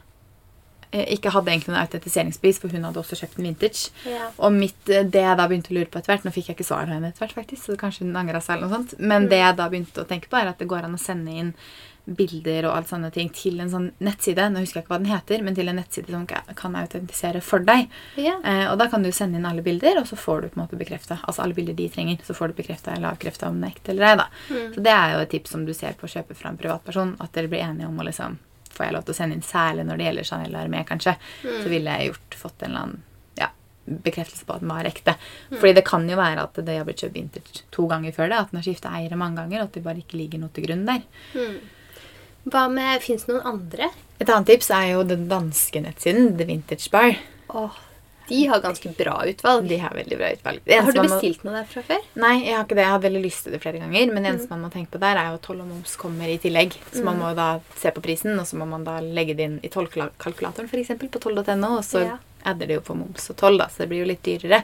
ikke 1.17 1.33
hadde 1.35 1.53
egentlig 1.53 1.73
noen 1.73 1.83
autentiseringsbevis, 1.83 2.61
for 2.63 2.73
hun 2.73 2.87
hadde 2.89 3.03
også 3.03 3.19
kjøpt 3.21 3.41
en 3.41 3.49
vintage. 3.51 3.91
Ja. 4.09 4.31
Og 4.39 4.55
mitt, 4.57 4.79
eh, 4.89 5.05
det 5.05 5.25
jeg 5.25 5.41
da 5.41 5.49
begynte 5.49 5.75
å 5.75 5.79
lure 5.79 5.91
på 5.91 6.01
etter 6.01 6.15
hvert 6.15 6.25
Nå 6.27 6.33
fikk 6.35 6.51
jeg 6.51 6.59
ikke 6.59 6.69
svar 6.69 6.87
av 6.87 6.97
henne 6.97 7.13
etter 7.13 7.27
hvert, 7.27 7.37
faktisk, 7.40 7.65
så 7.65 7.81
kanskje 7.81 8.07
hun 8.07 8.17
angra 8.17 8.40
seg. 8.40 8.57
eller 8.57 8.69
noe 8.69 8.79
sånt. 8.79 8.97
Men 8.99 9.29
det 9.29 9.42
jeg 9.42 9.59
da 9.59 9.69
begynte 9.69 10.03
å 10.03 10.09
tenke 10.09 10.31
på, 10.33 10.40
er 10.40 10.49
at 10.49 10.59
det 10.59 10.71
går 10.71 10.88
an 10.88 10.97
å 10.97 11.03
sende 11.03 11.31
inn 11.31 11.53
bilder 12.07 12.69
og 12.69 12.77
alt 12.77 12.90
sånne 12.90 13.11
ting 13.15 13.31
til 13.35 13.59
en 13.63 13.71
sånn 13.71 13.88
nettside. 14.05 14.47
Nå 14.53 14.63
husker 14.63 14.79
jeg 14.79 14.87
ikke 14.87 14.94
hva 14.94 15.01
den 15.03 15.11
heter, 15.11 15.42
men 15.42 15.57
til 15.59 15.71
en 15.71 15.79
nettside 15.81 16.13
som 16.15 16.27
kan 16.29 16.79
autentisere 16.79 17.42
for 17.44 17.67
deg. 17.67 17.90
Ja. 18.21 18.37
Eh, 18.47 18.65
og 18.71 18.79
da 18.81 18.88
kan 18.92 19.03
du 19.03 19.11
sende 19.15 19.40
inn 19.40 19.49
alle 19.49 19.65
bilder, 19.67 20.01
og 20.01 20.09
så 20.09 20.19
får 20.19 20.42
du 20.44 20.49
på 20.49 20.61
en 20.61 20.65
måte 20.65 20.79
bekrefta 20.79 21.19
altså 21.23 21.42
alle 21.42 21.59
bilder 21.59 21.77
de 21.79 21.88
trenger, 21.92 22.23
så 22.27 22.37
får 22.37 22.53
du 22.53 22.61
bekrefta 22.63 22.94
eller 22.94 23.11
avkrefta 23.11 23.51
om 23.51 23.59
det 23.61 23.73
er 23.73 23.77
ekte 23.77 23.94
eller 23.94 24.13
ei. 24.13 24.29
Mm. 24.51 24.69
Så 24.75 24.85
det 24.87 24.94
er 24.94 25.15
jo 25.15 25.25
et 25.25 25.33
tips 25.35 25.57
som 25.57 25.67
du 25.67 25.75
ser 25.75 25.99
på 25.99 26.07
å 26.07 26.13
kjøpe 26.13 26.38
fra 26.38 26.53
en 26.53 26.61
privatperson, 26.61 27.17
at 27.21 27.35
dere 27.35 27.51
blir 27.51 27.67
enige 27.67 27.90
om 27.90 27.99
å 27.99 28.07
liksom 28.07 28.38
Får 28.77 28.87
jeg 28.87 28.94
lov 28.96 29.04
til 29.08 29.14
å 29.14 29.18
sende 29.18 29.37
inn 29.38 29.44
særlig 29.46 29.87
når 29.88 29.96
det 30.00 30.06
gjelder 30.10 30.29
Chanel 30.31 30.56
Armé, 30.60 30.83
kanskje, 30.88 31.16
Mm. 31.42 31.62
så 31.62 31.68
ville 31.72 31.94
jeg 31.98 32.10
gjort 32.12 32.35
fått 32.42 32.62
en 32.62 32.70
eller 32.70 32.83
annen 32.83 33.02
ja, 33.40 33.48
bekreftelse 33.87 34.44
på 34.48 34.54
at 34.58 34.60
den 34.64 34.68
var 34.74 34.85
ekte. 34.90 35.14
Fordi 35.54 35.74
det 35.79 35.85
kan 35.88 36.08
jo 36.10 36.16
være 36.18 36.42
at 36.44 36.60
det 36.66 36.77
har 36.77 36.85
blitt 36.88 37.00
kjøpt 37.04 37.14
vintage 37.16 37.62
to 37.72 37.87
ganger 37.88 38.12
før 38.12 38.29
det, 38.29 38.38
at 38.42 38.50
den 38.52 38.60
har 38.60 38.66
skifta 38.68 38.92
eiere 38.98 39.16
mange 39.20 39.37
ganger, 39.40 39.62
og 39.62 39.70
at 39.70 39.72
det 39.79 39.85
bare 39.87 40.02
ikke 40.04 40.20
ligger 40.20 40.42
noe 40.42 40.52
til 40.52 40.66
grunn 40.68 40.85
der. 40.87 41.02
Mm. 41.35 41.56
Hva 42.52 42.66
med 42.70 43.02
Fins 43.02 43.24
det 43.27 43.35
noen 43.35 43.46
andre? 43.56 43.88
Et 44.20 44.29
annet 44.31 44.46
tips 44.46 44.70
er 44.70 44.92
jo 44.92 45.02
den 45.04 45.27
danske 45.29 45.81
nettsiden 45.83 46.37
The 46.38 46.44
Vintage 46.46 46.90
Bar. 46.92 47.16
Åh, 47.50 47.79
De 48.29 48.46
har 48.50 48.60
ganske 48.60 48.90
bra 48.98 49.16
utvalg. 49.31 49.68
De 49.68 49.79
har 49.79 49.90
veldig 49.94 50.18
bra 50.18 50.31
utvalg. 50.35 50.60
Har 50.66 50.92
du 50.92 51.00
bestilt 51.02 51.44
noe 51.46 51.54
derfra 51.60 51.83
før? 51.87 52.02
Nei, 52.16 52.35
jeg 52.46 52.56
har 52.56 52.64
ikke 52.64 52.74
det. 52.79 52.85
Jeg 52.87 52.94
har 52.96 53.02
veldig 53.06 53.22
lyst 53.24 53.44
til 53.46 53.52
det 53.56 53.62
flere 53.62 53.79
ganger. 53.83 54.12
Men 54.12 54.22
det 54.22 54.33
eneste 54.35 54.50
man 54.50 54.62
må 54.66 54.70
tenke 54.72 54.90
på 54.96 55.00
der, 55.02 55.16
er 55.16 55.29
jo 55.31 55.40
at 55.40 55.42
toll 55.46 55.60
og 55.60 55.68
moms 55.70 55.96
kommer 55.96 56.27
i 56.29 56.38
tillegg. 56.42 56.74
Så 56.92 57.04
man 57.06 57.18
må 57.22 57.35
da 57.38 57.60
se 57.79 57.90
på 57.94 58.02
prisen, 58.02 58.38
og 58.38 58.46
så 58.46 58.56
må 58.58 58.66
man 58.66 58.85
da 58.85 58.98
legge 59.00 59.37
det 59.38 59.46
inn 59.50 59.60
i 59.62 59.68
tollkalkulatoren 59.68 60.66
f.eks. 60.70 60.94
på 60.98 61.20
toll.no, 61.22 61.77
og 61.79 61.85
så 61.85 62.02
Ja. 62.06 62.18
adder 62.46 62.66
det 62.66 62.74
jo 62.77 62.81
på 62.87 62.94
moms 62.94 63.31
og 63.31 63.37
toll, 63.37 63.56
da, 63.58 63.66
så 63.66 63.79
det 63.83 63.88
blir 63.90 64.04
jo 64.04 64.10
litt 64.10 64.22
dyrere. 64.22 64.62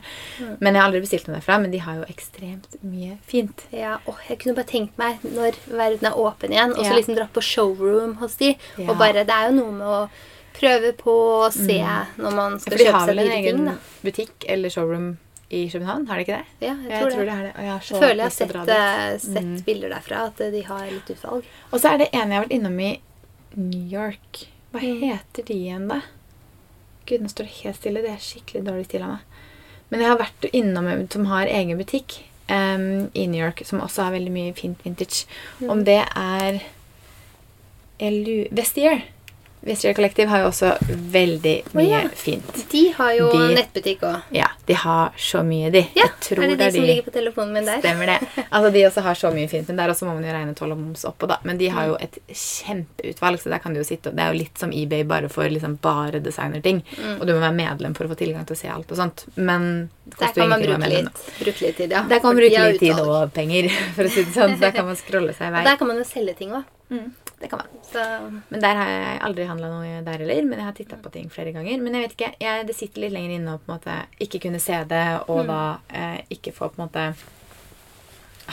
Men 0.61 0.75
jeg 0.75 0.81
har 0.83 0.89
aldri 0.89 1.01
bestilt 1.03 1.27
noe 1.27 1.39
derfra, 1.41 1.61
men 1.61 1.71
de 1.73 1.79
har 1.83 1.97
jo 1.99 2.05
ekstremt 2.13 2.77
mye 2.83 3.17
fint. 3.27 3.65
Ja, 3.73 3.99
åh, 4.07 4.19
Jeg 4.29 4.39
kunne 4.39 4.55
bare 4.55 4.71
tenkt 4.71 4.97
meg 4.99 5.19
når 5.23 5.59
verden 5.67 6.07
er 6.07 6.15
åpen 6.19 6.51
igjen, 6.55 6.71
og 6.77 6.85
så 6.85 6.91
Ja. 6.93 6.99
liksom 6.99 7.17
dra 7.17 7.27
på 7.33 7.43
showroom 7.43 8.17
hos 8.19 8.37
de. 8.37 8.57
Ja. 8.79 8.91
Og 8.91 8.99
bare, 8.99 9.25
Det 9.25 9.31
er 9.35 9.51
jo 9.51 9.57
noe 9.57 9.73
med 9.73 9.87
å 9.87 10.09
prøve 10.55 10.93
på 10.99 11.13
å 11.47 11.51
se 11.53 11.79
når 12.19 12.35
man 12.37 12.59
skal 12.61 12.73
For 12.73 12.79
de 12.79 12.85
kjøpe 12.85 12.93
har 12.99 13.07
seg 13.07 13.17
vel 13.17 13.19
en 13.27 13.33
egen 13.39 13.57
ting. 13.67 13.79
butikk 14.03 14.45
eller 14.49 14.69
showroom 14.71 15.11
i 15.53 15.69
København, 15.69 16.07
har 16.09 16.17
de 16.17 16.25
ikke 16.25 16.39
det? 16.39 16.67
Ja, 16.67 16.75
jeg 16.89 17.13
tror 17.13 17.25
det. 17.27 17.33
er 17.35 17.43
det. 17.45 17.53
Og 17.57 17.63
jeg 17.63 17.73
har 17.73 17.81
så 17.81 17.93
Jeg 17.93 18.01
føler 18.03 18.17
jeg 18.17 18.25
har 18.25 18.31
sett, 18.31 18.53
dit. 18.53 18.69
eh, 18.69 19.19
sett 19.19 19.45
Mm. 19.45 19.65
bilder 19.67 19.89
derfra, 19.91 20.21
at 20.27 20.41
eh, 20.41 20.51
de 20.51 20.63
har 20.63 20.87
litt 20.91 21.11
utvalg. 21.13 21.45
Og 21.73 21.81
så 21.81 21.91
er 21.93 21.99
det 21.99 22.09
en 22.13 22.31
jeg 22.31 22.39
har 22.39 22.45
vært 22.47 22.57
innom 22.57 22.81
i 22.81 23.01
New 23.57 23.89
York. 23.93 24.47
Hva 24.73 24.81
Mm. 24.81 25.01
heter 25.03 25.45
de 25.45 25.55
igjen, 25.55 25.89
da? 25.89 26.01
Gud, 27.07 27.21
nå 27.21 27.29
står 27.29 27.45
det 27.45 27.53
helt 27.65 27.77
stille. 27.77 28.01
Det 28.03 28.11
er 28.11 28.17
skikkelig 28.17 28.65
dårlig 28.65 28.85
stil 28.87 29.03
av 29.03 29.09
meg. 29.09 29.19
Men 29.91 30.01
jeg 30.01 30.09
har 30.09 30.19
vært 30.19 30.51
innom 30.55 30.87
en 30.89 31.11
som 31.11 31.25
har 31.27 31.45
egen 31.47 31.77
butikk 31.77 32.23
um, 32.49 33.11
i 33.15 33.27
New 33.27 33.45
York, 33.45 33.61
som 33.67 33.81
også 33.81 34.05
har 34.05 34.13
veldig 34.13 34.31
mye 34.33 34.55
fint 34.55 34.79
vintage. 34.85 35.27
Mm. 35.61 35.71
Om 35.71 35.85
det 35.85 36.01
er 36.17 36.63
Vestier. 38.53 39.03
Vestier 39.63 39.95
Collective 39.95 40.27
har 40.29 40.43
jo 40.43 40.49
også 40.51 40.73
veldig 40.91 41.55
mye 41.73 41.83
mye 41.83 41.91
ja. 42.03 42.09
fint. 42.19 42.57
De 42.71 42.83
har 42.97 43.13
jo 43.15 43.29
De- 43.33 43.55
nettbutikk 43.55 44.01
òg. 44.09 44.23
Ja, 44.35 44.49
de 44.67 44.75
har 44.75 45.13
så 45.17 45.43
mye, 45.47 45.71
de. 45.71 45.85
Ja, 45.95 46.07
jeg 46.09 46.11
tror 46.27 46.45
er 46.45 46.51
det 46.53 46.59
de 46.59 46.65
er 46.67 46.75
som 46.75 46.87
ligger 46.89 47.07
på 47.07 47.15
telefonen 47.15 47.53
min 47.57 47.69
der? 47.69 47.79
Stemmer 47.83 48.07
det. 48.11 48.17
Altså, 48.49 48.73
De 48.75 48.83
også 48.89 49.05
har 49.07 49.15
så 49.15 49.31
mye 49.35 49.49
fint, 49.51 49.69
men 49.69 49.77
der 49.79 49.93
også 49.93 50.09
må 50.09 50.15
man 50.17 50.27
jo 50.27 50.35
regne 50.35 50.55
toll 50.59 50.75
og 50.75 50.79
moms 50.81 51.05
oppå. 51.09 51.29
da. 51.31 51.39
Men 51.45 51.59
de 51.59 51.69
har 51.69 51.87
jo 51.93 51.97
et 52.01 52.19
kjempeutvalg, 52.29 53.41
så 53.43 53.53
der 53.53 53.63
kan 53.63 53.75
du 53.75 53.81
jo 53.81 53.87
sitte, 53.87 54.11
og 54.11 54.17
det 54.19 54.25
er 54.27 54.33
jo 54.35 54.41
litt 54.43 54.59
som 54.59 54.73
eBay 54.75 55.05
bare 55.09 55.31
for 55.33 55.49
liksom 55.49 55.79
bare 55.83 56.19
designerting. 56.25 56.83
Mm. 56.99 57.21
Og 57.21 57.27
du 57.27 57.33
må 57.35 57.41
være 57.41 57.55
medlem 57.63 57.95
for 57.95 58.07
å 58.07 58.13
få 58.13 58.19
tilgang 58.19 58.47
til 58.49 58.57
å 58.59 58.63
se 58.65 58.69
alt 58.73 58.91
og 58.91 58.99
sånt. 58.99 59.27
Men 59.37 59.91
det 60.05 60.19
Der 60.19 60.27
koster 60.27 60.41
kan 60.43 60.49
man 60.57 60.67
bruke 60.67 60.91
litt, 60.91 61.25
bruke 61.39 61.67
litt 61.69 61.77
tid, 61.77 61.91
ja. 61.95 62.03
Der 62.11 62.19
kan 62.19 62.33
man 62.35 62.43
bruke 62.43 62.69
litt 62.73 62.81
tid 62.83 62.99
og 62.99 63.33
penger, 63.33 63.71
for 63.97 64.05
å 64.11 64.11
si 64.11 64.25
det 64.27 64.35
sånn. 64.35 64.59
Der 64.61 64.75
kan 64.75 64.87
man 64.91 64.97
scrolle 64.99 65.35
seg 65.39 65.53
i 65.53 65.57
vei. 65.59 65.65
Der 65.71 65.77
kan 65.81 65.87
man 65.93 66.03
jo 66.03 66.09
selge 66.09 66.35
ting 66.39 66.51
òg. 66.59 66.65
Det 67.43 67.49
kan 67.51 67.59
man. 67.59 67.83
Så 67.83 68.03
Men 68.49 68.61
der 68.63 68.79
har 68.79 68.91
jeg 68.91 69.21
aldri 69.27 69.47
handla 69.51 69.69
noe 69.73 70.03
der 70.07 70.23
heller. 70.23 70.45
Men 70.47 70.61
jeg 70.61 70.69
har 70.69 70.77
titta 70.79 70.99
på 71.03 71.11
ting 71.11 71.31
flere 71.31 71.51
ganger. 71.53 71.81
Men 71.83 71.97
jeg 71.99 72.07
vet 72.07 72.15
ikke, 72.17 72.31
jeg, 72.39 72.67
det 72.69 72.77
sitter 72.79 73.03
litt 73.03 73.15
lenger 73.17 73.35
inne 73.35 73.57
å 73.57 73.61
på 73.61 73.67
en 73.67 73.75
måte 73.75 73.97
ikke 74.23 74.45
kunne 74.47 74.63
se 74.63 74.79
det, 74.89 75.05
og 75.27 75.43
da 75.51 75.61
eh, 75.91 76.21
ikke 76.37 76.55
få 76.55 76.71
på 76.71 76.79
en 76.79 76.87
måte 76.87 77.07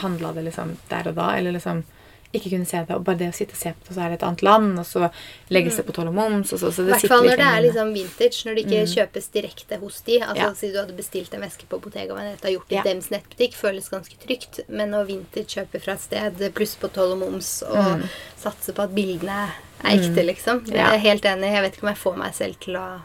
handla 0.02 0.32
det 0.34 0.48
liksom 0.48 0.74
der 0.90 1.12
og 1.12 1.16
da. 1.20 1.28
Eller 1.38 1.54
liksom 1.54 1.84
ikke 2.32 2.50
kunne 2.52 2.66
se 2.66 2.78
det. 2.86 2.94
Og 2.94 3.04
bare 3.04 3.18
det 3.18 3.28
å 3.30 3.34
sitte 3.34 3.52
og 3.56 3.58
se 3.58 3.72
på 3.74 3.86
det, 3.88 3.94
så 3.96 4.00
er 4.04 4.08
det 4.12 4.18
et 4.20 4.26
annet 4.28 4.42
land, 4.46 4.78
og 4.78 4.86
så 4.86 5.10
legges 5.50 5.76
det 5.80 5.84
på 5.86 5.92
toll 5.96 6.08
og 6.08 6.14
moms, 6.14 6.52
og 6.52 6.58
så, 6.62 6.70
så 6.72 6.82
I 6.82 6.86
det 6.86 6.94
hvert 6.94 7.08
fall 7.10 7.24
når 7.26 7.36
det 7.40 7.46
er 7.50 7.62
liksom 7.66 7.92
vintage, 7.94 8.38
når 8.46 8.54
det 8.54 8.64
ikke 8.66 8.84
kjøpes 8.94 9.28
direkte 9.34 9.78
hos 9.80 10.00
de. 10.06 10.20
Altså 10.20 10.36
Ja. 10.44 10.52
Si 10.54 10.70
du 10.72 10.78
hadde 10.78 10.96
bestilt 10.96 11.34
en 11.34 11.40
veske 11.42 11.66
på 11.68 11.80
Bottega 11.82 12.14
Veneta 12.14 12.48
og 12.48 12.54
gjort 12.54 12.68
det 12.68 12.76
Ja. 12.78 12.82
i 12.84 12.88
dems 12.94 13.10
nettbutikk, 13.10 13.54
føles 13.58 13.88
ganske 13.90 14.16
trygt. 14.22 14.60
Men 14.68 14.90
når 14.90 15.06
vintage 15.10 15.46
kjøper 15.56 15.80
fra 15.82 15.92
et 15.98 16.00
sted, 16.06 16.54
pluss 16.54 16.76
på 16.76 16.92
toll 16.92 17.12
og 17.12 17.18
moms, 17.18 17.62
og 17.62 17.98
Mm. 18.00 18.08
satser 18.38 18.72
på 18.72 18.82
at 18.84 18.94
bildene 18.94 19.50
er 19.82 19.90
ekte, 19.96 20.22
liksom. 20.24 20.64
Det 20.66 20.76
er 20.76 20.92
jeg 20.92 21.00
helt 21.00 21.22
enig. 21.24 21.52
Jeg 21.52 21.62
vet 21.62 21.72
ikke 21.76 21.82
om 21.88 21.94
jeg 21.94 22.02
får 22.04 22.16
meg 22.16 22.34
selv 22.34 22.60
til 22.60 22.74
å 22.76 23.00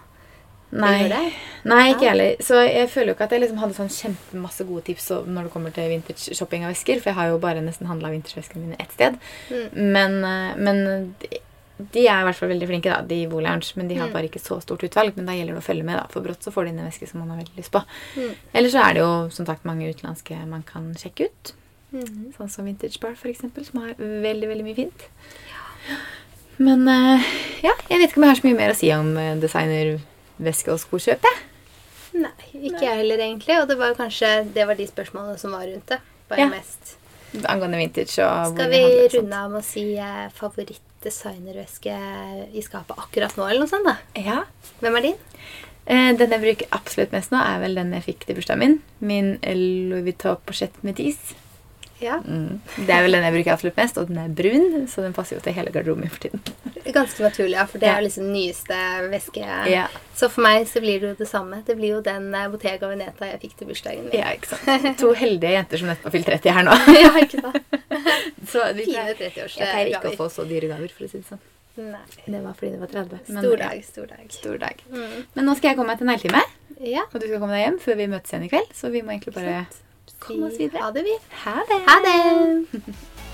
Nei. 0.71 1.31
Nei, 1.63 1.93
ikke 1.93 2.09
heller. 2.09 2.35
Så 2.43 2.57
jeg 2.65 2.89
føler 2.91 3.11
jo 3.11 3.15
ikke 3.15 3.23
at 3.29 3.31
jeg 3.35 3.41
liksom 3.45 3.59
hadde 3.61 3.77
sånn 3.77 3.89
kjempemasse 3.93 4.65
gode 4.67 4.83
tips 4.89 5.09
når 5.29 5.47
det 5.47 5.51
kommer 5.53 5.71
til 5.75 5.89
vintage 5.89 6.35
shopping 6.35 6.65
av 6.65 6.73
vesker. 6.73 6.99
For 6.99 7.09
jeg 7.13 7.15
har 7.19 7.27
jo 7.31 7.37
bare 7.39 7.61
nesten 7.63 7.87
handla 7.87 8.11
vintageveskene 8.11 8.65
mine 8.65 8.79
ett 8.79 8.91
sted. 8.93 9.17
Mm. 9.49 9.91
Men, 9.93 10.17
eh, 10.25 10.55
men 10.57 11.15
de, 11.19 12.07
er 12.07 12.21
i 12.21 12.25
hvert 12.27 12.35
fall 12.39 12.49
veldig 12.51 12.67
flinke, 12.69 12.91
da, 12.91 13.01
de 13.01 13.21
i 13.23 13.27
Woolounge. 13.27 13.71
Men 13.75 13.85
Mm. 13.85 13.89
de 13.89 13.95
har 14.01 14.09
bare 14.09 14.27
ikke 14.29 14.39
så 14.43 14.59
stort 14.61 14.83
utvalg. 14.83 15.15
Men 15.15 15.25
da 15.25 15.33
gjelder 15.33 15.53
det 15.55 15.63
å 15.63 15.67
følge 15.69 15.83
med, 15.85 15.97
da. 15.97 16.07
For 16.09 16.21
brått 16.21 16.43
så 16.43 16.51
får 16.51 16.65
de 16.65 16.69
inn 16.69 16.79
en 16.79 16.89
veske 16.91 17.07
som 17.07 17.19
man 17.19 17.29
har 17.29 17.37
veldig 17.43 17.57
lyst 17.57 17.71
på. 17.71 17.83
Mm. 18.17 18.33
Eller 18.53 18.69
så 18.69 18.81
er 18.89 18.93
det 18.93 19.01
jo 19.05 19.29
som 19.29 19.45
sagt 19.45 19.63
mange 19.65 19.87
utenlandske 19.93 20.45
man 20.47 20.63
kan 20.63 20.93
sjekke 20.95 21.29
ut. 21.29 21.53
Mm. 21.93 22.33
Sånn 22.35 22.49
som 22.49 22.65
Vintage 22.65 22.99
Bar, 22.99 23.15
for 23.15 23.29
eksempel, 23.29 23.63
som 23.65 23.81
har 23.81 23.93
veldig, 23.95 24.47
veldig 24.49 24.63
mye 24.65 24.75
fint. 24.75 25.07
Men 26.57 26.87
eh, 26.87 27.23
ja, 27.63 27.71
jeg 27.89 27.99
vet 27.99 28.09
ikke 28.11 28.17
om 28.17 28.23
jeg 28.23 28.31
har 28.33 28.39
så 28.41 28.47
mye 28.47 28.57
mer 28.59 28.71
å 28.73 28.75
si 28.79 28.91
om 28.95 29.17
eh, 29.17 29.35
designerveske 30.39 30.71
og 30.73 30.79
skulle 30.79 31.01
kjøpe? 31.05 31.31
Nei, 32.15 32.31
ikke 32.53 32.79
jeg 32.85 32.97
heller, 33.01 33.17
egentlig. 33.19 33.57
Og 33.61 33.67
det 33.67 33.77
var 33.77 33.95
kanskje 33.97 34.29
det 34.55 34.65
var 34.67 34.75
de 34.79 34.85
spørsmålene 34.87 35.37
som 35.39 35.51
var 35.51 35.65
rundt 35.67 35.87
det. 35.87 35.99
Bare 36.29 36.39
Ja. 36.39 36.47
mest. 36.49 36.95
Angående 37.43 37.77
vintage 37.77 38.23
og 38.23 38.53
Skal 38.55 38.69
vi 38.69 38.79
handler 38.79 39.09
runde 39.19 39.35
av 39.35 39.51
med 39.51 39.61
å 39.61 39.65
si 39.65 39.97
eh, 39.97 40.29
favorittdesignerveske 40.31 41.95
i 42.53 42.61
skapet 42.61 42.95
akkurat 42.97 43.35
nå, 43.35 43.49
eller 43.49 43.59
noe 43.59 43.67
sånt? 43.67 43.83
da? 43.85 43.97
Ja. 44.15 44.43
Hvem 44.79 44.95
er 44.97 45.01
din? 45.01 45.17
Eh, 45.87 46.13
den 46.17 46.31
jeg 46.31 46.41
bruker 46.41 46.67
absolutt 46.71 47.11
mest 47.11 47.31
nå, 47.31 47.37
er 47.43 47.59
vel 47.59 47.75
den 47.75 47.91
jeg 47.91 48.03
fikk 48.07 48.25
til 48.25 48.35
bursdagen 48.35 48.59
min. 48.59 48.81
Min 49.01 49.37
Louis 49.89 50.03
Vuitton 50.07 50.37
Pochette 50.45 50.79
Métis. 50.83 51.17
Ja. 52.01 52.17
Mm. 52.27 52.59
Det 52.75 52.91
er 52.91 53.05
vel 53.05 53.15
den 53.15 53.23
jeg 53.23 53.33
bruker 53.37 53.53
absolutt 53.53 53.77
mest, 53.79 53.97
og 54.01 54.09
den 54.09 54.17
er 54.19 54.33
brun, 54.35 54.87
så 54.91 55.03
den 55.05 55.13
passer 55.15 55.37
jo 55.37 55.43
til 55.45 55.55
hele 55.55 55.71
garderoben 55.71 56.09
for 56.11 56.25
tiden. 56.25 56.41
Ganske 56.95 57.23
naturlig, 57.23 57.55
ja, 57.55 57.63
for 57.71 57.81
det 57.81 57.87
er 57.89 58.01
jo 58.01 58.05
liksom 58.07 58.25
den 58.27 58.35
nyeste 58.35 58.79
væske. 59.13 59.45
Ja. 59.71 59.85
Så 60.15 60.29
for 60.31 60.43
meg 60.45 60.67
så 60.69 60.83
blir 60.83 60.99
det 61.01 61.13
jo 61.13 61.15
det 61.21 61.27
samme. 61.29 61.61
Det 61.67 61.77
blir 61.79 61.95
jo 61.95 62.01
den 62.05 62.27
eh, 62.35 62.49
Bottega 62.51 62.89
Veneta 62.91 63.29
jeg 63.31 63.41
fikk 63.45 63.55
til 63.61 63.71
bursdagen 63.71 64.09
min. 64.09 64.17
Ja, 64.19 64.33
ikke 64.35 64.51
sant. 64.53 64.91
To 65.01 65.13
heldige 65.17 65.55
jenter 65.55 65.81
som 65.81 65.89
nettopp 65.91 66.09
har 66.11 66.15
fylt 66.17 66.29
30 66.33 66.55
her 66.59 66.67
nå. 66.67 66.75
ja, 67.05 67.11
ikke 67.23 67.41
sant? 67.41 67.79
Så 68.51 68.67
vi 68.77 68.85
pleier, 68.91 69.15
30-årsgaver. 69.17 69.63
jeg 69.63 69.71
pleier 69.71 69.91
ikke 69.95 70.11
å 70.13 70.17
få 70.19 70.27
så 70.31 70.45
dyre 70.47 70.69
gaver, 70.69 70.91
for 70.93 71.07
å 71.07 71.09
si 71.09 71.17
det 71.23 71.27
sånn. 71.31 71.41
Nei. 71.75 72.03
Det 72.23 72.39
var 72.39 72.53
fordi 72.55 72.69
det 72.75 72.79
var 72.83 72.91
30. 72.93 73.31
men 73.35 73.41
Stor 73.43 73.57
dag, 73.59 73.79
stor 73.83 74.05
dag. 74.11 74.27
Stor 74.31 74.59
dag. 74.61 74.83
Mm. 74.91 75.15
Men 75.35 75.49
nå 75.49 75.55
skal 75.57 75.71
jeg 75.73 75.79
komme 75.79 75.91
meg 75.91 75.99
til 75.99 76.07
negletime, 76.07 76.43
Ja. 76.85 77.03
og 77.09 77.17
du 77.19 77.25
skal 77.25 77.41
komme 77.41 77.55
deg 77.57 77.65
hjem 77.65 77.79
før 77.83 77.97
vi 77.99 78.07
møtes 78.13 78.31
igjen 78.31 78.45
i 78.45 78.51
kveld. 78.53 78.69
Så 78.77 78.91
vi 78.93 79.01
må 79.03 79.11
egentlig 79.15 79.33
bare 79.35 79.65
komme 80.19 80.47
oss 80.47 80.59
videre. 80.59 80.81
Ha 80.81 80.91
det, 80.91 81.03
vi. 81.03 81.15
Ha 81.45 81.59
det. 81.69 81.81
Ha 81.87 81.97
det! 82.05 83.24